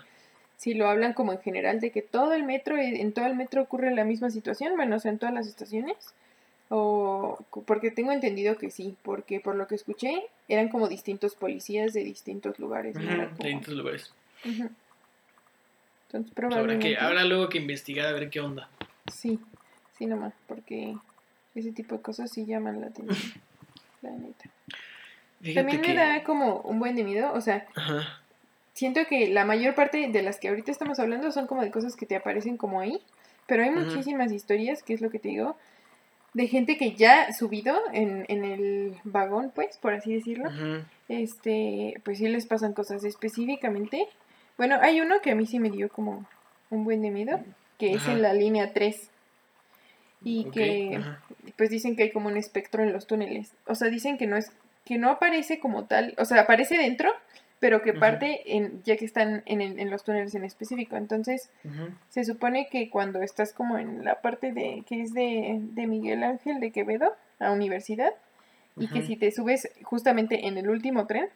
si 0.58 0.76
lo 0.76 0.88
hablan 0.88 1.14
como 1.14 1.34
en 1.34 1.40
general 1.40 1.80
de 1.80 1.90
que 1.90 2.04
todo 2.04 2.34
el 2.34 2.44
metro, 2.44 2.78
eh, 2.78 3.02
en 3.02 3.14
todo 3.14 3.26
el 3.26 3.36
metro 3.36 3.64
ocurre 3.64 3.94
la 3.96 4.04
misma 4.04 4.30
situación, 4.30 4.76
bueno, 4.76 4.98
o 4.98 5.00
sea, 5.00 5.12
en 5.12 5.18
todas 5.18 5.34
las 5.34 5.48
estaciones. 5.48 6.14
O 6.70 7.44
porque 7.66 7.90
tengo 7.90 8.12
entendido 8.12 8.58
que 8.58 8.70
sí, 8.70 8.96
porque 9.02 9.40
por 9.40 9.56
lo 9.56 9.68
que 9.68 9.74
escuché 9.74 10.28
eran 10.48 10.70
como 10.70 10.88
distintos 10.88 11.34
policías 11.34 11.94
de 11.94 12.04
distintos 12.04 12.60
lugares. 12.60 12.94
De 12.94 13.26
distintos 13.26 13.74
lugares. 13.74 14.14
Entonces 14.44 16.32
probablemente... 16.36 16.96
Habrá, 16.96 17.26
luego 17.26 17.50
que 17.50 17.58
investigar 17.58 18.06
a 18.06 18.12
ver 18.12 18.30
qué 18.30 18.40
onda. 18.40 18.70
Sí, 19.12 19.40
sí 19.98 20.06
nomás, 20.06 20.34
porque 20.48 20.96
ese 21.56 21.72
tipo 21.72 21.96
de 21.96 22.04
cosas 22.04 22.32
sí 22.32 22.46
llaman 22.46 22.82
la 22.82 22.88
atención. 22.88 23.34
la 24.04 24.12
neta. 24.12 24.48
También 25.54 25.82
me 25.82 25.94
da 25.96 26.24
como 26.24 26.62
un 26.62 26.80
buen 26.80 26.96
de 26.96 27.04
miedo, 27.04 27.32
o 27.34 27.42
sea, 27.42 27.66
siento 28.74 29.02
que 29.08 29.30
la 29.30 29.46
mayor 29.46 29.74
parte 29.74 30.08
de 30.08 30.22
las 30.22 30.40
que 30.40 30.50
ahorita 30.50 30.72
estamos 30.72 31.00
hablando 31.00 31.32
son 31.32 31.48
como 31.48 31.62
de 31.62 31.72
cosas 31.72 31.96
que 31.96 32.06
te 32.06 32.16
aparecen 32.16 32.58
como 32.58 32.82
ahí, 32.82 33.02
pero 33.48 33.64
hay 33.64 33.72
muchísimas 33.72 34.32
historias, 34.32 34.84
que 34.84 34.94
es 34.94 35.02
lo 35.02 35.10
que 35.10 35.20
te 35.20 35.30
digo, 35.30 35.56
de 36.34 36.48
gente 36.48 36.78
que 36.78 36.94
ya 36.94 37.24
ha 37.24 37.34
subido 37.34 37.76
en, 37.94 38.26
en 38.28 38.46
el 38.46 38.96
vagón, 39.04 39.52
pues, 39.56 39.78
por 39.78 39.94
así 39.94 40.14
decirlo, 40.14 40.50
este, 41.08 42.00
pues 42.04 42.20
sí 42.20 42.28
les 42.28 42.46
pasan 42.46 42.74
cosas 42.74 43.04
específicamente. 43.04 44.08
Bueno, 44.58 44.78
hay 44.82 45.02
uno 45.02 45.22
que 45.22 45.32
a 45.32 45.36
mí 45.36 45.46
sí 45.48 45.60
me 45.60 45.72
dio 45.72 45.90
como 45.90 46.26
un 46.70 46.84
buen 46.84 47.02
de 47.02 47.12
miedo, 47.12 47.40
que 47.78 47.94
es 47.94 48.08
en 48.08 48.22
la 48.22 48.34
línea 48.34 48.74
3 48.74 49.10
y 50.24 50.46
que 50.52 51.02
pues 51.56 51.70
dicen 51.70 51.96
que 51.96 52.04
hay 52.04 52.12
como 52.12 52.28
un 52.28 52.38
espectro 52.38 52.84
en 52.84 52.94
los 52.94 53.08
túneles. 53.08 53.54
O 53.66 53.76
sea, 53.76 53.88
dicen 53.90 54.18
que 54.18 54.28
no 54.28 54.38
es 54.38 54.52
que 54.90 54.98
no 54.98 55.12
aparece 55.12 55.60
como 55.60 55.86
tal, 55.86 56.16
o 56.18 56.26
sea, 56.26 56.42
aparece 56.42 56.76
dentro, 56.76 57.12
pero 57.60 57.84
que 57.84 57.94
parte 57.94 58.42
en, 58.58 58.82
ya 58.84 58.98
que 58.98 59.06
están 59.06 59.44
en, 59.46 59.62
en, 59.62 59.92
los 59.92 60.04
túneles 60.04 60.34
en 60.34 60.44
específico. 60.44 60.96
Entonces, 60.96 61.52
se 62.10 62.24
supone 62.24 62.70
que 62.72 62.90
cuando 62.90 63.22
estás 63.22 63.54
como 63.54 63.78
en 63.78 64.04
la 64.04 64.20
parte 64.22 64.52
de 64.52 64.84
que 64.88 65.04
es 65.04 65.14
de, 65.14 65.60
de 65.60 65.86
Miguel 65.86 66.24
Ángel 66.24 66.60
de 66.60 66.72
Quevedo, 66.72 67.16
a 67.40 67.52
universidad, 67.52 68.14
y 68.78 68.88
que 68.88 69.04
si 69.04 69.16
te 69.16 69.30
subes 69.32 69.70
justamente 69.84 70.48
en 70.48 70.58
el 70.58 70.72
último 70.72 71.06
tren, 71.06 71.30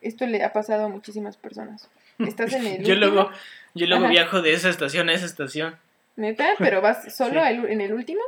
esto 0.00 0.26
le 0.26 0.42
ha 0.42 0.52
pasado 0.52 0.86
a 0.86 0.88
muchísimas 0.88 1.36
personas. 1.36 1.88
Estás 2.18 2.52
en 2.52 2.66
el 2.66 2.84
yo 2.84 2.96
luego 2.96 3.30
yo 3.74 3.86
luego 3.86 4.08
viajo 4.08 4.42
de 4.42 4.54
esa 4.54 4.70
estación 4.70 5.08
a 5.08 5.12
esa 5.12 5.26
estación. 5.26 5.76
¿Neta? 6.16 6.48
¿Pero 6.58 6.80
vas 6.80 7.14
solo 7.16 7.46
en 7.46 7.80
el 7.80 7.92
último? 7.92 8.22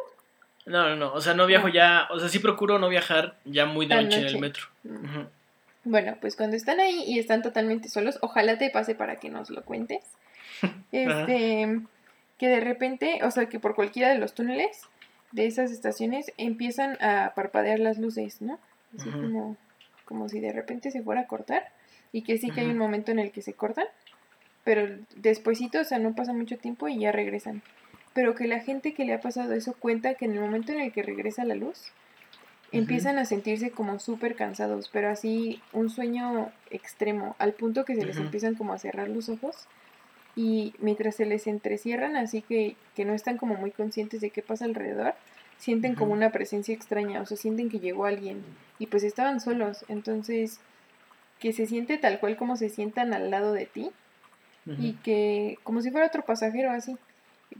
No, 0.71 0.89
no, 0.89 0.97
no. 0.97 1.13
O 1.13 1.21
sea, 1.21 1.35
no 1.35 1.47
viajo 1.47 1.69
ya. 1.69 2.07
O 2.11 2.21
sea, 2.21 2.29
sí 2.29 2.39
procuro 2.39 2.79
no 2.79 2.89
viajar 2.89 3.37
ya 3.45 3.67
muy 3.67 3.87
de 3.87 3.97
noche, 3.97 4.21
en 4.21 4.27
el 4.27 4.39
metro. 4.39 4.67
Mm. 4.85 5.23
Bueno, 5.85 6.17
pues 6.21 6.37
cuando 6.37 6.57
están 6.57 6.79
ahí 6.79 7.03
y 7.07 7.19
están 7.19 7.43
totalmente 7.43 7.89
solos, 7.89 8.19
ojalá 8.21 8.57
te 8.57 8.71
pase 8.71 8.95
para 8.95 9.17
que 9.17 9.31
nos 9.31 9.51
lo 9.51 9.65
cuentes. 9.65 10.05
Este. 10.93 11.81
que 12.39 12.49
de 12.49 12.61
repente, 12.61 13.21
o 13.23 13.31
sea, 13.31 13.47
que 13.47 13.61
por 13.61 13.75
cualquiera 13.75 14.09
de 14.11 14.19
los 14.19 14.35
túneles 14.35 14.83
de 15.33 15.47
esas 15.47 15.71
estaciones 15.71 16.33
empiezan 16.37 16.97
a 17.03 17.33
parpadear 17.35 17.79
las 17.79 17.99
luces, 17.99 18.43
¿no? 18.43 18.59
Así 18.99 19.09
como, 19.11 19.57
como 20.05 20.29
si 20.29 20.41
de 20.41 20.53
repente 20.53 20.91
se 20.91 21.03
fuera 21.03 21.23
a 21.23 21.27
cortar. 21.27 21.69
Y 22.13 22.23
que 22.23 22.39
sí 22.39 22.51
que 22.51 22.61
hay 22.61 22.67
un 22.67 22.79
momento 22.79 23.13
en 23.13 23.19
el 23.19 23.31
que 23.31 23.43
se 23.43 23.55
cortan. 23.55 23.87
Pero 24.65 24.89
despuesito, 25.17 25.81
o 25.81 25.85
sea, 25.85 25.99
no 25.99 26.15
pasa 26.15 26.33
mucho 26.33 26.59
tiempo 26.59 26.89
y 26.89 26.99
ya 26.99 27.13
regresan 27.13 27.63
pero 28.13 28.35
que 28.35 28.47
la 28.47 28.61
gente 28.61 28.95
que 28.95 29.05
le 29.05 29.15
ha 29.15 29.21
pasado 29.21 29.53
eso 29.53 29.75
cuenta 29.75 30.15
que 30.15 30.25
en 30.25 30.33
el 30.33 30.41
momento 30.41 30.73
en 30.73 30.81
el 30.81 30.93
que 30.93 31.03
regresa 31.03 31.45
la 31.45 31.55
luz, 31.55 31.93
empiezan 32.73 33.19
a 33.19 33.25
sentirse 33.25 33.71
como 33.71 33.99
súper 33.99 34.37
cansados, 34.37 34.89
pero 34.93 35.09
así 35.09 35.61
un 35.73 35.91
sueño 35.91 36.53
extremo, 36.71 37.35
al 37.39 37.53
punto 37.53 37.85
que 37.85 37.97
se 37.97 38.05
les 38.05 38.17
empiezan 38.17 38.55
como 38.55 38.73
a 38.73 38.79
cerrar 38.79 39.09
los 39.09 39.29
ojos 39.29 39.67
y 40.37 40.75
mientras 40.79 41.17
se 41.17 41.27
les 41.27 41.47
entrecierran, 41.47 42.17
así 42.17 42.43
que, 42.43 42.77
que 42.95 43.05
no 43.05 43.15
están 43.15 43.39
como 43.39 43.57
muy 43.57 43.73
conscientes 43.73 44.21
de 44.21 44.31
qué 44.31 44.43
pasa 44.43 44.65
alrededor, 44.65 45.15
sienten 45.59 45.95
como 45.95 46.13
una 46.13 46.31
presencia 46.31 46.75
extraña, 46.75 47.21
o 47.21 47.27
sea, 47.27 47.37
sienten 47.37 47.69
que 47.69 47.81
llegó 47.81 48.07
alguien 48.07 48.43
y 48.79 48.87
pues 48.87 49.03
estaban 49.03 49.41
solos, 49.41 49.85
entonces 49.89 50.61
que 51.41 51.53
se 51.53 51.67
siente 51.67 51.99
tal 51.99 52.21
cual 52.21 52.37
como 52.37 52.57
se 52.57 52.69
sientan 52.69 53.13
al 53.13 53.31
lado 53.31 53.53
de 53.53 53.67
ti 53.67 53.91
y 54.79 54.93
que 55.03 55.59
como 55.65 55.81
si 55.81 55.91
fuera 55.91 56.07
otro 56.07 56.23
pasajero 56.23 56.71
así 56.71 56.97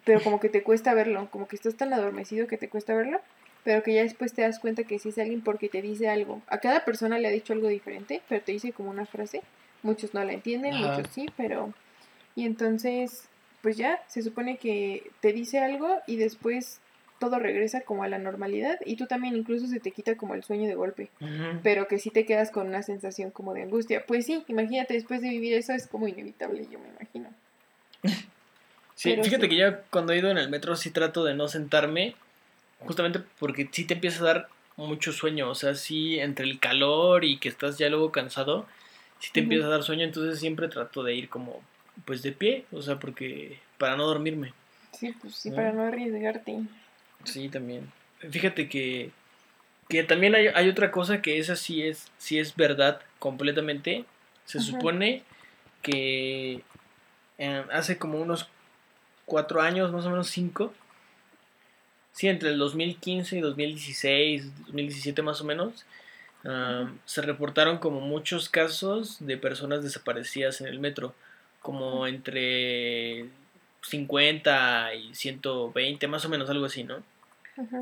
pero 0.05 0.23
como 0.23 0.41
que 0.41 0.49
te 0.49 0.63
cuesta 0.63 0.95
verlo, 0.95 1.29
como 1.31 1.49
que 1.49 1.57
estás 1.57 1.77
tan 1.77 1.93
adormecido 1.93 2.47
que 2.47 2.57
te 2.57 2.69
cuesta 2.69 2.95
verlo, 2.95 3.21
pero 3.65 3.83
que 3.83 3.95
ya 3.95 4.03
después 4.03 4.33
te 4.33 4.43
das 4.43 4.59
cuenta 4.59 4.85
que 4.85 4.99
sí 4.99 5.11
es 5.11 5.19
alguien 5.19 5.43
porque 5.43 5.69
te 5.69 5.83
dice 5.83 6.09
algo. 6.09 6.43
A 6.49 6.59
cada 6.59 6.85
persona 6.85 7.19
le 7.19 7.29
ha 7.29 7.33
dicho 7.33 7.53
algo 7.53 7.69
diferente, 7.69 8.23
pero 8.29 8.43
te 8.43 8.53
dice 8.53 8.73
como 8.73 8.91
una 8.91 9.07
frase. 9.07 9.43
Muchos 9.83 10.15
no 10.15 10.25
la 10.25 10.33
entienden, 10.33 10.77
muchos 10.77 11.09
sí, 11.13 11.27
pero... 11.37 11.73
Y 12.37 12.47
entonces, 12.47 13.29
pues 13.61 13.77
ya, 13.77 14.03
se 14.07 14.23
supone 14.23 14.57
que 14.57 15.11
te 15.21 15.33
dice 15.33 15.59
algo 15.59 15.89
y 16.07 16.17
después 16.17 16.81
todo 17.19 17.39
regresa 17.39 17.83
como 17.83 18.03
a 18.03 18.09
la 18.09 18.19
normalidad 18.19 18.79
y 18.85 18.97
tú 18.97 19.07
también 19.07 19.37
incluso 19.37 19.67
se 19.67 19.79
te 19.79 19.91
quita 19.91 20.17
como 20.17 20.35
el 20.35 20.43
sueño 20.43 20.67
de 20.67 20.75
golpe, 20.75 21.11
pero 21.63 21.87
que 21.87 21.99
sí 21.99 22.11
te 22.11 22.25
quedas 22.25 22.51
con 22.51 22.67
una 22.67 22.83
sensación 22.83 23.31
como 23.31 23.53
de 23.53 23.63
angustia. 23.63 24.05
Pues 24.07 24.25
sí, 24.25 24.43
imagínate, 24.49 24.95
después 24.95 25.21
de 25.21 25.29
vivir 25.29 25.53
eso 25.53 25.75
es 25.75 25.87
como 25.87 26.09
inevitable, 26.09 26.67
yo 26.71 26.79
me 26.79 26.89
imagino. 26.89 27.29
Sí, 29.01 29.17
fíjate 29.17 29.49
que 29.49 29.57
ya 29.57 29.81
cuando 29.89 30.13
he 30.13 30.19
ido 30.19 30.31
en 30.31 30.37
el 30.37 30.51
metro 30.51 30.77
sí 30.77 30.91
trato 30.91 31.25
de 31.25 31.33
no 31.33 31.49
sentarme, 31.49 32.15
justamente 32.81 33.23
porque 33.39 33.67
sí 33.73 33.87
te 33.87 33.95
empieza 33.95 34.21
a 34.21 34.27
dar 34.27 34.49
mucho 34.77 35.11
sueño, 35.15 35.49
o 35.49 35.55
sea, 35.55 35.75
sí 35.75 36.21
entre 36.21 36.45
el 36.45 36.61
calor 36.61 37.25
y 37.25 37.39
que 37.39 37.49
estás 37.49 37.79
ya 37.79 37.89
luego 37.89 38.13
cansado, 38.13 38.67
sí 39.19 39.31
te 39.33 39.41
empieza 39.41 39.69
a 39.69 39.71
dar 39.71 39.85
sueño, 39.85 40.05
entonces 40.05 40.39
siempre 40.39 40.69
trato 40.69 41.03
de 41.03 41.15
ir 41.15 41.31
como 41.31 41.63
pues 42.05 42.21
de 42.21 42.33
pie, 42.33 42.67
o 42.73 42.83
sea, 42.83 42.99
porque 42.99 43.59
para 43.79 43.97
no 43.97 44.05
dormirme. 44.05 44.53
Sí, 44.93 45.15
pues 45.19 45.35
sí, 45.35 45.51
para 45.51 45.73
no 45.73 45.85
arriesgarte. 45.85 46.59
Sí, 47.25 47.49
también. 47.49 47.91
Fíjate 48.19 48.69
que, 48.69 49.13
que 49.89 50.05
también 50.05 50.35
hay, 50.35 50.49
hay, 50.49 50.69
otra 50.69 50.91
cosa 50.91 51.23
que 51.23 51.39
esa 51.39 51.57
sí 51.57 51.83
es, 51.83 52.09
sí 52.19 52.39
es 52.39 52.55
verdad 52.55 53.01
completamente. 53.19 54.05
Se 54.45 54.61
supone 54.61 55.23
que 55.81 56.61
eh, 57.39 57.65
hace 57.73 57.97
como 57.97 58.21
unos 58.21 58.47
cuatro 59.31 59.63
años, 59.63 59.93
más 59.93 60.05
o 60.05 60.11
menos 60.11 60.29
cinco. 60.29 60.75
Sí, 62.13 62.27
entre 62.27 62.51
el 62.51 62.59
2015 62.59 63.39
y 63.39 63.41
2016, 63.41 64.67
2017 64.67 65.23
más 65.23 65.41
o 65.41 65.45
menos, 65.45 65.87
se 67.05 67.23
reportaron 67.23 67.79
como 67.79 68.01
muchos 68.01 68.49
casos 68.49 69.19
de 69.21 69.37
personas 69.37 69.85
desaparecidas 69.85 70.61
en 70.61 70.67
el 70.67 70.81
metro, 70.81 71.15
como 71.63 72.09
entre 72.09 73.27
50 73.83 74.95
y 74.97 75.15
120, 75.15 76.09
más 76.09 76.25
o 76.25 76.29
menos 76.29 76.51
algo 76.51 76.67
así, 76.67 76.83
¿no? 76.83 77.03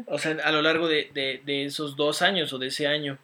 O 0.06 0.18
sea, 0.18 0.37
a 0.44 0.52
lo 0.52 0.61
largo 0.61 0.87
de, 0.88 1.11
de, 1.14 1.64
esos 1.64 1.96
dos 1.96 2.20
años 2.20 2.52
o 2.52 2.58
de 2.58 2.66
ese 2.66 2.87
año. 2.87 3.16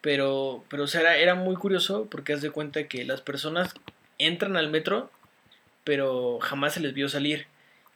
Pero, 0.00 0.64
pero 0.70 0.84
o 0.84 0.86
sea, 0.86 1.00
era, 1.02 1.16
era 1.16 1.34
muy 1.34 1.56
curioso 1.56 2.06
porque 2.10 2.32
haz 2.32 2.40
de 2.40 2.50
cuenta 2.50 2.88
que 2.88 3.04
las 3.04 3.20
personas 3.20 3.74
entran 4.16 4.56
al 4.56 4.70
metro, 4.70 5.10
pero 5.84 6.38
jamás 6.40 6.74
se 6.74 6.80
les 6.80 6.94
vio 6.94 7.08
salir. 7.08 7.46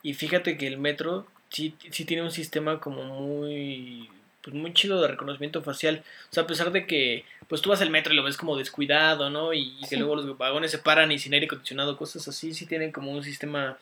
Y 0.03 0.15
fíjate 0.15 0.57
que 0.57 0.67
el 0.67 0.79
metro 0.79 1.27
sí, 1.49 1.75
sí 1.91 2.05
tiene 2.05 2.23
un 2.23 2.31
sistema 2.31 2.81
como 2.81 3.05
muy 3.05 4.09
pues 4.43 4.57
muy 4.57 4.75
chido 4.75 5.01
de 5.01 5.09
reconocimiento 5.09 5.63
facial. 5.63 6.03
O 6.31 6.35
sea, 6.35 6.43
a 6.43 6.47
pesar 6.47 6.73
de 6.73 6.87
que 6.87 7.25
pues 7.49 7.63
tú 7.63 7.71
vas 7.71 7.81
al 7.81 7.91
metro 7.91 8.13
y 8.13 8.17
lo 8.17 8.25
ves 8.25 8.37
como 8.37 8.57
descuidado, 8.57 9.31
¿no? 9.31 9.53
Y, 9.53 9.77
que 9.89 9.97
luego 9.97 10.17
los 10.17 10.37
vagones 10.37 10.71
se 10.71 10.79
paran 10.79 11.13
y 11.13 11.19
sin 11.19 11.35
aire 11.35 11.47
acondicionado, 11.47 11.97
cosas 11.97 12.27
así, 12.27 12.55
sí 12.55 12.67
tienen 12.67 12.93
como 12.93 13.13
un 13.13 13.23
sistema 13.23 13.79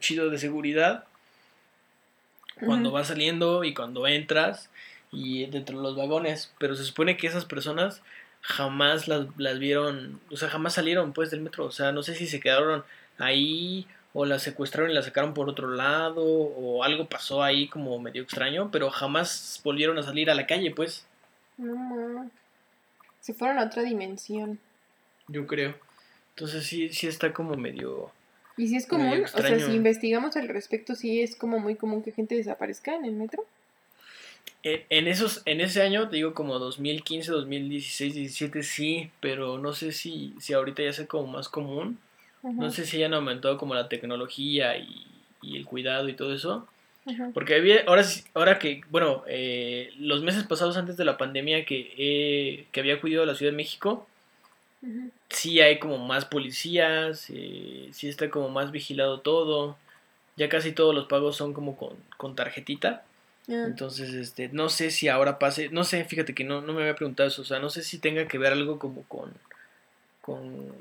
chido 0.00 0.30
de 0.30 0.38
seguridad. 0.38 1.04
Cuando 2.64 2.90
vas 2.92 3.08
saliendo 3.08 3.64
y 3.64 3.74
cuando 3.74 4.06
entras 4.06 4.70
y 5.12 5.46
dentro 5.46 5.76
de 5.76 5.82
los 5.82 5.96
vagones, 5.96 6.52
pero 6.58 6.74
se 6.74 6.84
supone 6.84 7.16
que 7.16 7.26
esas 7.26 7.44
personas 7.44 8.02
jamás 8.40 9.08
las, 9.08 9.26
las 9.36 9.58
vieron, 9.58 10.20
o 10.30 10.36
sea, 10.36 10.48
jamás 10.48 10.74
salieron 10.74 11.12
pues 11.12 11.30
del 11.30 11.40
metro, 11.40 11.64
o 11.64 11.70
sea, 11.70 11.92
no 11.92 12.02
sé 12.02 12.14
si 12.14 12.26
se 12.26 12.40
quedaron 12.40 12.84
ahí 13.18 13.86
o 14.14 14.24
la 14.24 14.38
secuestraron 14.38 14.92
y 14.92 14.94
la 14.94 15.02
sacaron 15.02 15.34
por 15.34 15.50
otro 15.50 15.68
lado, 15.68 16.24
o 16.24 16.84
algo 16.84 17.06
pasó 17.06 17.42
ahí 17.42 17.68
como 17.68 17.98
medio 17.98 18.22
extraño, 18.22 18.70
pero 18.70 18.88
jamás 18.88 19.60
volvieron 19.64 19.98
a 19.98 20.04
salir 20.04 20.30
a 20.30 20.34
la 20.34 20.46
calle, 20.46 20.70
pues. 20.70 21.04
Se 23.20 23.34
fueron 23.34 23.58
a 23.58 23.64
otra 23.64 23.82
dimensión. 23.82 24.60
Yo 25.26 25.48
creo. 25.48 25.74
Entonces 26.30 26.64
sí, 26.64 26.88
sí 26.90 27.08
está 27.08 27.32
como 27.32 27.56
medio... 27.56 28.12
¿Y 28.56 28.68
si 28.68 28.76
es 28.76 28.86
común? 28.86 29.24
O 29.24 29.40
sea, 29.40 29.58
si 29.58 29.72
investigamos 29.72 30.36
al 30.36 30.46
respecto, 30.46 30.94
sí 30.94 31.20
es 31.20 31.34
como 31.34 31.58
muy 31.58 31.74
común 31.74 32.04
que 32.04 32.12
gente 32.12 32.36
desaparezca 32.36 32.94
en 32.94 33.04
el 33.06 33.12
metro. 33.12 33.44
En, 34.62 35.08
esos, 35.08 35.42
en 35.44 35.60
ese 35.60 35.82
año, 35.82 36.08
te 36.08 36.16
digo 36.16 36.34
como 36.34 36.60
2015, 36.60 37.32
2016, 37.32 38.14
17, 38.14 38.62
sí, 38.62 39.10
pero 39.20 39.58
no 39.58 39.72
sé 39.72 39.90
si, 39.90 40.34
si 40.38 40.52
ahorita 40.52 40.84
ya 40.84 40.92
sea 40.92 41.06
como 41.06 41.26
más 41.26 41.48
común. 41.48 41.98
No 42.44 42.70
sé 42.70 42.84
si 42.84 42.98
hayan 42.98 43.14
aumentado 43.14 43.56
como 43.56 43.74
la 43.74 43.88
tecnología 43.88 44.76
y, 44.76 45.06
el 45.42 45.64
cuidado 45.64 46.08
y 46.08 46.14
todo 46.14 46.34
eso. 46.34 46.68
Porque 47.34 47.54
había, 47.54 47.84
ahora, 47.86 48.04
ahora 48.32 48.58
que, 48.58 48.80
bueno, 48.90 49.24
eh, 49.26 49.92
los 49.98 50.22
meses 50.22 50.44
pasados 50.44 50.76
antes 50.76 50.96
de 50.96 51.04
la 51.04 51.18
pandemia 51.18 51.64
que, 51.64 52.66
que 52.70 52.80
había 52.80 53.00
cuidado 53.00 53.26
la 53.26 53.34
Ciudad 53.34 53.52
de 53.52 53.56
México, 53.56 54.06
sí 55.28 55.60
hay 55.60 55.78
como 55.78 55.98
más 55.98 56.24
policías, 56.24 57.26
eh, 57.30 57.88
sí 57.92 58.08
está 58.08 58.30
como 58.30 58.48
más 58.48 58.70
vigilado 58.70 59.20
todo. 59.20 59.76
Ya 60.36 60.48
casi 60.48 60.72
todos 60.72 60.94
los 60.94 61.06
pagos 61.06 61.36
son 61.36 61.52
como 61.52 61.76
con, 61.76 61.96
con 62.16 62.34
tarjetita. 62.34 63.04
Ah. 63.48 63.64
Entonces, 63.66 64.12
este, 64.14 64.48
no 64.48 64.68
sé 64.68 64.90
si 64.90 65.08
ahora 65.08 65.38
pase, 65.38 65.68
no 65.68 65.84
sé, 65.84 66.04
fíjate 66.04 66.34
que 66.34 66.44
no, 66.44 66.60
no 66.60 66.72
me 66.72 66.82
había 66.82 66.96
preguntado 66.96 67.28
eso, 67.28 67.42
o 67.42 67.44
sea, 67.44 67.58
no 67.58 67.68
sé 67.68 67.82
si 67.82 67.98
tenga 67.98 68.26
que 68.26 68.38
ver 68.38 68.52
algo 68.52 68.78
como 68.78 69.02
con, 69.02 69.32
con, 70.22 70.72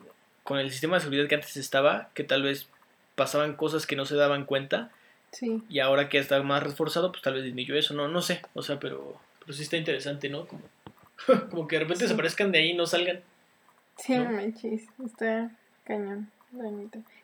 con 0.43 0.59
el 0.59 0.71
sistema 0.71 0.95
de 0.95 1.01
seguridad 1.01 1.27
que 1.27 1.35
antes 1.35 1.57
estaba, 1.57 2.09
que 2.13 2.23
tal 2.23 2.43
vez 2.43 2.67
pasaban 3.15 3.55
cosas 3.55 3.85
que 3.85 3.95
no 3.95 4.05
se 4.05 4.15
daban 4.15 4.45
cuenta. 4.45 4.91
Sí. 5.31 5.63
Y 5.69 5.79
ahora 5.79 6.09
que 6.09 6.19
está 6.19 6.41
más 6.43 6.63
reforzado, 6.63 7.11
pues 7.11 7.23
tal 7.23 7.35
vez 7.35 7.43
disminuyó 7.43 7.75
eso, 7.75 7.93
no, 7.93 8.07
no 8.07 8.21
sé, 8.21 8.41
o 8.53 8.61
sea, 8.61 8.79
pero, 8.79 9.19
pero 9.39 9.53
sí 9.53 9.63
está 9.63 9.77
interesante, 9.77 10.29
¿no? 10.29 10.47
Como, 10.47 10.61
como 11.49 11.67
que 11.67 11.77
de 11.77 11.81
repente 11.81 12.03
desaparezcan 12.03 12.51
de 12.51 12.59
ahí 12.59 12.69
y 12.71 12.73
no 12.75 12.85
salgan. 12.85 13.21
Sí, 13.97 14.15
¿no? 14.15 14.31
manches, 14.31 14.83
está 15.03 15.51
cañón, 15.83 16.31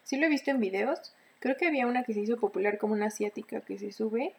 Sí 0.03 0.17
lo 0.17 0.25
he 0.25 0.29
visto 0.29 0.49
en 0.49 0.59
videos, 0.59 1.13
creo 1.39 1.55
que 1.55 1.67
había 1.67 1.85
una 1.85 2.03
que 2.03 2.13
se 2.13 2.21
hizo 2.21 2.37
popular 2.37 2.77
como 2.79 2.93
una 2.93 3.07
asiática 3.07 3.61
que 3.61 3.77
se 3.77 3.91
sube 3.91 4.33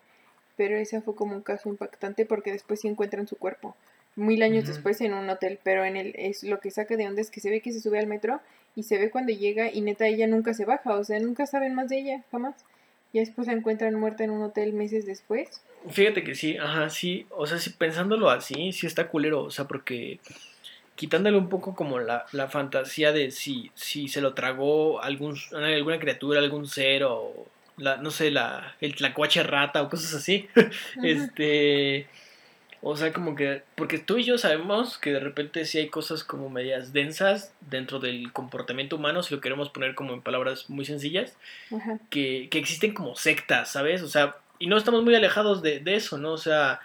pero 0.60 0.76
ese 0.76 1.00
fue 1.00 1.14
como 1.14 1.34
un 1.34 1.40
caso 1.40 1.70
impactante 1.70 2.26
porque 2.26 2.52
después 2.52 2.80
sí 2.80 2.88
encuentran 2.88 3.26
su 3.26 3.36
cuerpo, 3.36 3.74
mil 4.14 4.42
años 4.42 4.66
después 4.66 5.00
en 5.00 5.14
un 5.14 5.30
hotel, 5.30 5.58
pero 5.62 5.86
en 5.86 5.96
el 5.96 6.12
es 6.16 6.44
lo 6.44 6.60
que 6.60 6.70
saca 6.70 6.98
de 6.98 7.06
onda 7.06 7.22
es 7.22 7.30
que 7.30 7.40
se 7.40 7.48
ve 7.48 7.62
que 7.62 7.72
se 7.72 7.80
sube 7.80 7.98
al 7.98 8.06
metro 8.06 8.42
y 8.76 8.84
se 8.84 8.98
ve 8.98 9.10
cuando 9.10 9.32
llega 9.32 9.72
y 9.72 9.80
neta 9.80 10.06
ella 10.06 10.26
nunca 10.26 10.54
se 10.54 10.64
baja, 10.64 10.94
o 10.94 11.04
sea, 11.04 11.18
nunca 11.20 11.46
saben 11.46 11.74
más 11.74 11.88
de 11.88 11.98
ella, 11.98 12.24
jamás. 12.30 12.54
Y 13.12 13.18
después 13.18 13.46
la 13.46 13.54
encuentran 13.54 13.94
muerta 13.94 14.22
en 14.22 14.30
un 14.30 14.42
hotel 14.42 14.72
meses 14.72 15.04
después. 15.04 15.62
Fíjate 15.88 16.22
que 16.22 16.34
sí, 16.34 16.56
ajá, 16.56 16.90
sí, 16.90 17.26
o 17.30 17.46
sea, 17.46 17.58
si 17.58 17.70
pensándolo 17.70 18.30
así, 18.30 18.72
sí 18.72 18.86
está 18.86 19.08
culero, 19.08 19.42
o 19.42 19.50
sea, 19.50 19.66
porque 19.66 20.20
quitándole 20.94 21.38
un 21.38 21.48
poco 21.48 21.74
como 21.74 21.98
la, 21.98 22.26
la 22.32 22.48
fantasía 22.48 23.10
de 23.12 23.30
si, 23.30 23.70
si 23.74 24.08
se 24.08 24.20
lo 24.20 24.34
tragó 24.34 25.02
algún, 25.02 25.34
alguna 25.52 25.98
criatura, 25.98 26.40
algún 26.40 26.66
ser 26.66 27.04
o 27.04 27.46
la, 27.78 27.96
no 27.96 28.10
sé, 28.10 28.30
la, 28.30 28.76
el 28.80 28.94
tlacuache 28.94 29.42
rata 29.42 29.82
o 29.82 29.88
cosas 29.88 30.14
así. 30.14 30.48
este, 31.02 32.06
o 32.82 32.96
sea, 32.96 33.12
como 33.12 33.36
que, 33.36 33.62
porque 33.74 33.98
tú 33.98 34.16
y 34.16 34.24
yo 34.24 34.38
sabemos 34.38 34.96
que 34.96 35.12
de 35.12 35.20
repente 35.20 35.66
sí 35.66 35.78
hay 35.78 35.88
cosas 35.88 36.24
como 36.24 36.48
medias 36.48 36.92
densas 36.92 37.52
dentro 37.60 37.98
del 37.98 38.32
comportamiento 38.32 38.96
humano, 38.96 39.22
si 39.22 39.34
lo 39.34 39.40
queremos 39.40 39.68
poner 39.68 39.94
como 39.94 40.14
en 40.14 40.22
palabras 40.22 40.70
muy 40.70 40.86
sencillas, 40.86 41.36
que, 42.08 42.48
que, 42.50 42.58
existen 42.58 42.94
como 42.94 43.16
sectas, 43.16 43.70
¿sabes? 43.70 44.02
O 44.02 44.08
sea, 44.08 44.36
y 44.58 44.66
no 44.66 44.78
estamos 44.78 45.04
muy 45.04 45.14
alejados 45.14 45.62
de, 45.62 45.80
de 45.80 45.94
eso, 45.96 46.16
¿no? 46.16 46.32
O 46.32 46.38
sea, 46.38 46.80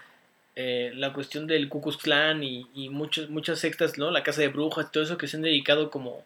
eh, 0.57 0.91
la 0.95 1.13
cuestión 1.13 1.47
del 1.47 1.69
Ku 1.69 1.81
Klux 1.81 1.97
Klan 1.97 2.43
y, 2.43 2.67
y 2.73 2.89
muchos, 2.89 3.29
muchas 3.29 3.59
sectas, 3.59 3.97
¿no? 3.97 4.11
La 4.11 4.23
casa 4.23 4.41
de 4.41 4.49
brujas, 4.49 4.91
todo 4.91 5.03
eso 5.03 5.17
que 5.17 5.27
se 5.27 5.37
han 5.37 5.43
dedicado 5.43 5.91
como 5.91 6.25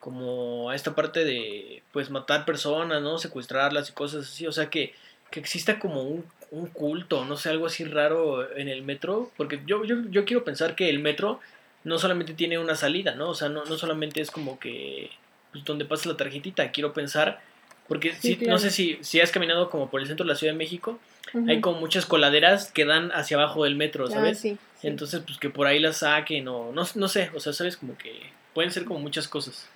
como 0.00 0.70
a 0.70 0.76
esta 0.76 0.94
parte 0.94 1.24
de 1.24 1.82
pues 1.92 2.10
matar 2.10 2.44
personas, 2.44 3.02
¿no? 3.02 3.18
Secuestrarlas 3.18 3.90
y 3.90 3.92
cosas 3.92 4.26
así, 4.26 4.46
o 4.46 4.52
sea 4.52 4.70
que, 4.70 4.94
que 5.30 5.40
exista 5.40 5.78
como 5.78 6.02
un, 6.02 6.24
un, 6.50 6.66
culto, 6.66 7.24
no 7.24 7.36
sé, 7.36 7.50
algo 7.50 7.66
así 7.66 7.84
raro 7.84 8.56
en 8.56 8.68
el 8.68 8.82
metro, 8.82 9.30
porque 9.36 9.60
yo, 9.66 9.84
yo, 9.84 9.96
yo, 10.10 10.24
quiero 10.24 10.44
pensar 10.44 10.74
que 10.74 10.88
el 10.88 10.98
metro 10.98 11.40
no 11.84 11.98
solamente 11.98 12.34
tiene 12.34 12.58
una 12.58 12.74
salida, 12.74 13.14
¿no? 13.14 13.30
O 13.30 13.34
sea, 13.34 13.48
no, 13.48 13.64
no 13.64 13.76
solamente 13.76 14.20
es 14.20 14.30
como 14.30 14.58
que 14.58 15.10
pues, 15.52 15.64
donde 15.64 15.84
pasa 15.84 16.08
la 16.08 16.16
tarjetita, 16.16 16.70
quiero 16.70 16.92
pensar, 16.92 17.40
porque 17.86 18.14
sí, 18.14 18.38
no 18.46 18.58
sé 18.58 18.70
si, 18.70 18.98
si 19.00 19.20
has 19.20 19.30
caminado 19.30 19.70
como 19.70 19.90
por 19.90 20.00
el 20.00 20.06
centro 20.06 20.24
de 20.24 20.32
la 20.32 20.36
Ciudad 20.36 20.52
de 20.52 20.58
México, 20.58 20.98
hay 21.46 21.60
como 21.60 21.78
muchas 21.78 22.06
coladeras 22.06 22.72
que 22.72 22.86
dan 22.86 23.12
hacia 23.12 23.36
abajo 23.36 23.64
del 23.64 23.76
metro, 23.76 24.06
ah, 24.06 24.10
¿sabes? 24.10 24.46
Entonces, 24.82 25.22
pues 25.26 25.38
que 25.38 25.50
por 25.50 25.66
ahí 25.66 25.78
las 25.78 25.98
saquen 25.98 26.48
o 26.48 26.72
no, 26.72 26.84
no 26.94 27.08
sé, 27.08 27.30
o 27.34 27.40
sea, 27.40 27.52
sabes 27.52 27.76
como 27.76 27.96
que 27.98 28.12
pueden 28.54 28.70
ser 28.70 28.84
como 28.84 29.00
muchas 29.00 29.28
cosas. 29.28 29.68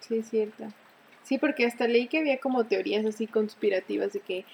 Sí, 0.00 0.16
es 0.16 0.30
cierto. 0.30 0.64
Sí, 1.24 1.38
porque 1.38 1.66
hasta 1.66 1.88
leí 1.88 2.06
que 2.06 2.18
había 2.18 2.38
como 2.38 2.64
teorías 2.64 3.04
así 3.06 3.26
conspirativas 3.26 4.12
de 4.12 4.20
que 4.20 4.44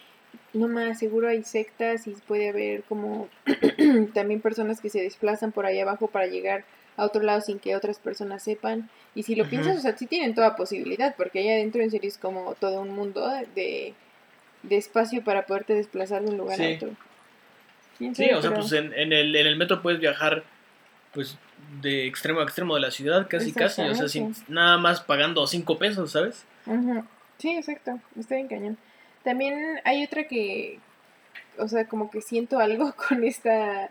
no 0.52 0.68
más 0.68 0.98
seguro 0.98 1.28
hay 1.28 1.42
sectas 1.42 2.06
y 2.06 2.12
puede 2.26 2.48
haber 2.48 2.82
como 2.84 3.28
también 4.14 4.40
personas 4.40 4.80
que 4.80 4.90
se 4.90 5.00
desplazan 5.00 5.52
por 5.52 5.66
ahí 5.66 5.78
abajo 5.80 6.08
para 6.08 6.26
llegar 6.26 6.64
a 6.96 7.04
otro 7.04 7.22
lado 7.22 7.40
sin 7.40 7.58
que 7.58 7.76
otras 7.76 7.98
personas 7.98 8.42
sepan. 8.42 8.90
Y 9.14 9.22
si 9.22 9.34
lo 9.34 9.48
piensas, 9.48 9.78
o 9.78 9.80
sea, 9.80 9.96
sí 9.96 10.06
tienen 10.06 10.34
toda 10.34 10.56
posibilidad, 10.56 11.14
porque 11.16 11.40
ahí 11.40 11.48
adentro 11.48 11.82
en 11.82 11.90
serio 11.90 12.08
es 12.08 12.18
como 12.18 12.54
todo 12.54 12.80
un 12.80 12.90
mundo 12.90 13.28
de, 13.54 13.94
de 14.62 14.76
espacio 14.76 15.24
para 15.24 15.46
poderte 15.46 15.74
desplazar 15.74 16.22
de 16.22 16.30
un 16.30 16.36
lugar 16.36 16.60
a 16.60 16.68
otro. 16.74 16.90
Sí, 17.98 18.30
o 18.30 18.40
sea, 18.40 18.54
pues 18.54 18.72
en, 18.72 18.92
en, 18.94 19.12
el, 19.12 19.34
en 19.36 19.46
el 19.46 19.56
metro 19.56 19.82
puedes 19.82 20.00
viajar 20.00 20.42
pues 21.12 21.36
de 21.82 22.06
extremo 22.06 22.40
a 22.40 22.44
extremo 22.44 22.74
de 22.74 22.80
la 22.80 22.90
ciudad, 22.90 23.26
casi 23.28 23.52
casi, 23.52 23.82
o 23.82 23.94
sea, 23.94 24.08
sin, 24.08 24.34
nada 24.48 24.78
más 24.78 25.00
pagando 25.00 25.46
cinco 25.46 25.78
pesos, 25.78 26.12
¿sabes? 26.12 26.44
Sí, 27.38 27.56
exacto, 27.56 27.98
está 28.18 28.36
bien 28.36 28.48
cañón. 28.48 28.78
También 29.24 29.80
hay 29.84 30.04
otra 30.04 30.24
que, 30.24 30.78
o 31.58 31.68
sea, 31.68 31.86
como 31.86 32.10
que 32.10 32.20
siento 32.20 32.58
algo 32.58 32.94
con 33.08 33.24
esta 33.24 33.90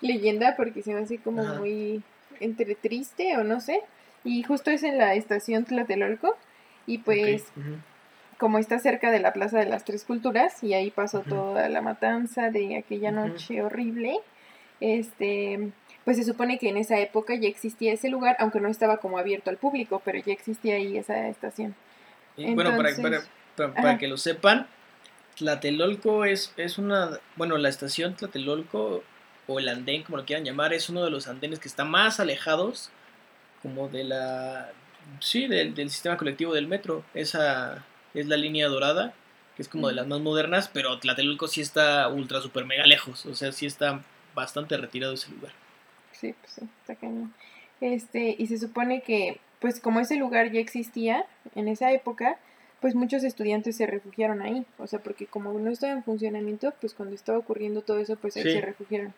leyenda 0.00 0.56
porque 0.56 0.82
se 0.82 0.94
me 0.94 1.00
hace 1.02 1.18
como 1.18 1.44
muy 1.44 2.02
entre 2.40 2.74
triste 2.74 3.36
o 3.36 3.44
no 3.44 3.60
sé. 3.60 3.80
Y 4.24 4.42
justo 4.42 4.70
es 4.70 4.82
en 4.82 4.98
la 4.98 5.14
estación 5.14 5.64
Tlatelolco 5.64 6.36
y 6.86 6.98
pues 6.98 7.44
como 8.38 8.58
está 8.58 8.78
cerca 8.78 9.10
de 9.10 9.20
la 9.20 9.32
Plaza 9.32 9.58
de 9.58 9.66
las 9.66 9.84
Tres 9.84 10.04
Culturas 10.04 10.62
y 10.62 10.74
ahí 10.74 10.90
pasó 10.90 11.20
toda 11.20 11.68
la 11.68 11.80
matanza 11.80 12.50
de 12.50 12.76
aquella 12.76 13.12
noche 13.12 13.62
horrible, 13.62 14.18
este 14.80 15.70
pues 16.04 16.16
se 16.16 16.24
supone 16.24 16.58
que 16.58 16.68
en 16.68 16.76
esa 16.76 16.98
época 16.98 17.36
ya 17.36 17.48
existía 17.48 17.92
ese 17.92 18.08
lugar, 18.08 18.36
aunque 18.40 18.60
no 18.60 18.68
estaba 18.68 18.96
como 18.96 19.18
abierto 19.18 19.50
al 19.50 19.56
público, 19.56 20.02
pero 20.04 20.18
ya 20.18 20.32
existía 20.32 20.74
ahí 20.74 20.98
esa 20.98 21.28
estación. 21.28 21.76
bueno, 22.36 22.76
para, 22.76 23.22
que 23.98 24.08
lo 24.08 24.16
sepan, 24.16 24.66
Tlatelolco 25.36 26.24
es, 26.24 26.52
es 26.56 26.78
una, 26.78 27.18
bueno, 27.36 27.56
la 27.58 27.68
estación 27.68 28.14
Tlatelolco 28.14 29.02
o 29.46 29.58
el 29.58 29.68
andén, 29.68 30.02
como 30.02 30.18
lo 30.18 30.24
quieran 30.24 30.44
llamar, 30.44 30.72
es 30.72 30.88
uno 30.88 31.04
de 31.04 31.10
los 31.10 31.28
andenes 31.28 31.58
que 31.58 31.68
está 31.68 31.84
más 31.84 32.20
alejados 32.20 32.90
como 33.62 33.88
de 33.88 34.04
la, 34.04 34.70
sí, 35.20 35.46
del, 35.46 35.74
del 35.74 35.90
sistema 35.90 36.16
colectivo 36.16 36.54
del 36.54 36.66
metro. 36.66 37.04
Esa 37.14 37.84
es 38.14 38.26
la 38.26 38.36
línea 38.36 38.68
dorada, 38.68 39.14
que 39.56 39.62
es 39.62 39.68
como 39.68 39.88
de 39.88 39.94
las 39.94 40.06
más 40.06 40.20
modernas, 40.20 40.70
pero 40.72 40.98
Tlatelolco 40.98 41.48
sí 41.48 41.60
está 41.60 42.08
ultra, 42.08 42.40
super, 42.40 42.64
mega 42.64 42.86
lejos, 42.86 43.26
o 43.26 43.34
sea, 43.34 43.52
sí 43.52 43.66
está 43.66 44.02
bastante 44.34 44.76
retirado 44.76 45.12
ese 45.12 45.30
lugar. 45.30 45.52
Sí, 46.12 46.34
pues 46.40 46.52
sí, 46.52 46.62
está 46.80 46.94
cañón. 46.94 47.34
Este, 47.80 48.36
y 48.38 48.46
se 48.46 48.58
supone 48.58 49.02
que, 49.02 49.40
pues 49.60 49.80
como 49.80 50.00
ese 50.00 50.16
lugar 50.16 50.52
ya 50.52 50.60
existía 50.60 51.26
en 51.54 51.68
esa 51.68 51.92
época, 51.92 52.38
pues 52.82 52.94
muchos 52.94 53.24
estudiantes 53.24 53.76
se 53.76 53.86
refugiaron 53.86 54.42
ahí. 54.42 54.66
O 54.78 54.86
sea, 54.86 54.98
porque 54.98 55.26
como 55.26 55.52
no 55.58 55.70
estaba 55.70 55.92
en 55.92 56.02
funcionamiento, 56.02 56.74
pues 56.80 56.92
cuando 56.92 57.14
estaba 57.14 57.38
ocurriendo 57.38 57.80
todo 57.80 57.98
eso, 57.98 58.16
pues 58.16 58.36
ahí 58.36 58.42
se 58.42 58.60
refugiaron. 58.60 59.14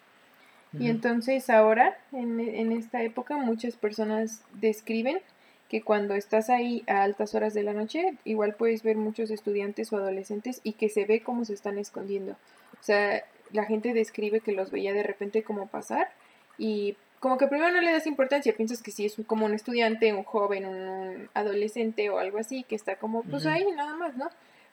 Y 0.78 0.88
entonces 0.88 1.50
ahora, 1.50 1.96
en, 2.12 2.40
en 2.40 2.72
esta 2.72 3.02
época, 3.02 3.36
muchas 3.36 3.76
personas 3.76 4.42
describen 4.54 5.20
que 5.68 5.82
cuando 5.82 6.14
estás 6.14 6.50
ahí 6.50 6.84
a 6.86 7.02
altas 7.02 7.34
horas 7.34 7.54
de 7.54 7.62
la 7.62 7.72
noche, 7.72 8.14
igual 8.24 8.54
puedes 8.54 8.82
ver 8.82 8.96
muchos 8.96 9.30
estudiantes 9.30 9.92
o 9.92 9.96
adolescentes 9.96 10.60
y 10.62 10.72
que 10.72 10.88
se 10.88 11.04
ve 11.04 11.22
cómo 11.22 11.44
se 11.44 11.54
están 11.54 11.78
escondiendo. 11.78 12.32
O 12.32 12.82
sea, 12.82 13.24
la 13.52 13.64
gente 13.64 13.94
describe 13.94 14.40
que 14.40 14.52
los 14.52 14.70
veía 14.70 14.92
de 14.92 15.02
repente 15.02 15.42
como 15.42 15.68
pasar 15.68 16.10
y 16.58 16.96
como 17.24 17.38
que 17.38 17.46
primero 17.46 17.72
no 17.72 17.80
le 17.80 17.90
das 17.90 18.06
importancia, 18.06 18.54
piensas 18.54 18.82
que 18.82 18.90
si 18.90 19.06
es 19.06 19.16
como 19.26 19.46
un 19.46 19.54
estudiante, 19.54 20.12
un 20.12 20.24
joven, 20.24 20.66
un 20.66 21.30
adolescente 21.32 22.10
o 22.10 22.18
algo 22.18 22.36
así, 22.36 22.64
que 22.64 22.74
está 22.74 22.96
como 22.96 23.22
pues 23.22 23.46
ahí 23.46 23.64
nada 23.74 23.96
más, 23.96 24.14
¿no? 24.14 24.28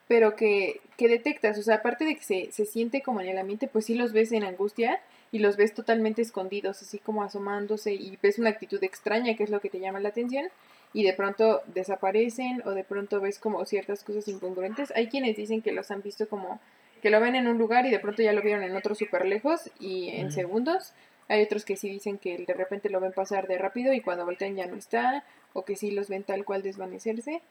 Pero 0.10 0.36
que, 0.36 0.82
que 0.97 1.08
detectas, 1.08 1.58
o 1.58 1.62
sea, 1.62 1.76
aparte 1.76 2.04
de 2.04 2.18
que 2.18 2.24
se, 2.24 2.52
se 2.52 2.66
siente 2.66 3.02
como 3.02 3.22
en 3.22 3.30
el 3.30 3.38
ambiente, 3.38 3.70
pues 3.70 3.86
sí 3.86 3.95
los 3.95 4.12
ves 4.12 4.34
en 4.34 4.43
angustia 4.43 4.99
y 5.32 5.39
los 5.39 5.56
ves 5.56 5.74
totalmente 5.74 6.22
escondidos, 6.22 6.82
así 6.82 6.99
como 6.99 7.24
asomándose 7.24 7.93
y 7.93 8.20
ves 8.22 8.38
una 8.38 8.49
actitud 8.49 8.84
extraña, 8.84 9.38
que 9.38 9.43
es 9.43 9.49
lo 9.49 9.62
que 9.62 9.70
te 9.70 9.80
llama 9.80 10.02
la 10.02 10.10
atención, 10.10 10.49
y 10.91 11.04
de 11.04 11.14
pronto 11.14 11.62
desaparecen 11.68 12.64
o 12.66 12.72
de 12.72 12.84
pronto 12.84 13.22
ves 13.22 13.39
como 13.39 13.64
ciertas 13.64 14.04
cosas 14.04 14.28
incongruentes. 14.28 14.91
Hay 14.93 15.08
quienes 15.08 15.38
dicen 15.38 15.62
que 15.62 15.72
los 15.72 15.89
han 15.89 16.02
visto 16.02 16.28
como 16.28 16.60
que 17.02 17.12
lo 17.12 17.22
ven 17.22 17.36
en 17.36 17.47
un 17.47 17.58
lugar 17.58 17.86
y 17.86 17.91
de 17.91 17.99
pronto 17.99 18.22
ya 18.22 18.34
lo 18.34 18.41
vieron 18.41 18.62
en 18.64 18.76
otro 18.76 18.93
súper 18.93 19.26
lejos 19.26 19.72
y 19.80 20.10
en 20.10 20.34
segundos 20.34 20.93
Hay 21.28 21.44
otros 21.44 21.66
que 21.66 21.78
sí 21.78 21.90
dicen 21.90 22.18
que 22.18 22.38
de 22.38 22.54
repente 22.54 22.90
lo 22.90 23.00
ven 23.00 23.14
pasar 23.14 23.48
de 23.48 23.58
rápido 23.58 23.94
y 23.94 24.02
cuando 24.02 24.26
voltean 24.26 24.56
ya 24.56 24.66
no 24.66 24.76
está, 24.76 25.24
o 25.54 25.64
que 25.64 25.76
sí 25.76 25.92
los 25.92 26.10
ven 26.10 26.24
tal 26.24 26.46
cual 26.46 26.62
desvanecerse. 26.62 27.42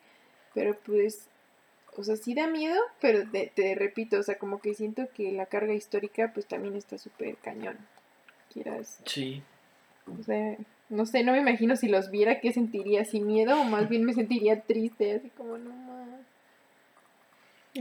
Pero 0.54 0.76
pues, 0.84 1.28
o 1.96 2.04
sea, 2.04 2.16
sí 2.16 2.34
da 2.34 2.46
miedo, 2.46 2.80
pero 3.00 3.24
te, 3.30 3.74
repito, 3.74 4.18
o 4.18 4.22
sea, 4.22 4.38
como 4.38 4.60
que 4.60 4.74
siento 4.74 5.08
que 5.14 5.32
la 5.32 5.46
carga 5.46 5.72
histórica 5.72 6.32
pues 6.32 6.46
también 6.46 6.76
está 6.76 6.98
súper 6.98 7.36
cañón. 7.36 7.78
Quieras. 8.52 9.00
Sí. 9.06 9.42
O 10.18 10.22
sea, 10.22 10.56
no 10.88 11.06
sé, 11.06 11.22
no 11.22 11.32
me 11.32 11.38
imagino 11.38 11.76
si 11.76 11.88
los 11.88 12.10
viera 12.10 12.40
qué 12.40 12.52
sentiría, 12.52 13.04
si 13.04 13.20
miedo 13.20 13.60
o 13.60 13.64
más 13.64 13.88
bien 13.88 14.04
me 14.04 14.12
sentiría 14.12 14.60
triste, 14.62 15.14
así 15.14 15.30
como 15.30 15.56
no 15.56 15.70
más. 15.72 16.20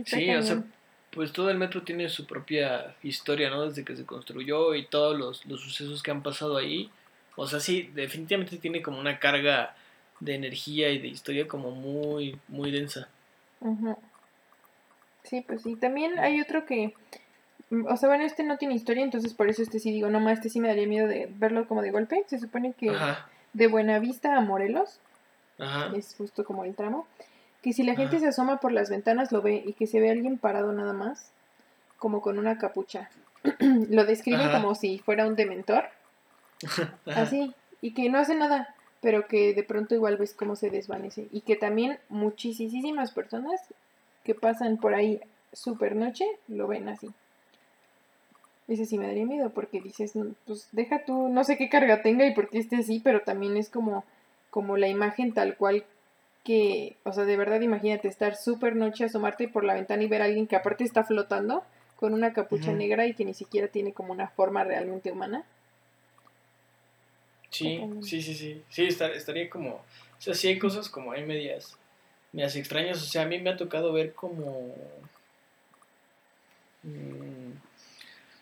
Sí, 0.06 0.30
o 0.30 0.44
sea, 0.44 0.64
pues 1.12 1.32
todo 1.32 1.50
el 1.50 1.58
metro 1.58 1.84
tiene 1.84 2.10
su 2.10 2.26
propia 2.26 2.96
historia, 3.04 3.50
¿no? 3.50 3.68
Desde 3.68 3.84
que 3.84 3.96
se 3.96 4.06
construyó 4.06 4.76
y 4.76 4.86
todos 4.86 5.18
los, 5.18 5.46
los 5.46 5.62
sucesos 5.62 6.04
que 6.04 6.12
han 6.12 6.24
pasado 6.24 6.58
ahí. 6.58 6.90
O 7.36 7.48
sea, 7.48 7.60
sí, 7.60 7.90
definitivamente 7.94 8.58
tiene 8.58 8.82
como 8.82 9.00
una 9.00 9.20
carga 9.20 9.76
de 10.20 10.36
energía 10.36 10.90
y 10.90 11.00
de 11.00 11.08
historia 11.08 11.48
como 11.48 11.72
muy, 11.72 12.38
muy 12.48 12.72
densa. 12.72 13.08
Sí, 15.24 15.42
pues 15.42 15.64
sí. 15.64 15.76
También 15.76 16.20
hay 16.20 16.42
otro 16.42 16.66
que, 16.66 16.94
o 17.72 17.98
sea, 17.98 18.10
bueno, 18.10 18.26
este 18.26 18.44
no 18.44 18.58
tiene 18.58 18.76
historia, 18.76 19.04
entonces 19.04 19.34
por 19.34 19.50
eso 19.50 19.62
este 19.62 19.80
sí 19.80 19.92
digo, 19.92 20.10
no 20.10 20.20
más, 20.20 20.40
este 20.40 20.50
sí 20.50 20.60
me 20.60 20.68
daría 20.68 20.88
miedo 20.88 21.08
de 21.08 21.30
verlo 21.38 21.68
como 21.68 21.82
de 21.82 21.92
golpe. 21.92 22.24
Se 22.28 22.40
supone 22.40 22.74
que 22.74 22.92
de 23.54 23.68
Buenavista 23.68 24.36
a 24.36 24.42
Morelos, 24.42 25.00
es 25.96 26.16
justo 26.18 26.44
como 26.44 26.64
el 26.66 26.76
tramo, 26.76 27.08
que 27.62 27.74
si 27.74 27.84
la 27.84 27.96
gente 27.96 28.20
se 28.20 28.28
asoma 28.28 28.58
por 28.58 28.72
las 28.72 28.90
ventanas 28.90 29.32
lo 29.32 29.42
ve 29.42 29.64
y 29.66 29.74
que 29.74 29.88
se 29.88 30.00
ve 30.00 30.10
alguien 30.10 30.38
parado 30.38 30.72
nada 30.72 30.94
más, 30.94 31.32
como 31.98 32.22
con 32.22 32.40
una 32.40 32.58
capucha. 32.58 33.10
lo 33.60 34.06
describe 34.06 34.52
como 34.52 34.76
si 34.76 35.00
fuera 35.00 35.26
un 35.26 35.36
dementor. 35.36 35.86
Así, 37.06 37.54
y 37.82 37.94
que 37.94 38.10
no 38.10 38.18
hace 38.18 38.36
nada, 38.36 38.76
pero 39.02 39.28
que 39.28 39.54
de 39.54 39.64
pronto 39.64 39.96
igual 39.96 40.18
ves 40.18 40.34
cómo 40.34 40.56
se 40.56 40.70
desvanece. 40.70 41.28
Y 41.32 41.42
que 41.42 41.56
también 41.56 42.00
muchísimas 42.10 43.12
personas 43.12 43.62
que 44.24 44.36
pasan 44.36 44.78
por 44.78 44.94
ahí 44.94 45.22
super 45.54 45.96
noche 45.96 46.26
lo 46.48 46.68
ven 46.68 46.90
así. 46.90 47.10
Ese 48.68 48.86
sí 48.86 49.00
me 49.00 49.08
daría 49.08 49.26
miedo 49.26 49.50
porque 49.50 49.82
dices, 49.82 50.14
pues 50.46 50.68
deja 50.72 51.04
tú, 51.04 51.28
no 51.30 51.44
sé 51.44 51.58
qué 51.58 51.70
carga 51.70 52.04
tenga 52.04 52.26
y 52.26 52.36
por 52.36 52.50
qué 52.50 52.60
esté 52.60 52.78
así, 52.78 53.00
pero 53.04 53.22
también 53.22 53.58
es 53.58 53.70
como, 53.70 54.04
como 54.52 54.78
la 54.78 54.88
imagen 54.88 55.34
tal 55.34 55.58
cual 55.58 55.86
que, 56.44 56.96
o 57.04 57.14
sea, 57.14 57.26
de 57.26 57.38
verdad 57.38 57.62
imagínate 57.62 58.08
estar 58.08 58.36
súper 58.36 58.76
noche, 58.76 59.06
asomarte 59.06 59.48
por 59.48 59.64
la 59.64 59.74
ventana 59.74 60.04
y 60.04 60.08
ver 60.08 60.22
a 60.22 60.26
alguien 60.26 60.48
que 60.48 60.56
aparte 60.56 60.84
está 60.84 61.04
flotando 61.04 61.64
con 61.96 62.14
una 62.14 62.34
capucha 62.34 62.72
negra 62.72 63.06
y 63.08 63.14
que 63.14 63.26
ni 63.26 63.34
siquiera 63.34 63.68
tiene 63.68 63.92
como 63.92 64.14
una 64.14 64.30
forma 64.30 64.64
realmente 64.64 65.12
humana. 65.12 65.44
Sí, 67.50 67.82
sí, 68.02 68.22
sí, 68.22 68.36
sí. 68.36 68.64
Sí, 68.70 68.86
estaría 68.86 69.50
como. 69.50 69.72
O 69.72 70.22
sea, 70.22 70.34
sí 70.34 70.48
hay 70.48 70.60
cosas 70.60 70.88
como 70.88 71.12
hay 71.12 71.26
medias. 71.26 71.78
Medias 72.32 72.56
extrañas. 72.56 73.02
O 73.02 73.06
sea, 73.06 73.24
a 73.24 73.26
mí 73.26 73.40
me 73.40 73.50
ha 73.50 73.58
tocado 73.58 73.92
ver 73.92 74.14
como. 74.14 74.74
Mm, 76.84 77.52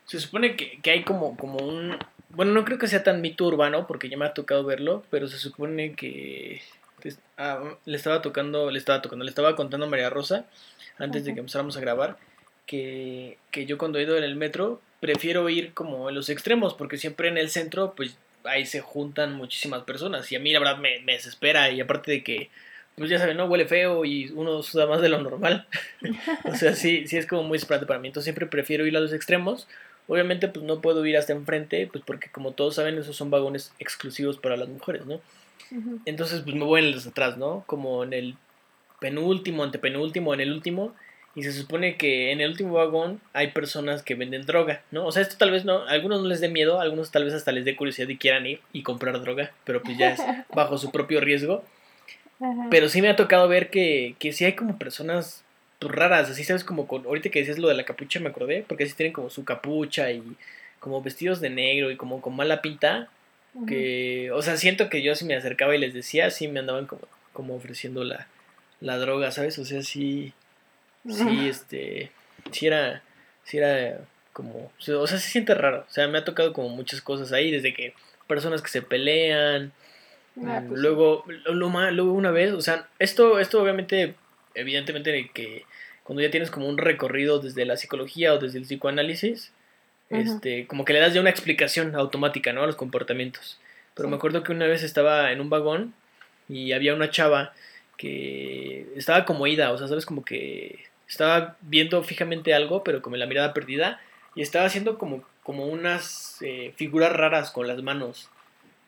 se 0.06 0.20
supone 0.20 0.54
que, 0.54 0.78
que, 0.80 0.90
hay 0.90 1.04
como, 1.04 1.36
como 1.36 1.58
un. 1.58 1.96
Bueno, 2.28 2.52
no 2.52 2.64
creo 2.64 2.78
que 2.78 2.86
sea 2.86 3.02
tan 3.02 3.20
mito 3.20 3.46
urbano, 3.46 3.86
porque 3.86 4.08
ya 4.08 4.16
me 4.16 4.26
ha 4.26 4.34
tocado 4.34 4.64
verlo, 4.64 5.04
pero 5.10 5.26
se 5.26 5.38
supone 5.38 5.94
que. 5.94 6.60
Ah, 7.36 7.76
le 7.84 7.96
estaba 7.96 8.22
tocando, 8.22 8.70
le 8.70 8.78
estaba 8.78 9.02
tocando, 9.02 9.24
le 9.24 9.30
estaba 9.30 9.56
contando 9.56 9.86
a 9.86 9.88
María 9.88 10.10
Rosa 10.10 10.46
antes 10.98 11.24
de 11.24 11.34
que 11.34 11.40
empezáramos 11.40 11.76
a 11.76 11.80
grabar 11.80 12.16
que, 12.66 13.38
que 13.50 13.66
yo 13.66 13.78
cuando 13.78 13.98
he 13.98 14.02
ido 14.02 14.16
en 14.16 14.24
el 14.24 14.36
metro 14.36 14.80
prefiero 15.00 15.48
ir 15.48 15.72
como 15.74 16.08
en 16.08 16.14
los 16.14 16.28
extremos, 16.28 16.74
porque 16.74 16.96
siempre 16.96 17.28
en 17.28 17.38
el 17.38 17.50
centro, 17.50 17.94
pues 17.96 18.16
ahí 18.44 18.66
se 18.66 18.80
juntan 18.80 19.34
muchísimas 19.34 19.82
personas 19.82 20.30
y 20.32 20.36
a 20.36 20.40
mí 20.40 20.52
la 20.52 20.58
verdad 20.58 20.78
me, 20.78 21.00
desespera 21.00 21.70
y 21.70 21.80
aparte 21.80 22.10
de 22.10 22.22
que, 22.22 22.50
pues 22.96 23.10
ya 23.10 23.18
saben, 23.18 23.36
¿no? 23.36 23.46
Huele 23.46 23.66
feo 23.66 24.04
y 24.04 24.30
uno 24.30 24.62
suda 24.62 24.86
más 24.86 25.00
de 25.00 25.08
lo 25.08 25.20
normal. 25.20 25.66
o 26.44 26.54
sea, 26.54 26.74
sí, 26.74 27.06
sí 27.06 27.16
es 27.16 27.26
como 27.26 27.44
muy 27.44 27.56
desesperante 27.56 27.86
para 27.86 28.00
mí. 28.00 28.08
Entonces 28.08 28.24
siempre 28.24 28.46
prefiero 28.46 28.86
ir 28.86 28.96
a 28.96 29.00
los 29.00 29.12
extremos. 29.12 29.68
Obviamente 30.08 30.48
pues 30.48 30.64
no 30.64 30.80
puedo 30.80 31.04
ir 31.06 31.16
hasta 31.16 31.32
enfrente, 31.32 31.86
pues 31.86 32.02
porque 32.04 32.30
como 32.30 32.52
todos 32.52 32.74
saben 32.74 32.98
esos 32.98 33.14
son 33.14 33.30
vagones 33.30 33.72
exclusivos 33.78 34.38
para 34.38 34.56
las 34.56 34.68
mujeres, 34.68 35.06
¿no? 35.06 35.20
Entonces 36.04 36.42
pues 36.42 36.54
me 36.54 36.64
voy 36.64 36.82
en 36.82 36.92
los 36.92 37.06
atrás, 37.06 37.36
¿no? 37.36 37.64
Como 37.66 38.04
en 38.04 38.12
el 38.12 38.36
penúltimo, 39.00 39.62
antepenúltimo, 39.62 40.34
en 40.34 40.40
el 40.40 40.52
último 40.52 40.94
y 41.38 41.44
se 41.44 41.52
supone 41.52 41.96
que 41.96 42.32
en 42.32 42.40
el 42.40 42.50
último 42.50 42.72
vagón 42.72 43.20
hay 43.32 43.52
personas 43.52 44.02
que 44.02 44.16
venden 44.16 44.44
droga, 44.44 44.82
¿no? 44.90 45.06
O 45.06 45.12
sea, 45.12 45.22
esto 45.22 45.36
tal 45.38 45.52
vez 45.52 45.64
no, 45.64 45.86
a 45.86 45.90
algunos 45.90 46.22
no 46.22 46.26
les 46.26 46.40
dé 46.40 46.48
miedo, 46.48 46.80
a 46.80 46.82
algunos 46.82 47.12
tal 47.12 47.24
vez 47.24 47.32
hasta 47.32 47.52
les 47.52 47.64
dé 47.64 47.76
curiosidad 47.76 48.08
y 48.08 48.16
quieran 48.16 48.44
ir 48.44 48.60
y 48.72 48.82
comprar 48.82 49.20
droga, 49.20 49.52
pero 49.64 49.80
pues 49.80 49.96
ya 49.96 50.10
es 50.14 50.20
bajo 50.52 50.78
su 50.78 50.90
propio 50.90 51.20
riesgo. 51.20 51.62
Pero 52.70 52.88
sí 52.88 53.02
me 53.02 53.08
ha 53.08 53.14
tocado 53.14 53.46
ver 53.46 53.70
que, 53.70 54.16
que 54.18 54.32
sí 54.32 54.44
hay 54.44 54.54
como 54.54 54.78
personas 54.78 55.44
pues, 55.78 55.92
raras, 55.92 56.28
así 56.28 56.42
sabes, 56.42 56.64
como 56.64 56.88
con, 56.88 57.04
ahorita 57.04 57.30
que 57.30 57.38
decías 57.38 57.58
lo 57.58 57.68
de 57.68 57.74
la 57.74 57.84
capucha 57.84 58.18
me 58.18 58.30
acordé, 58.30 58.64
porque 58.66 58.84
así 58.84 58.94
tienen 58.94 59.12
como 59.12 59.30
su 59.30 59.44
capucha 59.44 60.10
y 60.10 60.22
como 60.80 61.02
vestidos 61.02 61.40
de 61.40 61.50
negro 61.50 61.92
y 61.92 61.96
como 61.96 62.20
con 62.20 62.34
mala 62.34 62.62
pinta, 62.62 63.10
que, 63.66 64.30
o 64.32 64.42
sea, 64.42 64.56
siento 64.56 64.88
que 64.88 65.02
yo 65.02 65.14
si 65.14 65.24
me 65.24 65.34
acercaba 65.34 65.74
y 65.74 65.78
les 65.78 65.94
decía, 65.94 66.30
sí 66.30 66.48
me 66.48 66.60
andaban 66.60 66.86
como, 66.86 67.02
como 67.32 67.56
ofreciendo 67.56 68.04
la, 68.04 68.28
la 68.80 68.98
droga, 68.98 69.30
¿sabes? 69.30 69.58
O 69.58 69.64
sea, 69.64 69.82
sí 69.82 70.32
sí, 71.06 71.48
este, 71.48 72.10
sí 72.50 72.66
era, 72.66 73.02
sí 73.44 73.58
era 73.58 74.00
como, 74.32 74.70
o 74.78 75.06
sea, 75.06 75.18
se 75.18 75.30
siente 75.30 75.54
raro, 75.54 75.84
o 75.88 75.90
sea, 75.90 76.08
me 76.08 76.18
ha 76.18 76.24
tocado 76.24 76.52
como 76.52 76.68
muchas 76.68 77.00
cosas 77.00 77.32
ahí, 77.32 77.50
desde 77.50 77.74
que 77.74 77.94
personas 78.26 78.62
que 78.62 78.68
se 78.68 78.82
pelean, 78.82 79.72
ah, 80.44 80.62
pues 80.66 80.80
luego, 80.80 81.24
lo, 81.26 81.52
luego 81.90 82.12
una 82.12 82.30
vez, 82.30 82.52
o 82.52 82.60
sea, 82.60 82.88
esto, 82.98 83.38
esto 83.38 83.62
obviamente, 83.62 84.14
evidentemente 84.54 85.30
que 85.32 85.64
cuando 86.02 86.22
ya 86.22 86.30
tienes 86.30 86.50
como 86.50 86.68
un 86.68 86.78
recorrido 86.78 87.38
desde 87.38 87.64
la 87.64 87.76
psicología 87.76 88.34
o 88.34 88.38
desde 88.38 88.58
el 88.58 88.64
psicoanálisis, 88.64 89.52
este, 90.10 90.66
como 90.66 90.84
que 90.84 90.92
le 90.92 91.00
das 91.00 91.14
ya 91.14 91.20
una 91.20 91.30
explicación 91.30 91.94
automática, 91.94 92.52
¿no? 92.52 92.62
A 92.62 92.66
los 92.66 92.76
comportamientos. 92.76 93.58
Pero 93.94 94.08
me 94.08 94.16
acuerdo 94.16 94.42
que 94.42 94.52
una 94.52 94.66
vez 94.66 94.82
estaba 94.82 95.32
en 95.32 95.40
un 95.40 95.50
vagón 95.50 95.94
y 96.48 96.72
había 96.72 96.94
una 96.94 97.10
chava 97.10 97.52
que 97.96 98.86
estaba 98.96 99.24
como 99.24 99.46
ida, 99.46 99.72
o 99.72 99.78
sea, 99.78 99.88
sabes, 99.88 100.06
como 100.06 100.24
que 100.24 100.84
estaba 101.08 101.56
viendo 101.62 102.02
fijamente 102.02 102.54
algo, 102.54 102.84
pero 102.84 103.02
con 103.02 103.18
la 103.18 103.26
mirada 103.26 103.52
perdida, 103.52 104.00
y 104.34 104.42
estaba 104.42 104.66
haciendo 104.66 104.98
como, 104.98 105.24
como 105.42 105.66
unas 105.66 106.38
eh, 106.42 106.72
figuras 106.76 107.12
raras 107.12 107.50
con 107.50 107.66
las 107.66 107.82
manos. 107.82 108.30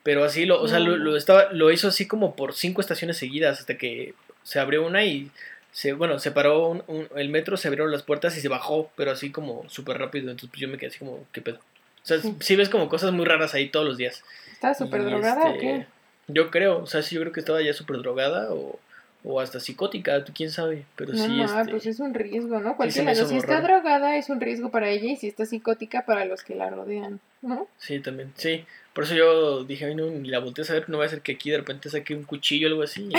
Pero 0.02 0.24
así, 0.24 0.46
lo, 0.46 0.62
o 0.62 0.68
sea, 0.68 0.78
lo, 0.78 1.16
estaba, 1.16 1.52
lo 1.52 1.70
hizo 1.70 1.88
así 1.88 2.06
como 2.06 2.36
por 2.36 2.54
cinco 2.54 2.80
estaciones 2.80 3.18
seguidas, 3.18 3.58
hasta 3.58 3.76
que 3.76 4.14
se 4.44 4.60
abrió 4.60 4.86
una 4.86 5.04
y 5.04 5.30
se, 5.72 5.92
bueno, 5.92 6.18
se 6.18 6.30
paró 6.30 6.84
el 7.16 7.28
metro, 7.28 7.56
se 7.56 7.68
abrieron 7.68 7.92
las 7.92 8.02
puertas 8.02 8.36
y 8.36 8.40
se 8.40 8.48
bajó, 8.48 8.90
pero 8.96 9.10
así 9.10 9.30
como 9.30 9.68
súper 9.68 9.98
rápido. 9.98 10.30
Entonces 10.30 10.50
pues, 10.50 10.60
yo 10.60 10.68
me 10.68 10.78
quedé 10.78 10.88
así 10.88 10.98
como, 10.98 11.24
¿qué 11.32 11.40
pedo? 11.40 11.58
O 12.02 12.06
sea, 12.06 12.18
sí, 12.40 12.56
ves 12.56 12.68
como 12.68 12.88
cosas 12.88 13.12
muy 13.12 13.24
raras 13.24 13.54
ahí 13.54 13.68
todos 13.68 13.86
los 13.86 13.96
días. 13.96 14.22
¿Estaba 14.52 14.74
súper 14.74 15.04
drogada 15.04 15.50
o 15.50 15.58
qué? 15.58 15.76
Este, 15.76 15.86
yo 16.28 16.50
creo, 16.50 16.82
o 16.82 16.86
sea, 16.86 17.02
sí, 17.02 17.14
yo 17.14 17.20
creo 17.20 17.32
que 17.32 17.40
estaba 17.40 17.60
ya 17.60 17.72
súper 17.72 17.98
drogada 17.98 18.52
o, 18.52 18.78
o 19.24 19.40
hasta 19.40 19.60
psicótica, 19.60 20.24
quién 20.24 20.50
sabe, 20.50 20.84
pero 20.96 21.14
sí. 21.14 21.28
No, 21.28 21.44
este, 21.44 21.70
pues 21.70 21.86
es 21.86 22.00
un 22.00 22.14
riesgo, 22.14 22.60
¿no? 22.60 22.76
Cualquiera, 22.76 23.14
si 23.14 23.36
está 23.36 23.60
drogada 23.60 24.16
es 24.16 24.30
un 24.30 24.40
riesgo 24.40 24.70
para 24.70 24.88
ella 24.90 25.12
y 25.12 25.16
si 25.16 25.28
está 25.28 25.44
psicótica 25.44 26.06
para 26.06 26.24
los 26.24 26.42
que 26.42 26.54
la 26.54 26.70
rodean, 26.70 27.20
¿no? 27.42 27.68
Sí, 27.78 28.00
también, 28.00 28.32
sí. 28.36 28.64
Por 28.94 29.04
eso 29.04 29.14
yo 29.14 29.64
dije, 29.64 29.84
ay, 29.84 29.94
no, 29.94 30.06
ni 30.06 30.28
la 30.28 30.38
volteé 30.38 30.62
a 30.62 30.66
saber, 30.66 30.88
no 30.88 30.98
va 30.98 31.04
a 31.04 31.08
ser 31.08 31.20
que 31.20 31.32
aquí 31.32 31.50
de 31.50 31.58
repente 31.58 31.90
saque 31.90 32.14
un 32.14 32.24
cuchillo 32.24 32.66
o 32.66 32.70
algo 32.70 32.82
así 32.82 33.10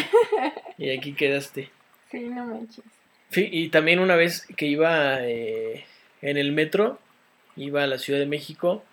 y, 0.77 0.89
aquí 0.89 1.13
quedaste. 1.13 1.69
Sí, 2.11 2.19
no 2.29 2.45
manches. 2.45 2.83
Sí, 3.29 3.47
y 3.49 3.69
también 3.69 3.99
una 3.99 4.15
vez 4.15 4.45
que 4.57 4.65
iba 4.65 5.25
eh, 5.25 5.85
en 6.21 6.37
el 6.37 6.51
metro, 6.51 6.99
iba 7.55 7.83
a 7.83 7.87
la 7.87 7.97
Ciudad 7.97 8.19
de 8.19 8.25
México 8.25 8.83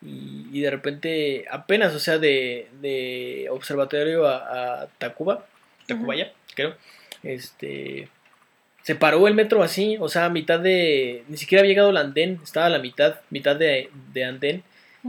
y, 0.00 0.60
de 0.60 0.70
repente 0.70 1.44
apenas, 1.50 1.94
o 1.94 1.98
sea, 1.98 2.18
de, 2.18 2.68
de 2.80 3.48
observatorio 3.50 4.26
a, 4.26 4.82
a 4.82 4.86
Tacuba, 4.98 5.46
Tacubaya, 5.86 6.32
creo. 6.54 6.74
Este. 7.22 8.08
Se 8.82 8.94
paró 8.94 9.26
el 9.28 9.34
metro 9.34 9.62
así, 9.62 9.96
o 10.00 10.08
sea, 10.08 10.26
a 10.26 10.30
mitad 10.30 10.60
de. 10.60 11.24
Ni 11.28 11.36
siquiera 11.36 11.60
había 11.60 11.72
llegado 11.72 11.90
el 11.90 11.96
andén, 11.96 12.40
estaba 12.42 12.66
a 12.66 12.70
la 12.70 12.78
mitad, 12.78 13.16
mitad 13.30 13.56
de, 13.56 13.90
de 14.12 14.24
andén. 14.24 14.62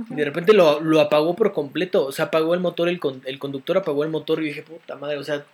Y 0.09 0.15
de 0.15 0.25
repente 0.25 0.53
lo, 0.53 0.79
lo, 0.79 1.01
apagó 1.01 1.35
por 1.35 1.51
completo. 1.53 2.05
O 2.05 2.11
sea, 2.11 2.25
apagó 2.25 2.53
el 2.53 2.59
motor, 2.59 2.89
el, 2.89 2.99
el 3.25 3.39
conductor 3.39 3.77
apagó 3.77 4.03
el 4.03 4.09
motor. 4.09 4.41
Y 4.41 4.47
dije, 4.47 4.63
puta 4.63 4.95
madre, 4.95 5.17
o 5.17 5.23
sea, 5.23 5.45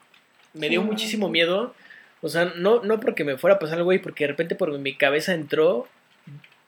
me 0.56 0.70
dio 0.70 0.82
muchísimo 0.82 1.30
miedo. 1.30 1.74
O 2.22 2.30
sea, 2.30 2.46
no, 2.56 2.82
no 2.84 3.00
porque 3.00 3.24
me 3.24 3.38
fuera 3.38 3.58
a 3.58 3.60
pasar 3.60 3.78
algo 3.78 3.92
ahí, 3.92 4.00
porque 4.00 4.24
de 4.24 4.30
repente 4.30 4.56
por 4.56 4.78
mi 4.80 4.96
cabeza 4.96 5.34
entró 5.34 5.88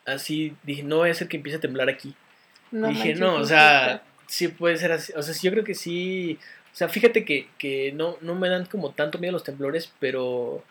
así. 0.05 0.55
Dije, 0.63 0.83
no 0.83 0.97
voy 0.97 1.09
a 1.09 1.13
ser 1.13 1.27
que 1.27 1.38
empiece 1.38 1.57
a 1.57 1.61
temblar 1.61 1.89
aquí. 1.89 2.13
dije, 2.71 3.15
no, 3.15 3.35
o 3.35 3.45
sea, 3.45 4.03
sí 4.27 4.49
puede 4.49 4.77
ser 4.77 4.91
así. 4.91 5.13
O 5.15 5.23
sea, 5.23 5.33
yo 5.41 5.51
creo 5.51 5.63
que 5.63 5.75
sí. 5.75 6.38
O 6.73 6.75
sea, 6.77 6.89
fíjate 6.89 7.25
que, 7.25 7.47
que 7.57 7.91
no, 7.93 8.17
no 8.21 8.35
me 8.35 8.49
dan 8.49 8.65
como 8.65 8.91
tanto 8.91 9.17
miedo 9.17 9.31
los 9.33 9.43
temblores, 9.43 9.91
pero... 9.99 10.63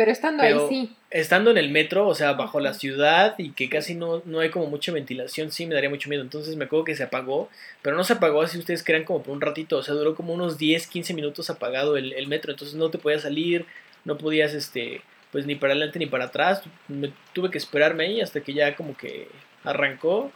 pero 0.00 0.12
estando 0.12 0.42
ahí 0.42 0.56
sí. 0.70 0.96
Estando 1.10 1.50
en 1.50 1.58
el 1.58 1.68
metro, 1.68 2.08
o 2.08 2.14
sea, 2.14 2.32
bajo 2.32 2.58
la 2.58 2.72
ciudad 2.72 3.34
y 3.36 3.50
que 3.50 3.68
casi 3.68 3.94
no, 3.94 4.22
no 4.24 4.40
hay 4.40 4.48
como 4.48 4.64
mucha 4.64 4.92
ventilación, 4.92 5.52
sí 5.52 5.66
me 5.66 5.74
daría 5.74 5.90
mucho 5.90 6.08
miedo. 6.08 6.22
Entonces 6.22 6.56
me 6.56 6.64
acuerdo 6.64 6.86
que 6.86 6.96
se 6.96 7.02
apagó, 7.02 7.50
pero 7.82 7.96
no 7.96 8.02
se 8.02 8.14
apagó 8.14 8.40
así 8.40 8.58
ustedes 8.58 8.82
crean 8.82 9.04
como 9.04 9.22
por 9.22 9.34
un 9.34 9.42
ratito, 9.42 9.76
o 9.76 9.82
sea, 9.82 9.92
duró 9.92 10.14
como 10.14 10.32
unos 10.32 10.56
10, 10.56 10.86
15 10.86 11.12
minutos 11.12 11.50
apagado 11.50 11.98
el, 11.98 12.14
el 12.14 12.28
metro, 12.28 12.50
entonces 12.50 12.76
no 12.76 12.88
te 12.88 12.96
podías 12.96 13.20
salir, 13.20 13.66
no 14.06 14.16
podías, 14.16 14.54
este, 14.54 15.02
pues 15.32 15.44
ni 15.44 15.54
para 15.54 15.74
adelante 15.74 15.98
ni 15.98 16.06
para 16.06 16.24
atrás. 16.24 16.62
Me, 16.88 17.12
tuve 17.34 17.50
que 17.50 17.58
esperarme 17.58 18.04
ahí 18.04 18.22
hasta 18.22 18.40
que 18.40 18.54
ya 18.54 18.74
como 18.74 18.96
que 18.96 19.28
arrancó 19.64 20.32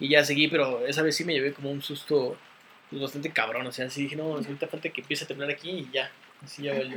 y 0.00 0.08
ya 0.08 0.24
seguí, 0.24 0.48
pero 0.48 0.84
esa 0.88 1.02
vez 1.02 1.14
sí 1.14 1.24
me 1.24 1.34
llevé 1.34 1.52
como 1.52 1.70
un 1.70 1.82
susto 1.82 2.36
pues, 2.90 3.00
bastante 3.00 3.30
cabrón. 3.30 3.64
O 3.68 3.70
sea, 3.70 3.88
sí 3.90 4.02
dije, 4.02 4.16
no, 4.16 4.24
ahorita 4.24 4.66
falta 4.66 4.88
que 4.88 5.02
empiece 5.02 5.22
a 5.22 5.28
terminar 5.28 5.50
aquí 5.50 5.70
y 5.70 5.90
ya. 5.92 6.10
Así 6.42 6.64
ya 6.64 6.74
valió. 6.74 6.96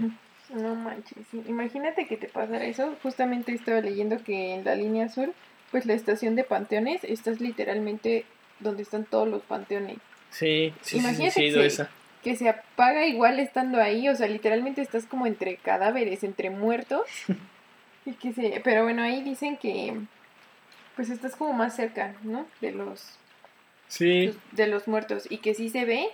No 0.49 0.75
manches, 0.75 1.25
imagínate 1.47 2.07
que 2.07 2.17
te 2.17 2.27
pasara 2.27 2.65
eso. 2.65 2.95
Justamente 3.03 3.53
estaba 3.53 3.81
leyendo 3.81 4.23
que 4.23 4.53
en 4.53 4.63
la 4.63 4.75
línea 4.75 5.05
azul, 5.05 5.33
pues 5.71 5.85
la 5.85 5.93
estación 5.93 6.35
de 6.35 6.43
panteones, 6.43 7.03
estás 7.03 7.41
literalmente 7.41 8.25
donde 8.59 8.83
están 8.83 9.05
todos 9.05 9.27
los 9.27 9.43
panteones. 9.43 9.97
Sí, 10.29 10.73
sí, 10.81 10.99
sí, 10.99 11.31
sí, 11.31 11.45
esa 11.45 11.89
que 12.23 12.35
se 12.35 12.49
apaga 12.49 13.05
igual 13.05 13.39
estando 13.39 13.79
ahí, 13.79 14.09
o 14.09 14.15
sea, 14.15 14.27
literalmente 14.27 14.81
estás 14.81 15.05
como 15.05 15.27
entre 15.27 15.55
cadáveres, 15.55 16.25
entre 16.25 16.49
muertos. 16.49 17.07
y 18.05 18.11
que 18.13 18.33
se, 18.33 18.59
pero 18.65 18.83
bueno, 18.83 19.01
ahí 19.01 19.23
dicen 19.23 19.55
que 19.55 19.93
pues 20.97 21.09
estás 21.09 21.37
como 21.37 21.53
más 21.53 21.75
cerca, 21.75 22.15
¿no? 22.23 22.45
De 22.59 22.71
los 22.71 23.17
sí. 23.87 24.37
de 24.51 24.67
los 24.67 24.87
muertos 24.87 25.27
y 25.29 25.37
que 25.37 25.53
sí 25.53 25.69
se 25.69 25.85
ve, 25.85 26.07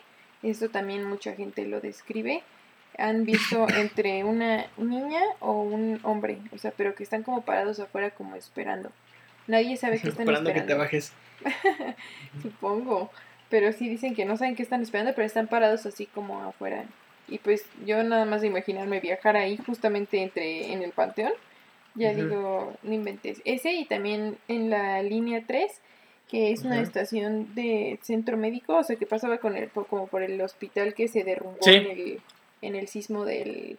eso 0.44 0.70
también 0.70 1.04
mucha 1.04 1.34
gente 1.34 1.66
lo 1.66 1.80
describe. 1.82 2.44
Han 2.98 3.26
visto 3.26 3.68
entre 3.70 4.24
una 4.24 4.68
niña 4.78 5.22
o 5.40 5.62
un 5.62 6.00
hombre, 6.04 6.38
o 6.52 6.58
sea, 6.58 6.72
pero 6.76 6.96
que 6.96 7.04
están 7.04 7.24
como 7.24 7.42
parados 7.42 7.80
afuera 7.80 8.12
como 8.12 8.36
esperando. 8.36 8.92
Nadie 9.48 9.78
sabe 9.78 10.00
qué 10.00 10.10
están 10.10 10.28
esperando. 10.28 10.50
Esperando 10.50 10.68
que 10.68 10.74
te 10.74 10.80
bajes. 10.80 11.14
Supongo. 12.42 13.10
Pero 13.50 13.72
sí 13.72 13.88
dicen 13.88 14.16
que 14.16 14.26
no 14.26 14.38
saben 14.38 14.56
qué 14.56 14.64
están 14.64 14.82
esperando, 14.82 15.14
pero 15.14 15.26
están 15.26 15.48
parados 15.48 15.86
así 15.86 16.08
como 16.08 16.42
afuera. 16.42 16.86
Y 17.28 17.38
pues 17.40 17.66
yo 17.86 18.02
nada 18.04 18.26
más 18.26 18.42
de 18.42 18.48
imaginarme 18.48 19.00
viajar 19.00 19.38
ahí 19.38 19.58
justamente 19.58 20.22
entre 20.22 20.74
en 20.74 20.82
el 20.82 20.92
panteón, 20.92 21.34
ya 21.96 22.14
digo, 22.14 22.74
no 22.82 22.94
inventes. 22.94 23.42
Ese 23.46 23.74
y 23.74 23.86
también 23.86 24.38
en 24.48 24.70
la 24.70 25.02
línea 25.04 25.44
3, 25.46 25.72
que 26.28 26.52
es 26.52 26.64
una 26.64 26.82
estación 26.82 27.54
de 27.54 28.00
centro 28.02 28.38
médico, 28.38 28.78
o 28.78 28.84
sea 28.84 28.96
que 28.96 29.06
pasaba 29.06 29.38
con 29.38 29.56
el, 29.56 29.70
como 29.70 30.08
por 30.08 30.24
el 30.24 30.42
hospital 30.42 30.96
que 30.96 31.08
se 31.08 31.24
derrumbó 31.24 31.60
en, 31.66 31.92
el, 31.92 32.22
en 32.66 32.76
el 32.76 32.88
sismo 32.88 33.26
del... 33.26 33.78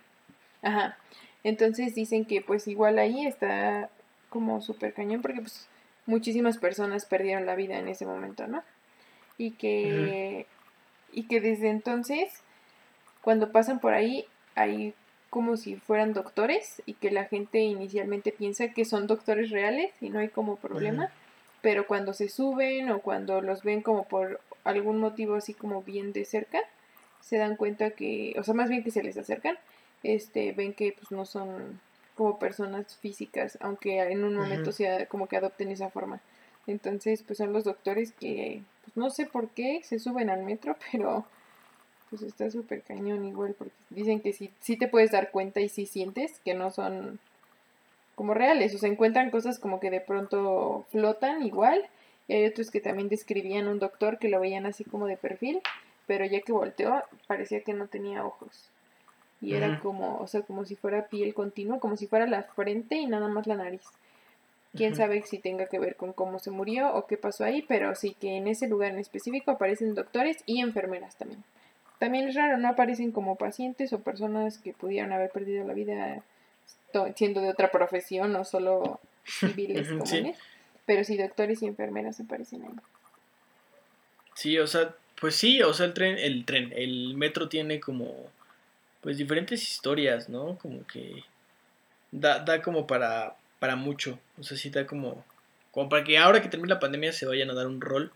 Ajá. 0.63 0.97
Entonces 1.43 1.95
dicen 1.95 2.25
que 2.25 2.41
pues 2.41 2.69
igual 2.69 2.99
ahí 2.99 3.27
está 3.27 3.91
como 4.31 4.61
súper 4.63 4.95
cañón 4.95 5.23
porque 5.23 5.41
pues 5.41 5.69
muchísimas 6.07 6.59
personas 6.59 7.05
perdieron 7.05 7.47
la 7.47 7.55
vida 7.55 7.79
en 7.79 7.89
ese 7.89 8.07
momento, 8.07 8.47
¿no? 8.47 8.63
y 9.39 9.53
que, 9.53 10.47
y 11.13 11.25
que 11.25 11.41
desde 11.41 11.69
entonces, 11.69 12.43
cuando 13.23 13.53
pasan 13.53 13.81
por 13.81 13.95
ahí, 13.95 14.27
hay 14.55 14.95
como 15.31 15.57
si 15.57 15.77
fueran 15.77 16.13
doctores 16.13 16.83
y 16.87 16.95
que 16.95 17.11
la 17.11 17.25
gente 17.25 17.59
inicialmente 17.59 18.31
piensa 18.31 18.69
que 18.69 18.85
son 18.85 19.07
doctores 19.07 19.51
reales 19.51 19.93
y 20.01 20.11
no 20.11 20.21
hay 20.21 20.29
como 20.29 20.57
problema, 20.57 21.11
pero 21.61 21.87
cuando 21.87 22.13
se 22.13 22.29
suben 22.29 22.91
o 22.91 23.01
cuando 23.01 23.41
los 23.41 23.65
ven 23.65 23.83
como 23.83 24.05
por 24.05 24.41
algún 24.63 24.99
motivo 24.99 25.35
así 25.35 25.53
como 25.53 25.83
bien 25.83 26.13
de 26.13 26.25
cerca, 26.25 26.61
se 27.25 27.39
dan 27.39 27.57
cuenta 27.57 27.91
que, 27.91 28.35
o 28.39 28.45
sea, 28.45 28.55
más 28.55 28.69
bien 28.69 28.85
que 28.85 28.91
se 28.91 29.03
les 29.03 29.17
acercan, 29.17 29.57
este, 30.03 30.53
ven 30.53 30.75
que 30.75 30.93
pues 30.93 31.11
no 31.11 31.25
son 31.25 31.81
como 32.15 32.39
personas 32.39 32.97
físicas, 32.97 33.59
aunque 33.61 34.01
en 34.01 34.25
un 34.25 34.37
momento 34.37 34.73
sea 34.73 35.07
como 35.07 35.27
que 35.27 35.37
adopten 35.37 35.71
esa 35.71 35.91
forma. 35.91 36.21
Entonces, 36.67 37.23
pues 37.23 37.39
son 37.39 37.53
los 37.53 37.65
doctores 37.65 38.13
que, 38.13 38.63
pues 38.85 38.97
no 38.97 39.11
sé 39.11 39.27
por 39.27 39.49
qué 39.49 39.81
se 39.83 39.99
suben 39.99 40.31
al 40.31 40.45
metro, 40.45 40.77
pero 40.93 41.25
pues 42.11 42.23
está 42.23 42.51
súper 42.51 42.83
cañón 42.83 43.25
igual, 43.25 43.55
porque 43.59 43.73
dicen 43.91 44.21
que 44.21 44.33
sí, 44.33 44.51
sí 44.61 44.77
te 44.77 44.87
puedes 44.87 45.11
dar 45.11 45.31
cuenta 45.31 45.61
y 45.61 45.69
sí 45.69 45.87
sientes 45.87 46.39
que 46.45 46.55
no 46.55 46.71
son 46.71 47.19
como 48.15 48.35
reales, 48.35 48.75
o 48.75 48.79
sea, 48.79 48.89
encuentran 48.89 49.31
cosas 49.31 49.59
como 49.59 49.81
que 49.81 49.91
de 49.91 50.01
pronto 50.01 50.87
flotan 50.91 51.43
igual, 51.43 51.85
y 52.29 52.35
hay 52.35 52.47
otros 52.47 52.71
que 52.71 52.81
también 52.81 53.09
describían 53.09 53.67
un 53.67 53.81
doctor 53.81 54.19
que 54.19 54.29
lo 54.29 54.39
veían 54.39 54.67
así 54.67 54.85
como 54.85 55.07
de 55.07 55.17
perfil, 55.17 55.61
pero 56.07 56.25
ya 56.25 56.41
que 56.41 56.53
volteó 56.53 57.03
parecía 57.27 57.63
que 57.63 57.73
no 57.73 57.87
tenía 57.87 58.25
ojos. 58.25 58.71
Y 59.41 59.55
era 59.55 59.79
como, 59.81 60.19
o 60.19 60.27
sea, 60.27 60.41
como 60.41 60.65
si 60.65 60.75
fuera 60.75 61.09
piel 61.09 61.35
continua, 61.35 61.79
como 61.79 61.97
si 61.97 62.07
fuera 62.07 62.27
la 62.27 62.45
frente 62.45 62.97
y 62.97 63.07
nada 63.07 63.29
más 63.29 63.47
la 63.47 63.57
nariz. 63.57 63.83
Quién 64.75 64.97
sabe 64.97 65.23
si 65.23 65.39
tenga 65.39 65.67
que 65.67 65.79
ver 65.79 65.97
con 65.97 66.13
cómo 66.13 66.39
se 66.39 66.51
murió 66.51 66.93
o 66.95 67.07
qué 67.07 67.17
pasó 67.17 67.45
ahí, 67.45 67.63
pero 67.63 67.95
sí 67.95 68.17
que 68.19 68.37
en 68.37 68.49
ese 68.49 68.67
lugar 68.69 68.93
en 68.93 68.99
específico 68.99 69.53
aparecen 69.53 69.95
doctores 69.95 70.39
y 70.47 70.61
enfermeras 70.61 71.17
también. 71.17 71.45
También 71.99 72.29
es 72.29 72.35
raro, 72.35 72.57
no 72.57 72.69
aparecen 72.69 73.13
como 73.13 73.37
pacientes 73.37 73.93
o 73.93 74.01
personas 74.01 74.59
que 74.59 74.73
pudieran 74.73 75.13
haber 75.13 75.31
perdido 75.31 75.65
la 75.65 75.75
vida 75.75 76.23
siendo 77.15 77.41
de 77.41 77.51
otra 77.51 77.71
profesión 77.71 78.35
o 78.35 78.45
solo 78.45 78.99
civiles 79.25 79.89
comunes, 79.99 80.39
pero 80.87 81.05
sí 81.05 81.17
doctores 81.17 81.63
y 81.63 81.67
enfermeras 81.67 82.19
aparecen 82.21 82.63
ahí. 82.63 82.75
Sí, 84.35 84.59
o 84.59 84.67
sea, 84.67 84.95
pues 85.21 85.37
sí, 85.37 85.63
o 85.63 85.73
sea, 85.73 85.87
el 85.87 85.95
tren, 85.95 86.19
el 86.19 86.45
tren, 86.45 86.73
el 86.75 87.15
metro 87.15 87.49
tiene 87.49 87.81
como, 87.81 88.31
pues 89.01 89.19
diferentes 89.19 89.63
historias, 89.63 90.29
¿no? 90.29 90.59
Como 90.59 90.87
que 90.87 91.23
da, 92.11 92.41
da 92.41 92.63
como 92.63 92.87
para, 92.87 93.37
para 93.59 93.77
mucho. 93.77 94.19
O 94.39 94.43
sea, 94.43 94.57
sí 94.57 94.69
está 94.69 94.87
como, 94.87 95.25
como 95.71 95.89
para 95.89 96.05
que 96.05 96.19
ahora 96.19 96.43
que 96.43 96.49
termine 96.49 96.75
la 96.75 96.81
pandemia 96.81 97.13
se 97.13 97.27
vayan 97.27 97.51
a 97.51 97.55
dar 97.55 97.67
un 97.67 97.81
rol 97.81 98.13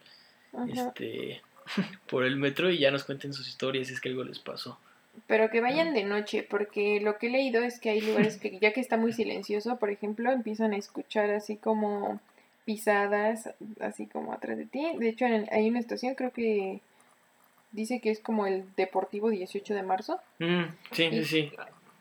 este, 0.75 1.43
por 2.09 2.25
el 2.25 2.37
metro 2.37 2.71
y 2.71 2.79
ya 2.79 2.91
nos 2.91 3.05
cuenten 3.05 3.33
sus 3.33 3.49
historias 3.49 3.89
si 3.89 3.95
es 3.95 4.01
que 4.01 4.09
algo 4.09 4.25
les 4.25 4.39
pasó. 4.39 4.79
Pero 5.27 5.51
que 5.51 5.61
vayan 5.61 5.95
de 5.95 6.05
noche, 6.05 6.47
porque 6.49 7.01
lo 7.01 7.19
que 7.19 7.27
he 7.27 7.31
leído 7.31 7.63
es 7.63 7.81
que 7.81 7.91
hay 7.91 8.01
lugares 8.01 8.37
que 8.37 8.59
ya 8.61 8.73
que 8.73 8.81
está 8.81 8.97
muy 8.97 9.13
silencioso, 9.13 9.77
por 9.79 9.91
ejemplo, 9.91 10.31
empiezan 10.31 10.73
a 10.73 10.77
escuchar 10.77 11.31
así 11.31 11.57
como 11.57 12.21
pisadas, 12.65 13.51
así 13.81 14.07
como 14.07 14.33
atrás 14.33 14.59
de 14.59 14.67
ti. 14.67 14.87
De 14.99 15.09
hecho, 15.09 15.25
hay 15.25 15.69
una 15.69 15.81
estación, 15.81 16.15
creo 16.15 16.33
que 16.33 16.81
dice 17.73 18.01
que 18.01 18.11
es 18.11 18.21
como 18.21 18.47
el 18.47 18.65
Deportivo 18.77 19.31
18 19.31 19.75
de 19.75 19.83
marzo. 19.83 20.21
Mm, 20.39 20.65
sí, 20.93 21.11
sí, 21.11 21.25
sí. 21.25 21.53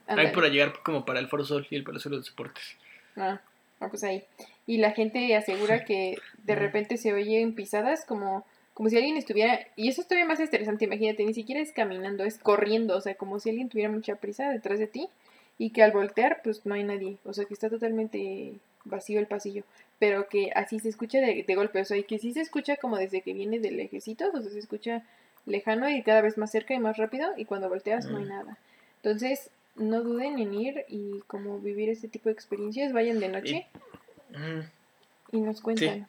Hay 0.07 0.32
para 0.32 0.47
llegar 0.47 0.74
como 0.84 1.05
para 1.05 1.20
el 1.20 1.28
Foro 1.28 1.43
Sol 1.43 1.68
y 1.70 1.76
el 1.76 1.84
Palacio 1.84 2.09
de 2.09 2.18
los 2.18 2.26
Deportes. 2.26 2.78
Ah, 3.18 3.41
ah, 3.80 3.89
pues 3.89 4.03
ahí. 4.03 4.24
Y 4.65 4.78
la 4.78 4.91
gente 4.91 5.36
asegura 5.36 5.86
que 5.86 6.18
de 6.43 6.55
repente 6.55 6.97
se 6.97 7.13
oyen 7.13 7.53
pisadas 7.55 8.05
como, 8.05 8.45
como 8.74 8.89
si 8.89 8.97
alguien 8.97 9.18
estuviera... 9.18 9.59
Y 9.76 9.89
eso 9.89 10.01
es 10.01 10.07
todavía 10.07 10.28
más 10.28 10.39
interesante, 10.39 10.86
imagínate, 10.86 11.26
ni 11.26 11.34
siquiera 11.34 11.61
es 11.61 11.72
caminando, 11.72 12.24
es 12.24 12.38
corriendo, 12.38 12.95
o 12.95 13.01
sea, 13.01 13.15
como 13.15 13.39
si 13.39 13.49
alguien 13.49 13.70
tuviera 13.70 13.91
mucha 13.91 14.15
prisa 14.15 14.49
detrás 14.49 14.80
de 14.80 14.88
ti 14.88 15.09
y 15.57 15.72
que 15.72 15.84
al 15.84 15.91
voltear 15.91 16.41
pues 16.43 16.65
no 16.65 16.76
hay 16.76 16.84
nadie, 16.84 17.18
o 17.26 17.34
sea, 17.34 17.45
que 17.45 17.53
está 17.53 17.70
totalmente 17.70 18.53
vacío 18.86 19.20
el 19.20 19.28
pasillo, 19.28 19.63
pero 19.99 20.30
que 20.30 20.51
así 20.55 20.80
se 20.80 20.89
escucha 20.89 21.20
de, 21.20 21.43
de 21.43 21.55
golpe, 21.55 21.82
o 21.82 21.86
sea, 21.86 21.97
y 21.97 22.03
que 22.03 22.20
sí 22.20 22.32
se 22.32 22.41
escucha 22.41 22.78
como 22.78 22.97
desde 22.97 23.22
que 23.22 23.34
viene 23.34 23.59
del 23.59 23.78
lejecito, 23.78 24.30
o 24.32 24.39
sea, 24.39 24.51
se 24.51 24.59
escucha 24.59 25.03
lejano 25.48 25.89
y 25.89 26.04
cada 26.04 26.22
vez 26.22 26.38
más 26.38 26.52
cerca 26.52 26.74
y 26.74 26.80
más 26.80 26.98
rápido 26.98 27.34
y 27.38 27.45
cuando 27.45 27.70
volteas 27.70 28.06
no 28.06 28.18
hay 28.18 28.26
nada. 28.26 28.58
Entonces, 28.98 29.50
no 29.76 30.02
duden 30.02 30.39
en 30.39 30.54
ir 30.54 30.86
y 30.88 31.22
como 31.28 31.60
vivir 31.60 31.89
este 31.89 32.08
tipo 32.08 32.30
de 32.30 32.34
experiencias, 32.34 32.93
vayan 32.93 33.20
de 33.20 33.30
noche 33.30 33.68
y, 35.32 35.39
nos 35.39 35.62
cuentan. 35.62 36.08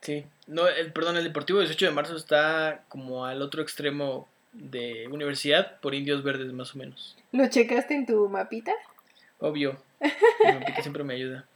Sí. 0.00 0.24
no, 0.46 0.66
el, 0.68 0.92
perdón, 0.92 1.16
el 1.16 1.24
Deportivo 1.24 1.60
18 1.60 1.86
de 1.86 1.92
marzo 1.92 2.16
está 2.16 2.84
como 2.88 3.26
al 3.26 3.42
otro 3.42 3.62
extremo 3.62 4.28
de 4.52 5.06
universidad 5.08 5.78
por 5.80 5.94
Indios 5.94 6.22
Verdes 6.22 6.52
más 6.52 6.74
o 6.74 6.78
menos. 6.78 7.16
¿Lo 7.32 7.48
checaste 7.48 7.94
en 7.94 8.06
tu 8.06 8.28
mapita? 8.28 8.72
Obvio. 9.38 9.80
Mi 10.00 10.52
mapita 10.52 10.82
siempre 10.82 11.04
me 11.04 11.14
ayuda. 11.14 11.46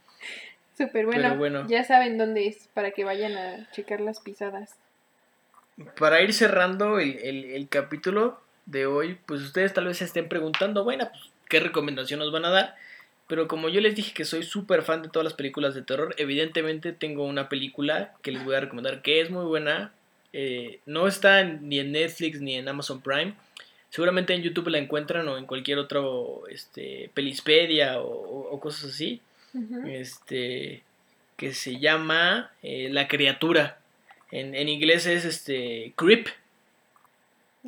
Súper 0.77 1.05
bueno. 1.05 1.35
bueno. 1.37 1.67
Ya 1.67 1.83
saben 1.83 2.17
dónde 2.17 2.47
es 2.47 2.67
para 2.73 2.91
que 2.91 3.03
vayan 3.03 3.35
a 3.37 3.71
checar 3.71 4.01
las 4.01 4.19
pisadas. 4.19 4.75
Para 5.99 6.21
ir 6.21 6.33
cerrando 6.33 6.99
el, 6.99 7.17
el, 7.19 7.45
el 7.45 7.67
capítulo, 7.67 8.39
de 8.65 8.87
hoy, 8.87 9.17
pues 9.25 9.41
ustedes 9.41 9.73
tal 9.73 9.85
vez 9.85 9.97
se 9.97 10.05
estén 10.05 10.27
preguntando, 10.27 10.83
bueno, 10.83 11.07
pues, 11.09 11.23
¿qué 11.47 11.59
recomendación 11.59 12.19
nos 12.19 12.31
van 12.31 12.45
a 12.45 12.49
dar? 12.49 12.75
Pero 13.27 13.47
como 13.47 13.69
yo 13.69 13.81
les 13.81 13.95
dije 13.95 14.13
que 14.13 14.25
soy 14.25 14.43
súper 14.43 14.83
fan 14.83 15.01
de 15.01 15.09
todas 15.09 15.23
las 15.23 15.33
películas 15.33 15.73
de 15.73 15.81
terror, 15.81 16.13
evidentemente 16.17 16.91
tengo 16.91 17.25
una 17.25 17.49
película 17.49 18.13
que 18.21 18.31
les 18.31 18.43
voy 18.43 18.55
a 18.55 18.59
recomendar 18.59 19.01
que 19.01 19.21
es 19.21 19.29
muy 19.31 19.45
buena. 19.45 19.91
Eh, 20.33 20.79
no 20.85 21.07
está 21.07 21.43
ni 21.43 21.79
en 21.79 21.91
Netflix 21.91 22.39
ni 22.41 22.55
en 22.55 22.67
Amazon 22.67 23.01
Prime. 23.01 23.33
Seguramente 23.89 24.33
en 24.33 24.43
YouTube 24.43 24.67
la 24.67 24.77
encuentran 24.77 25.27
o 25.27 25.37
en 25.37 25.45
cualquier 25.45 25.79
otro 25.79 26.43
este, 26.49 27.09
Pelispedia 27.13 27.99
o, 27.99 28.59
cosas 28.59 28.91
así. 28.91 29.21
Este 29.87 30.83
que 31.37 31.53
se 31.53 31.79
llama 31.79 32.51
eh, 32.61 32.89
La 32.91 33.07
criatura. 33.07 33.79
En, 34.35 34.53
en, 34.53 34.67
inglés 34.67 35.05
es 35.05 35.23
este 35.23 35.93
Creep. 35.95 36.27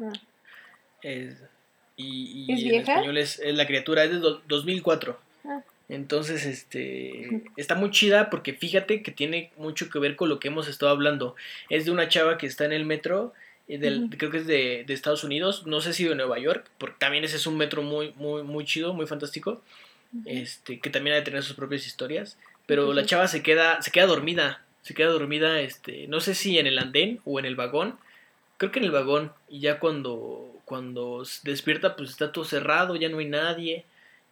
Ah. 0.01 0.11
Es, 1.01 1.35
y, 1.95 2.51
en 2.51 2.81
español 2.81 3.17
es, 3.17 3.41
La 3.45 3.65
criatura, 3.65 4.03
es 4.03 4.11
de 4.11 4.19
2004. 4.47 5.17
Ah. 5.45 5.61
Entonces, 5.87 6.45
este, 6.45 7.43
está 7.55 7.75
muy 7.75 7.91
chida 7.91 8.29
porque 8.29 8.53
fíjate 8.53 9.01
que 9.01 9.11
tiene 9.11 9.51
mucho 9.55 9.89
que 9.89 9.99
ver 9.99 10.17
con 10.17 10.27
lo 10.27 10.39
que 10.39 10.49
hemos 10.49 10.67
estado 10.67 10.91
hablando. 10.91 11.35
Es 11.69 11.85
de 11.85 11.91
una 11.91 12.09
chava 12.09 12.37
que 12.37 12.47
está 12.47 12.65
en 12.65 12.73
el 12.73 12.85
metro, 12.85 13.33
eh, 13.69 13.79
creo 14.17 14.29
que 14.29 14.39
es 14.39 14.47
de, 14.47 14.83
de 14.85 14.93
Estados 14.93 15.23
Unidos, 15.23 15.65
no 15.65 15.79
sé 15.79 15.93
si 15.93 16.03
de 16.03 16.15
Nueva 16.15 16.37
York, 16.37 16.69
porque 16.77 16.97
también 16.99 17.23
ese 17.23 17.37
es 17.37 17.47
un 17.47 17.55
metro 17.55 17.81
muy, 17.81 18.13
muy, 18.17 18.43
muy 18.43 18.65
chido, 18.65 18.93
muy 18.93 19.07
fantástico, 19.07 19.61
este, 20.25 20.79
que 20.79 20.89
también 20.89 21.13
ha 21.13 21.19
de 21.19 21.25
tener 21.25 21.43
sus 21.43 21.55
propias 21.55 21.87
historias. 21.87 22.37
Pero 22.65 22.93
la 22.93 23.05
chava 23.05 23.29
se 23.29 23.41
queda, 23.41 23.81
se 23.81 23.91
queda 23.91 24.07
dormida, 24.07 24.61
se 24.87 24.93
queda 24.93 25.09
dormida, 25.09 25.59
este, 25.59 26.07
no 26.07 26.19
sé 26.21 26.33
si 26.33 26.57
en 26.59 26.65
el 26.67 26.79
andén 26.79 27.19
o 27.25 27.39
en 27.39 27.45
el 27.45 27.55
vagón, 27.57 27.97
creo 28.57 28.71
que 28.71 28.79
en 28.79 28.85
el 28.85 28.91
vagón, 28.91 29.31
y 29.49 29.59
ya 29.59 29.79
cuando, 29.79 30.49
cuando 30.65 31.23
despierta, 31.43 31.95
pues 31.97 32.09
está 32.11 32.31
todo 32.31 32.45
cerrado, 32.45 32.95
ya 32.95 33.09
no 33.09 33.17
hay 33.17 33.25
nadie, 33.25 33.83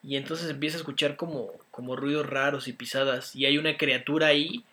y 0.01 0.15
entonces 0.15 0.49
empieza 0.49 0.77
a 0.77 0.79
escuchar 0.79 1.17
como, 1.17 1.51
como 1.71 1.95
ruidos 1.95 2.25
raros 2.29 2.67
y 2.69 2.73
pisadas, 2.73 3.35
y 3.35 3.45
hay 3.45 3.57
una 3.57 3.75
criatura 3.75 4.27
ahí 4.27 4.63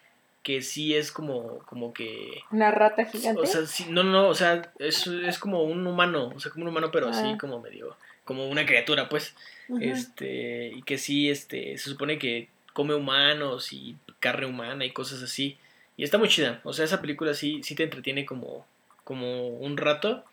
que 0.45 0.63
sí 0.63 0.95
es 0.95 1.11
como, 1.13 1.59
como 1.67 1.93
que... 1.93 2.43
Una 2.51 2.71
rata 2.71 3.05
gigante. 3.05 3.43
O 3.43 3.47
sea, 3.47 3.67
sí, 3.67 3.87
no, 3.89 4.03
no, 4.05 4.11
no, 4.13 4.29
o 4.29 4.35
sea, 4.35 4.71
es, 4.79 5.07
es 5.07 5.39
como 5.39 5.63
un 5.65 5.87
humano, 5.87 6.33
o 6.35 6.41
sea, 6.41 6.53
como 6.53 6.65
un 6.65 6.69
humano, 6.71 6.91
pero 6.93 7.09
así 7.09 7.23
Ah. 7.25 7.39
como 7.41 7.61
medio, 7.61 7.97
como 8.25 8.49
una 8.49 8.65
criatura, 8.67 9.09
pues, 9.09 9.35
este, 9.81 10.73
y 10.75 10.83
que 10.83 10.99
sí, 10.99 11.31
este, 11.31 11.77
se 11.79 11.91
supone 11.91 12.19
que 12.19 12.49
come 12.73 12.95
humanos 12.95 13.73
y 13.73 13.97
carne 14.21 14.47
humana 14.47 14.85
y 14.85 14.91
cosas 14.91 15.23
así, 15.23 15.59
y 15.97 16.05
está 16.05 16.19
muy 16.19 16.29
chida, 16.29 16.61
o 16.65 16.73
sea, 16.73 16.85
esa 16.85 17.01
película 17.01 17.35
sí, 17.35 17.63
sí 17.63 17.75
te 17.75 17.85
entretiene 17.85 18.25
como, 18.25 18.67
como 19.05 19.49
un 19.49 19.77
rato, 19.77 20.25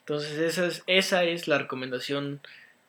entonces 0.00 0.38
esa 0.38 0.66
es, 0.66 0.82
esa 0.86 1.24
es 1.24 1.48
la 1.48 1.58
recomendación 1.58 2.40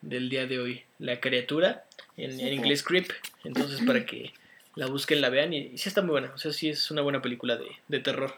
del 0.01 0.29
día 0.29 0.47
de 0.47 0.59
hoy, 0.59 0.83
la 0.99 1.19
criatura, 1.19 1.85
en, 2.17 2.39
inglés 2.39 2.83
Creep, 2.83 3.07
entonces 3.43 3.81
para 3.85 4.05
que 4.05 4.33
la 4.75 4.87
busquen, 4.87 5.21
la 5.21 5.29
vean, 5.29 5.53
y, 5.53 5.57
y 5.57 5.77
sí 5.77 5.89
está 5.89 6.01
muy 6.01 6.11
buena, 6.11 6.31
o 6.33 6.37
sea, 6.37 6.51
sí 6.51 6.69
es 6.69 6.91
una 6.91 7.01
buena 7.01 7.21
película 7.21 7.57
de, 7.57 7.67
de 7.87 7.99
terror. 7.99 8.35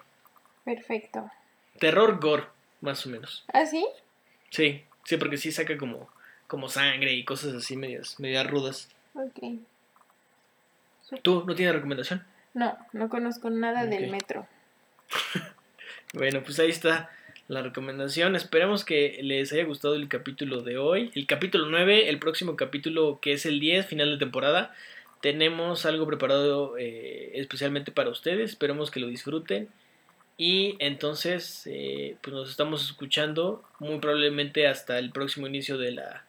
Perfecto. 0.63 1.29
Terror 1.79 2.19
gore, 2.19 2.45
más 2.81 3.05
o 3.05 3.09
menos. 3.09 3.43
¿Ah, 3.51 3.65
sí? 3.65 3.85
Sí, 4.49 4.83
sí, 5.05 5.17
porque 5.17 5.37
sí 5.37 5.51
saca 5.51 5.77
como, 5.77 6.09
como 6.47 6.69
sangre 6.69 7.13
y 7.13 7.23
cosas 7.23 7.53
así 7.53 7.75
medias, 7.75 8.19
medias 8.19 8.49
rudas. 8.49 8.89
Ok. 9.13 9.59
¿Tú 11.21 11.43
no 11.45 11.55
tienes 11.55 11.75
recomendación? 11.75 12.25
No, 12.53 12.77
no 12.93 13.09
conozco 13.09 13.49
nada 13.49 13.85
del 13.85 14.11
metro. 14.11 14.47
Bueno, 16.13 16.43
pues 16.43 16.59
ahí 16.59 16.69
está 16.69 17.09
la 17.47 17.61
recomendación. 17.61 18.35
Esperemos 18.35 18.83
que 18.83 19.19
les 19.21 19.53
haya 19.53 19.63
gustado 19.63 19.95
el 19.95 20.09
capítulo 20.09 20.61
de 20.61 20.77
hoy. 20.77 21.09
El 21.15 21.25
capítulo 21.25 21.67
9, 21.67 22.09
el 22.09 22.19
próximo 22.19 22.57
capítulo 22.57 23.19
que 23.21 23.31
es 23.31 23.45
el 23.45 23.61
10, 23.61 23.85
final 23.85 24.11
de 24.11 24.17
temporada. 24.17 24.73
Tenemos 25.21 25.85
algo 25.85 26.05
preparado 26.07 26.77
eh, 26.77 27.31
especialmente 27.35 27.93
para 27.93 28.09
ustedes. 28.09 28.49
Esperemos 28.49 28.91
que 28.91 28.99
lo 28.99 29.07
disfruten. 29.07 29.69
Y 30.37 30.75
entonces, 30.79 31.67
eh, 31.67 32.17
pues 32.21 32.33
nos 32.33 32.49
estamos 32.49 32.83
escuchando 32.83 33.63
muy 33.79 33.99
probablemente 33.99 34.67
hasta 34.67 34.97
el 34.97 35.11
próximo 35.11 35.47
inicio 35.47 35.77
de 35.77 35.91
la, 35.91 36.25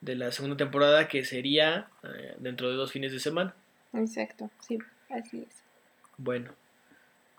de 0.00 0.14
la 0.14 0.32
segunda 0.32 0.56
temporada, 0.56 1.08
que 1.08 1.24
sería 1.24 1.88
eh, 2.04 2.34
dentro 2.38 2.70
de 2.70 2.76
dos 2.76 2.92
fines 2.92 3.12
de 3.12 3.20
semana. 3.20 3.54
Exacto, 3.92 4.50
sí, 4.60 4.78
así 5.10 5.44
es. 5.48 5.62
Bueno, 6.16 6.52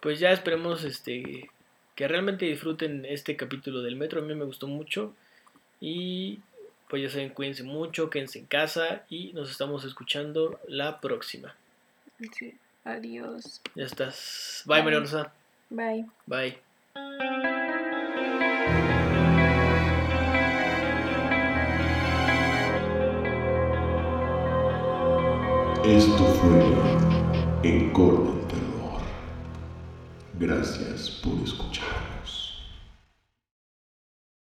pues 0.01 0.19
ya 0.19 0.31
esperemos 0.31 0.83
este 0.83 1.49
que 1.95 2.07
realmente 2.07 2.45
disfruten 2.45 3.05
este 3.05 3.35
capítulo 3.35 3.81
del 3.81 3.97
metro. 3.97 4.21
A 4.21 4.23
mí 4.23 4.33
me 4.33 4.45
gustó 4.45 4.67
mucho. 4.67 5.13
Y 5.81 6.39
pues 6.89 7.03
ya 7.03 7.09
saben, 7.09 7.29
cuídense 7.29 7.63
mucho, 7.63 8.09
quédense 8.09 8.39
en 8.39 8.45
casa 8.45 9.03
y 9.09 9.33
nos 9.33 9.51
estamos 9.51 9.83
escuchando 9.85 10.59
la 10.67 11.01
próxima. 11.01 11.55
Sí. 12.37 12.57
Adiós. 12.83 13.61
Ya 13.75 13.85
estás. 13.85 14.63
Bye, 14.65 14.83
María 14.83 14.99
Rosa. 14.99 15.33
Bye. 15.69 16.05
Bye. 16.25 16.57
Esto 25.85 26.25
fue 26.35 27.08
Encore 27.61 28.23
del 28.23 28.47
Terror. 28.47 29.01
Gracias 30.39 31.09
por 31.21 31.33
escuchar. 31.43 32.08